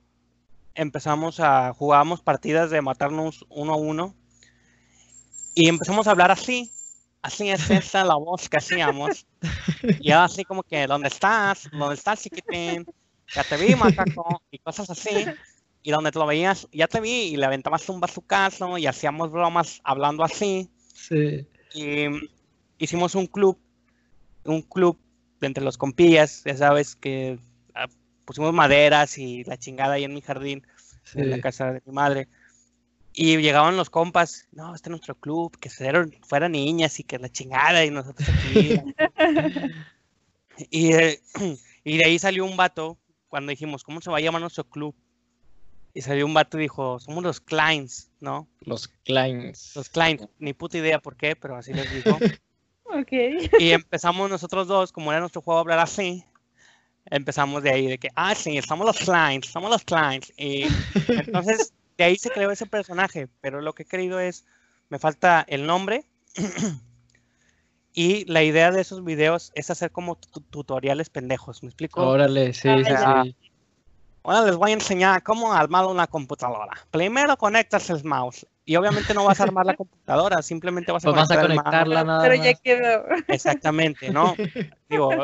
empezamos 0.76 1.40
a 1.40 1.74
jugábamos 1.74 2.22
partidas 2.22 2.70
de 2.70 2.82
matarnos 2.82 3.46
uno 3.50 3.74
a 3.74 3.78
uno 3.78 4.16
y 5.56 5.70
empezamos 5.70 6.06
a 6.06 6.12
hablar 6.12 6.32
así. 6.32 6.72
Así 7.22 7.50
es 7.50 7.70
esa 7.72 8.04
la 8.04 8.16
voz 8.16 8.48
que 8.48 8.58
hacíamos. 8.58 9.26
Y 10.00 10.12
era 10.12 10.26
así 10.26 10.44
como 10.44 10.62
que, 10.62 10.86
¿dónde 10.86 11.08
estás? 11.08 11.70
¿Dónde 11.72 11.96
estás, 11.96 12.22
chiquitín? 12.22 12.86
Ya 13.34 13.44
te 13.44 13.58
vi, 13.58 13.74
macaco. 13.74 14.44
Y 14.52 14.60
cosas 14.60 14.90
así. 14.90 15.26
Y 15.82 15.92
donde 15.92 16.12
te 16.12 16.20
lo 16.20 16.26
veías, 16.26 16.68
ya 16.72 16.88
te 16.88 17.00
vi, 17.00 17.34
y 17.34 17.38
le 17.38 17.46
aventabas 17.46 17.88
un 17.90 18.00
bazucazo 18.00 18.78
y 18.78 18.88
hacíamos 18.88 19.32
bromas 19.32 19.82
hablando 19.84 20.24
así. 20.24 20.70
Sí. 20.94 21.48
Y 21.74 22.06
hicimos 22.78 23.16
un 23.16 23.28
club, 23.28 23.58
un 24.44 24.62
club 24.62 24.98
entre 25.42 25.64
los 25.64 25.78
compillas, 25.78 26.44
ya 26.44 26.58
sabes 26.58 26.96
que 26.96 27.38
ah, 27.76 27.88
pusimos 28.26 28.54
maderas 28.54 29.18
y 29.18 29.44
la 29.44 29.58
chingada 29.58 29.94
ahí 29.94 30.04
en 30.04 30.14
mi 30.14 30.22
jardín, 30.22 30.66
en 31.14 31.30
la 31.30 31.36
Sí. 31.38 31.42
casa 31.42 31.72
de 31.72 31.82
mi 31.86 31.94
madre. 31.94 32.28
Y 33.14 33.38
llegaban 33.38 33.78
los 33.78 33.90
compas, 33.90 34.48
no, 34.52 34.76
este 34.76 34.90
es 34.90 34.92
nuestro 34.92 35.16
club, 35.16 35.58
que 35.58 35.70
fueran, 35.70 36.14
fueran 36.28 36.52
niñas 36.52 37.00
y 37.00 37.04
que 37.04 37.18
la 37.18 37.30
chingada 37.30 37.86
y 37.86 37.92
nosotros 37.92 38.28
aquí. 38.28 38.76
y, 40.70 40.94
eh, 40.94 41.22
y 41.84 41.98
de 41.98 42.06
ahí 42.06 42.20
salió 42.20 42.46
un 42.46 42.58
vato 42.58 42.98
cuando 43.30 43.52
dijimos, 43.52 43.84
¿cómo 43.84 44.02
se 44.02 44.10
va 44.12 44.18
a 44.18 44.22
llamar 44.22 44.42
nuestro 44.42 44.66
club? 44.66 44.94
Y 45.94 46.02
salió 46.02 46.26
un 46.26 46.34
vato 46.34 46.58
y 46.58 46.64
dijo, 46.64 47.00
somos 47.00 47.24
los 47.24 47.40
Kleins, 47.40 48.12
¿no? 48.20 48.50
Los 48.62 48.90
Kleins. 49.06 49.74
Los 49.76 49.88
Kleins, 49.88 50.28
ni 50.40 50.54
puta 50.54 50.78
idea 50.78 51.00
por 51.00 51.16
qué, 51.16 51.38
pero 51.38 51.56
así 51.56 51.74
les 51.74 51.90
dijo. 51.94 52.20
Ok. 52.88 53.12
Y 53.60 53.72
empezamos 53.72 54.30
nosotros 54.30 54.68
dos, 54.68 54.92
como 54.94 55.12
era 55.12 55.20
nuestro 55.20 55.42
juego 55.42 55.60
hablar 55.60 55.80
así, 55.80 56.24
empezamos 57.06 57.64
de 57.64 57.72
ahí, 57.72 57.88
de 57.88 57.98
que, 57.98 58.10
ah, 58.16 58.36
sí, 58.36 58.60
somos 58.62 58.86
los 58.86 58.98
Kleins, 58.98 59.48
somos 59.48 59.70
los 59.70 59.84
Kleins. 59.84 60.32
Y 60.38 60.64
entonces 61.28 61.74
de 61.98 62.04
ahí 62.04 62.18
se 62.18 62.30
creó 62.32 62.52
ese 62.52 62.66
personaje, 62.66 63.28
pero 63.42 63.62
lo 63.62 63.74
que 63.74 63.84
he 63.84 63.86
querido 63.86 64.20
es, 64.20 64.46
me 64.90 65.00
falta 65.00 65.46
el 65.48 65.66
nombre. 65.66 66.06
Y 67.98 68.26
la 68.26 68.44
idea 68.44 68.72
de 68.72 68.82
esos 68.82 69.06
videos 69.06 69.54
es 69.56 69.70
hacer 69.70 69.90
como 69.90 70.18
tu- 70.18 70.42
tutoriales 70.42 71.10
pendejos, 71.10 71.64
¿me 71.64 71.70
explico? 71.70 72.02
Órale, 72.02 72.52
sí, 72.52 72.84
sí, 72.84 72.92
Ah, 72.94 73.24
sí. 73.24 73.36
Ahora 74.22 74.42
les 74.42 74.58
voy 74.58 74.72
a 74.72 74.74
enseñar 74.74 75.24
cómo 75.24 75.54
armar 75.54 75.86
una 75.86 76.06
computadora. 76.08 76.74
Primero 76.92 77.38
conectas 77.38 77.90
el 77.90 78.04
mouse. 78.04 78.46
Y 78.66 78.76
obviamente 78.76 79.14
no 79.14 79.24
vas 79.24 79.40
a 79.40 79.44
armar 79.44 79.66
la 79.66 79.76
computadora, 79.78 80.42
simplemente 80.42 80.92
vas 80.92 81.06
a 81.06 81.08
Pues 81.08 81.16
vas 81.16 81.32
a 81.32 81.36
conectar 81.36 81.52
el 81.52 81.56
mouse. 81.56 81.64
conectarla 81.64 82.04
nada 82.04 82.22
Pero 82.28 82.44
ya 82.44 82.54
quedó. 82.56 83.06
Exactamente, 83.30 84.12
¿no? 84.12 84.36
Digo, 84.90 85.24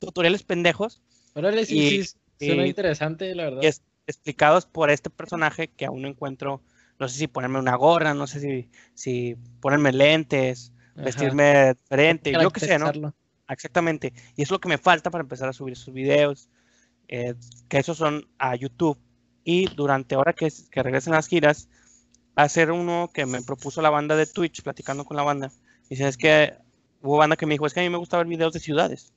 tutoriales 0.00 0.42
pendejos 0.42 1.00
Órale, 1.34 1.64
sí, 1.64 1.78
y- 1.78 2.04
sí. 2.04 2.16
Suena 2.40 2.64
y- 2.66 2.70
interesante, 2.70 3.34
la 3.34 3.44
verdad. 3.44 3.62
y 3.62 3.66
es- 3.66 3.82
explicados 4.06 4.66
por 4.66 4.90
este 4.90 5.08
personaje 5.10 5.68
que 5.68 5.86
aún 5.86 6.02
no 6.02 6.08
encuentro, 6.08 6.62
no 6.98 7.08
sé 7.08 7.16
si 7.18 7.26
ponerme 7.28 7.60
una 7.60 7.76
gorra, 7.76 8.12
no 8.12 8.26
sé 8.26 8.40
si, 8.40 8.68
si 8.94 9.36
ponerme 9.60 9.92
lentes, 9.92 10.72
Ajá. 10.96 11.04
vestirme 11.04 11.74
diferente, 11.74 12.32
yo 12.32 12.50
qué 12.50 12.60
sé, 12.60 12.78
¿no? 12.78 13.14
Exactamente. 13.48 14.12
Y 14.36 14.42
es 14.42 14.50
lo 14.50 14.60
que 14.60 14.68
me 14.68 14.78
falta 14.78 15.10
para 15.10 15.22
empezar 15.22 15.48
a 15.48 15.52
subir 15.52 15.74
esos 15.74 15.94
videos, 15.94 16.48
eh, 17.08 17.34
que 17.68 17.78
esos 17.78 17.98
son 17.98 18.28
a 18.38 18.56
YouTube. 18.56 18.98
Y 19.44 19.68
durante 19.74 20.14
ahora 20.16 20.32
que, 20.32 20.48
que 20.70 20.82
regresen 20.82 21.12
las 21.12 21.28
giras, 21.28 21.68
hacer 22.34 22.70
uno 22.72 23.10
que 23.12 23.26
me 23.26 23.42
propuso 23.42 23.82
la 23.82 23.90
banda 23.90 24.16
de 24.16 24.26
Twitch, 24.26 24.62
platicando 24.62 25.04
con 25.04 25.16
la 25.16 25.22
banda. 25.22 25.52
Dice, 25.88 26.06
es 26.08 26.16
que 26.16 26.54
hubo 27.02 27.16
banda 27.16 27.36
que 27.36 27.46
me 27.46 27.54
dijo, 27.54 27.66
es 27.66 27.74
que 27.74 27.80
a 27.80 27.82
mí 27.82 27.90
me 27.90 27.98
gusta 27.98 28.16
ver 28.18 28.26
videos 28.26 28.52
de 28.52 28.60
ciudades. 28.60 29.12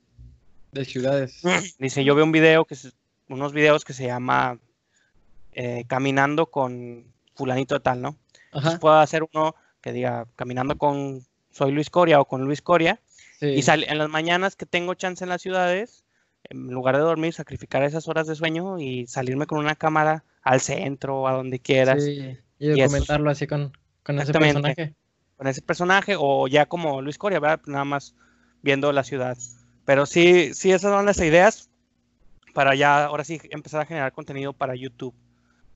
De 0.74 0.84
ciudades. 0.84 1.40
Dice, 1.78 2.04
yo 2.04 2.14
veo 2.14 2.24
un 2.24 2.32
video, 2.32 2.64
que 2.64 2.74
es- 2.74 2.94
unos 3.28 3.52
videos 3.52 3.84
que 3.84 3.92
se 3.94 4.06
llama 4.06 4.58
eh, 5.52 5.84
Caminando 5.86 6.46
con 6.46 7.04
fulanito 7.34 7.74
de 7.76 7.80
tal, 7.80 8.02
¿no? 8.02 8.16
Entonces 8.46 8.70
Ajá. 8.72 8.80
puedo 8.80 8.94
hacer 8.96 9.22
uno 9.32 9.54
que 9.80 9.92
diga, 9.92 10.26
caminando 10.36 10.76
con 10.76 11.24
soy 11.50 11.70
Luis 11.72 11.90
Coria 11.90 12.20
o 12.20 12.24
con 12.26 12.44
Luis 12.44 12.60
Coria. 12.60 13.00
Sí. 13.38 13.46
Y 13.46 13.62
sal- 13.62 13.84
en 13.88 13.98
las 13.98 14.08
mañanas 14.08 14.56
que 14.56 14.66
tengo 14.66 14.94
chance 14.94 15.22
en 15.24 15.28
las 15.30 15.42
ciudades, 15.42 16.04
en 16.50 16.68
lugar 16.68 16.96
de 16.96 17.02
dormir, 17.02 17.32
sacrificar 17.32 17.82
esas 17.84 18.08
horas 18.08 18.26
de 18.26 18.34
sueño 18.34 18.78
y 18.80 19.06
salirme 19.06 19.46
con 19.46 19.58
una 19.58 19.74
cámara 19.76 20.24
al 20.42 20.60
centro 20.60 21.20
o 21.22 21.28
a 21.28 21.32
donde 21.32 21.58
quieras 21.60 22.02
Sí, 22.04 22.36
Y 22.58 22.68
documentarlo 22.70 23.30
así 23.30 23.46
con, 23.46 23.72
con 24.02 24.18
ese 24.18 24.32
personaje. 24.32 24.94
con 25.36 25.46
ese 25.46 25.62
personaje 25.62 26.16
o 26.18 26.48
ya 26.48 26.66
como 26.66 27.00
Luis 27.00 27.16
Coria, 27.18 27.38
¿verdad? 27.40 27.60
Nada 27.66 27.84
más 27.84 28.14
viendo 28.62 28.92
la 28.92 29.04
ciudad. 29.04 29.36
Pero 29.84 30.06
sí, 30.06 30.54
sí, 30.54 30.70
esas 30.72 30.90
son 30.92 31.04
las 31.06 31.18
ideas 31.18 31.70
para 32.54 32.74
ya, 32.74 33.04
ahora 33.06 33.24
sí, 33.24 33.40
empezar 33.50 33.80
a 33.82 33.86
generar 33.86 34.12
contenido 34.12 34.52
para 34.52 34.74
YouTube. 34.74 35.14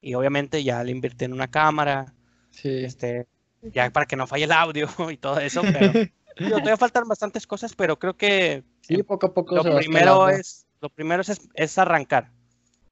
Y 0.01 0.15
obviamente 0.15 0.63
ya 0.63 0.83
le 0.85 0.93
invertí 0.93 1.25
en 1.25 1.33
una 1.33 1.49
cámara, 1.49 2.15
Sí. 2.51 2.85
este, 2.85 3.27
ya 3.63 3.91
para 3.91 4.07
que 4.07 4.17
no 4.17 4.27
falle 4.27 4.45
el 4.45 4.53
audio 4.53 4.87
y 5.13 5.17
todo 5.17 5.39
eso, 5.41 5.63
pero 5.63 5.93
todavía 6.37 6.77
faltan 6.77 7.07
bastantes 7.09 7.47
cosas, 7.47 7.75
pero 7.75 7.99
creo 7.99 8.17
que 8.17 8.63
Sí, 8.81 9.03
poco 9.03 9.27
a 9.27 9.35
poco 9.35 9.55
lo 9.55 9.63
se 9.63 9.71
va 9.71 9.77
primero 9.77 10.29
es 10.29 10.67
lo 10.81 10.89
primero 10.89 11.21
es, 11.23 11.41
es 11.55 11.79
arrancar 11.79 12.31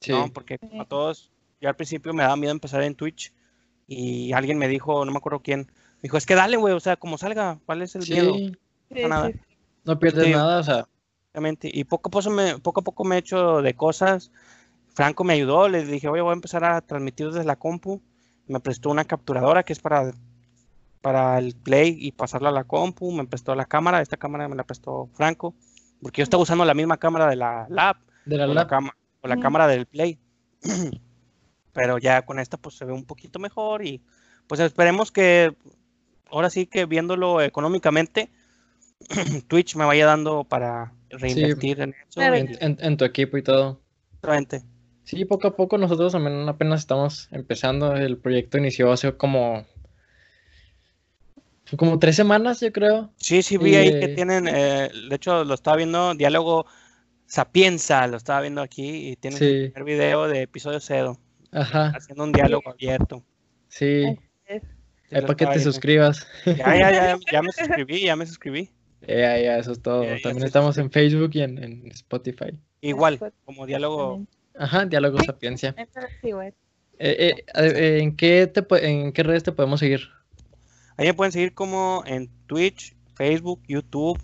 Sí. 0.00 0.12
¿no? 0.12 0.30
Porque 0.32 0.58
a 0.78 0.84
todos, 0.84 1.30
yo 1.60 1.68
al 1.68 1.76
principio 1.76 2.12
me 2.12 2.22
daba 2.22 2.36
miedo 2.36 2.52
empezar 2.52 2.82
en 2.82 2.94
Twitch 2.94 3.32
y 3.86 4.32
alguien 4.32 4.58
me 4.58 4.68
dijo, 4.68 5.04
no 5.04 5.12
me 5.12 5.18
acuerdo 5.18 5.40
quién, 5.40 5.60
me 5.60 6.02
dijo, 6.02 6.16
es 6.18 6.26
que 6.26 6.34
dale, 6.34 6.56
güey, 6.58 6.74
o 6.74 6.80
sea, 6.80 6.96
como 6.96 7.16
salga, 7.16 7.58
¿cuál 7.64 7.80
es 7.82 7.94
el 7.94 8.06
miedo? 8.08 8.34
Sí, 8.34 8.52
Sí, 8.92 9.02
nada. 9.08 9.30
sí, 9.30 9.40
no 9.84 9.98
pierdes 9.98 10.26
Sí. 10.26 10.32
nada, 10.32 10.58
o 10.58 10.62
sea, 10.64 10.86
Exactamente. 11.36 11.70
Y 11.70 11.84
poco 11.84 12.08
a 12.08 12.10
poco 12.10 12.30
me, 12.30 12.58
poco 12.58 12.80
a 12.80 12.84
poco 12.84 13.04
me 13.04 13.16
he 13.16 13.18
hecho 13.18 13.60
de 13.60 13.74
cosas. 13.74 14.30
Franco 14.94 15.22
me 15.22 15.34
ayudó, 15.34 15.68
le 15.68 15.84
dije, 15.84 16.08
oye, 16.08 16.22
voy 16.22 16.30
a 16.30 16.32
empezar 16.32 16.64
a 16.64 16.80
transmitir 16.80 17.26
desde 17.26 17.44
la 17.44 17.56
compu. 17.56 18.00
Me 18.46 18.58
prestó 18.60 18.88
una 18.88 19.04
capturadora 19.04 19.62
que 19.62 19.74
es 19.74 19.78
para, 19.78 20.12
para 21.02 21.36
el 21.38 21.54
play 21.54 21.94
y 22.00 22.12
pasarla 22.12 22.48
a 22.48 22.52
la 22.52 22.64
compu. 22.64 23.12
Me 23.12 23.26
prestó 23.26 23.54
la 23.54 23.66
cámara, 23.66 24.00
esta 24.00 24.16
cámara 24.16 24.48
me 24.48 24.56
la 24.56 24.64
prestó 24.64 25.10
Franco, 25.12 25.54
porque 26.00 26.20
yo 26.20 26.24
estaba 26.24 26.42
usando 26.42 26.64
la 26.64 26.72
misma 26.72 26.96
cámara 26.96 27.28
de 27.28 27.36
la 27.36 27.66
lab 27.68 27.96
de 28.24 28.38
la 28.38 28.44
o 28.44 28.48
la, 28.48 28.54
lab. 28.54 28.68
cama- 28.68 28.96
o 29.20 29.28
la 29.28 29.38
cámara 29.38 29.66
del 29.66 29.84
play. 29.84 30.18
Pero 31.74 31.98
ya 31.98 32.24
con 32.24 32.38
esta 32.38 32.56
pues 32.56 32.76
se 32.76 32.86
ve 32.86 32.94
un 32.94 33.04
poquito 33.04 33.38
mejor 33.38 33.84
y 33.84 34.00
pues 34.46 34.58
esperemos 34.60 35.12
que 35.12 35.54
ahora 36.30 36.48
sí 36.48 36.66
que 36.66 36.86
viéndolo 36.86 37.42
económicamente, 37.42 38.30
Twitch 39.48 39.76
me 39.76 39.84
vaya 39.84 40.06
dando 40.06 40.44
para 40.44 40.94
reinvertir 41.10 41.80
en 41.80 41.94
eso. 42.08 42.20
En, 42.20 42.56
en- 42.60 42.78
en 42.80 42.96
tu 42.96 43.04
equipo 43.04 43.36
y 43.36 43.42
todo. 43.42 43.80
Exactamente. 44.14 44.62
Sí, 45.04 45.24
poco 45.24 45.46
a 45.48 45.54
poco 45.56 45.78
nosotros 45.78 46.12
también 46.12 46.48
apenas 46.48 46.80
estamos 46.80 47.28
empezando. 47.30 47.94
El 47.94 48.16
proyecto 48.18 48.58
inició 48.58 48.90
hace 48.90 49.12
como, 49.16 49.64
como 51.76 51.98
tres 51.98 52.16
semanas, 52.16 52.60
yo 52.60 52.72
creo. 52.72 53.12
Sí, 53.16 53.42
sí, 53.42 53.56
vi 53.56 53.76
ahí 53.76 54.00
que 54.00 54.08
tienen, 54.08 54.48
eh, 54.48 54.90
de 55.08 55.14
hecho 55.14 55.44
lo 55.44 55.54
estaba 55.54 55.76
viendo, 55.76 56.14
Diálogo 56.14 56.66
Sapienza, 57.26 58.06
lo 58.06 58.16
estaba 58.16 58.40
viendo 58.40 58.62
aquí 58.62 59.10
y 59.10 59.16
tienen 59.16 59.38
Sí. 59.38 59.44
el 59.46 59.72
primer 59.72 59.84
video 59.84 60.28
de 60.28 60.42
episodio 60.42 60.80
cero, 60.80 61.18
Ajá, 61.52 61.92
haciendo 61.96 62.24
un 62.24 62.32
diálogo 62.32 62.70
abierto. 62.70 63.22
sí. 63.68 64.04
para 65.10 65.34
que 65.36 65.46
te 65.46 65.60
suscribas. 65.60 66.26
Ya, 66.46 66.76
ya, 66.76 66.90
ya, 66.90 67.18
ya 67.32 67.42
me 67.42 67.52
suscribí, 67.52 68.00
ya 68.00 68.16
me 68.16 68.26
suscribí. 68.26 68.70
Ya, 69.06 69.38
ya, 69.38 69.58
eso 69.58 69.72
es 69.72 69.80
todo. 69.82 70.04
También 70.22 70.44
estamos 70.44 70.76
en 70.78 70.90
Facebook 70.90 71.30
y 71.34 71.42
en, 71.42 71.62
en 71.62 71.86
Spotify. 71.92 72.58
Igual, 72.80 73.18
como 73.44 73.66
diálogo, 73.66 74.24
Ajá, 74.58 74.84
Diálogo 74.86 75.22
Sapiencia. 75.22 75.74
Eh, 75.78 75.84
eh, 76.98 77.44
eh, 77.54 77.98
¿en, 78.02 78.16
qué 78.16 78.46
te, 78.46 78.64
¿En 78.88 79.12
qué 79.12 79.22
redes 79.22 79.42
te 79.44 79.52
podemos 79.52 79.80
seguir? 79.80 80.08
ahí 80.96 81.06
me 81.08 81.14
pueden 81.14 81.30
seguir 81.32 81.52
como 81.52 82.02
en 82.06 82.28
Twitch, 82.46 82.96
Facebook, 83.14 83.62
YouTube, 83.68 84.18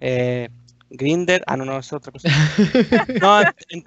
eh, 0.00 0.48
Grinder, 0.90 1.42
ah, 1.48 1.56
no, 1.56 1.64
no, 1.64 1.78
es 1.78 1.92
otra 1.92 2.12
cosa. 2.12 2.28
No, 3.20 3.40
en, 3.42 3.48
en- 3.68 3.84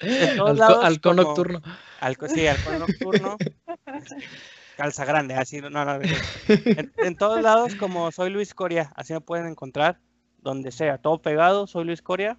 en- 0.00 0.28
en 0.28 0.36
todos 0.36 0.50
Halco- 0.50 0.58
lados. 0.58 0.84
halcón 0.84 1.16
como- 1.16 1.28
nocturno. 1.28 1.62
Alco- 2.00 2.28
sí, 2.28 2.46
halcón 2.46 2.78
nocturno. 2.80 3.36
calza 4.76 5.04
grande, 5.04 5.34
así, 5.34 5.60
no, 5.60 5.70
no. 5.70 5.98
En, 6.48 6.92
en 6.96 7.16
todos 7.16 7.42
lados, 7.42 7.74
como 7.74 8.10
soy 8.12 8.30
Luis 8.30 8.54
Coria, 8.54 8.92
así 8.96 9.12
me 9.12 9.20
pueden 9.20 9.46
encontrar, 9.46 10.00
donde 10.38 10.70
sea, 10.70 10.98
todo 10.98 11.20
pegado, 11.20 11.66
soy 11.66 11.84
Luis 11.84 12.02
Coria, 12.02 12.38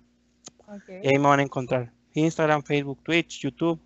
y 0.87 1.07
ahí 1.07 1.17
me 1.17 1.27
van 1.27 1.39
a 1.39 1.43
encontrar. 1.43 1.91
Instagram, 2.13 2.63
Facebook, 2.63 3.01
Twitch, 3.03 3.41
YouTube, 3.41 3.79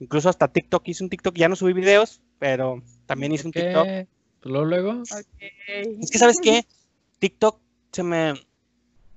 incluso 0.00 0.28
hasta 0.28 0.48
TikTok. 0.48 0.86
Hice 0.86 1.04
un 1.04 1.10
TikTok, 1.10 1.34
ya 1.34 1.48
no 1.48 1.56
subí 1.56 1.72
videos, 1.72 2.20
pero 2.38 2.82
también 3.06 3.32
hice 3.32 3.46
un 3.46 3.52
TikTok. 3.52 3.84
Pues 3.84 4.52
luego, 4.52 4.66
luego. 4.66 5.02
Es 5.02 6.10
que, 6.10 6.18
¿sabes 6.18 6.38
qué? 6.40 6.64
TikTok 7.18 7.60
se 7.92 8.02
me. 8.02 8.34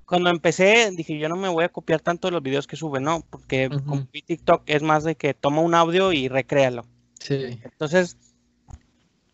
Cuando 0.05 0.29
empecé, 0.29 0.91
dije, 0.91 1.17
yo 1.17 1.29
no 1.29 1.35
me 1.35 1.49
voy 1.49 1.63
a 1.63 1.69
copiar 1.69 1.99
tanto 1.99 2.27
de 2.27 2.33
los 2.33 2.43
videos 2.43 2.67
que 2.67 2.75
sube, 2.75 2.99
¿no? 2.99 3.23
Porque 3.27 3.67
Ujú. 3.67 3.83
como 3.83 4.07
vi 4.13 4.21
TikTok 4.21 4.61
es 4.67 4.83
más 4.83 5.03
de 5.03 5.15
que 5.15 5.33
toma 5.33 5.61
un 5.61 5.73
audio 5.73 6.13
y 6.13 6.27
recréalo. 6.27 6.85
Sí. 7.19 7.59
Entonces, 7.63 8.17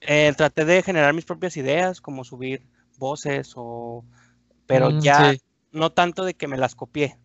eh, 0.02 0.34
traté 0.38 0.66
de 0.66 0.84
generar 0.84 1.14
mis 1.14 1.26
propias 1.26 1.58
ideas, 1.58 2.02
como 2.02 2.24
subir 2.24 2.64
voces 2.98 3.54
o... 3.56 4.06
Pero 4.68 4.92
Mm, 4.92 5.00
ya 5.00 5.34
sí, 5.34 5.42
no 5.72 5.92
tanto 5.94 6.26
de 6.26 6.36
que 6.36 6.48
me 6.48 6.58
las 6.58 6.76
copié. 6.76 7.18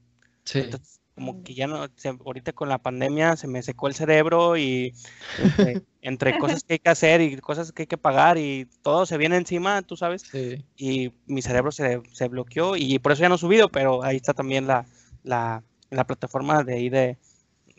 sí. 0.44 0.62
Entonces, 0.64 1.00
como 1.14 1.42
que 1.42 1.54
ya 1.54 1.66
no, 1.66 1.86
se- 1.96 2.08
ahorita 2.10 2.52
con 2.52 2.68
la 2.68 2.78
pandemia 2.78 3.36
se 3.36 3.48
me 3.48 3.62
secó 3.62 3.88
el 3.88 3.94
cerebro 3.94 4.56
y 4.56 4.94
entre, 5.38 5.80
entre 6.02 6.36
cosas 6.36 6.64
que 6.64 6.74
hay 6.74 6.78
que 6.80 6.90
hacer 6.90 7.20
y 7.22 7.36
cosas 7.38 7.72
que 7.72 7.82
hay 7.82 7.86
que 7.86 7.98
pagar 7.98 8.38
y 8.38 8.66
todo 8.82 9.06
se 9.06 9.18
viene 9.18 9.36
encima, 9.36 9.82
tú 9.82 9.96
sabes, 9.96 10.26
sí. 10.30 10.64
y 10.76 11.12
mi 11.26 11.42
cerebro 11.42 11.72
se, 11.72 12.02
se 12.12 12.28
bloqueó 12.28 12.76
y 12.76 12.98
por 12.98 13.12
eso 13.12 13.22
ya 13.22 13.28
no 13.28 13.36
he 13.36 13.38
subido, 13.38 13.70
pero 13.70 14.02
ahí 14.04 14.16
está 14.16 14.34
también 14.34 14.66
la, 14.66 14.86
la, 15.22 15.64
la 15.90 16.06
plataforma 16.06 16.64
de 16.64 16.74
ahí 16.74 16.88
de, 16.90 17.18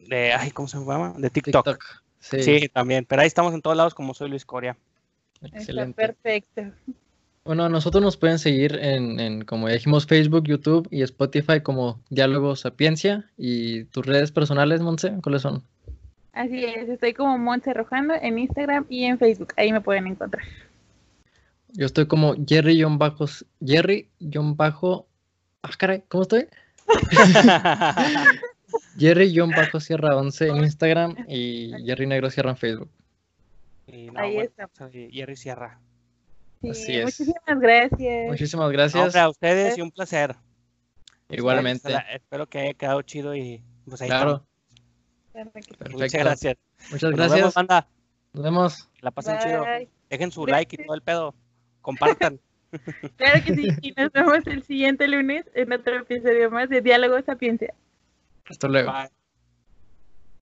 de, 0.09 0.33
ay, 0.33 0.51
¿cómo 0.51 0.67
se 0.67 0.77
llama? 0.79 1.13
De 1.17 1.29
TikTok. 1.29 1.67
TikTok. 1.69 1.83
Sí, 2.19 2.37
Sí, 2.37 2.69
también, 2.73 3.05
pero 3.05 3.21
ahí 3.21 3.27
estamos 3.27 3.53
en 3.53 3.61
todos 3.61 3.77
lados 3.77 3.93
como 3.95 4.13
soy 4.13 4.29
Luis 4.29 4.45
Coria. 4.45 4.77
Está 5.41 5.57
excelente. 5.57 5.93
perfecto. 5.93 6.63
Bueno, 7.45 7.63
a 7.63 7.69
nosotros 7.69 8.03
nos 8.03 8.17
pueden 8.17 8.39
seguir 8.39 8.77
en, 8.81 9.19
en, 9.19 9.45
como 9.45 9.69
ya 9.69 9.75
dijimos, 9.75 10.05
Facebook, 10.05 10.43
YouTube 10.45 10.88
y 10.91 11.01
Spotify 11.01 11.61
como 11.61 12.01
Diálogo 12.09 12.55
Sapiencia. 12.55 13.29
¿Y 13.38 13.85
tus 13.85 14.05
redes 14.05 14.31
personales, 14.31 14.81
Monse? 14.81 15.13
¿Cuáles 15.23 15.43
son? 15.43 15.63
Así 16.33 16.65
es, 16.65 16.89
estoy 16.89 17.13
como 17.13 17.38
Montse 17.38 17.73
Rojando 17.73 18.13
en 18.13 18.38
Instagram 18.38 18.85
y 18.89 19.05
en 19.05 19.17
Facebook. 19.17 19.53
Ahí 19.57 19.71
me 19.71 19.81
pueden 19.81 20.07
encontrar. 20.07 20.43
Yo 21.69 21.85
estoy 21.85 22.05
como 22.05 22.35
Jerry-Bajo. 22.45 23.25
Jerry-Bajo. 23.65 25.07
Ah, 25.63 25.69
caray, 25.77 26.03
¿cómo 26.07 26.23
estoy? 26.23 26.47
Jerry-Sierra 28.99 30.17
11 30.17 30.47
en 30.47 30.57
Instagram 30.57 31.15
y 31.27 31.71
Jerry 31.85 32.07
Negro 32.07 32.29
Sierra 32.29 32.51
en 32.51 32.57
Facebook. 32.57 32.89
Y 33.88 34.07
no, 34.11 34.19
Ahí 34.19 34.35
bueno, 34.35 34.49
está. 34.65 34.89
Jerry 34.89 35.35
Sierra. 35.35 35.79
Sí, 36.61 36.69
Así 36.69 36.95
es. 36.97 37.03
Muchísimas 37.05 37.59
gracias. 37.59 38.27
Muchísimas 38.27 38.71
gracias. 38.71 39.03
hombre, 39.03 39.19
a 39.19 39.29
ustedes 39.29 39.77
y 39.77 39.81
un 39.81 39.91
placer. 39.91 40.35
Igualmente. 41.29 41.89
Espero, 41.89 42.05
espero 42.15 42.47
que 42.47 42.59
haya 42.59 42.73
quedado 42.73 43.01
chido 43.01 43.35
y 43.35 43.63
pues 43.88 44.01
ahí 44.01 44.09
Claro. 44.09 44.45
Muchas 45.91 46.13
gracias. 46.13 46.57
Muchas 46.91 47.11
Nos 47.11 47.19
vemos, 47.19 47.29
gracias. 47.31 47.53
banda. 47.53 47.88
Nos 48.33 48.43
vemos. 48.43 48.88
Que 48.95 49.01
La 49.01 49.11
pasen 49.11 49.38
chido. 49.39 49.65
Dejen 50.09 50.31
su 50.31 50.47
like 50.47 50.75
y 50.75 50.85
todo 50.85 50.95
el 50.95 51.01
pedo. 51.01 51.35
Compartan. 51.81 52.39
Claro 53.15 53.41
que 53.45 53.55
sí. 53.55 53.67
Y 53.81 53.91
nos 53.93 54.11
vemos 54.11 54.45
el 54.45 54.61
siguiente 54.61 55.07
lunes 55.07 55.45
en 55.53 55.71
otro 55.71 55.95
episodio 55.99 56.51
más 56.51 56.67
de 56.67 56.81
Diálogo 56.81 57.21
Sapiencia. 57.21 57.73
Hasta 58.45 58.67
luego. 58.67 58.91
Bye. 58.91 59.16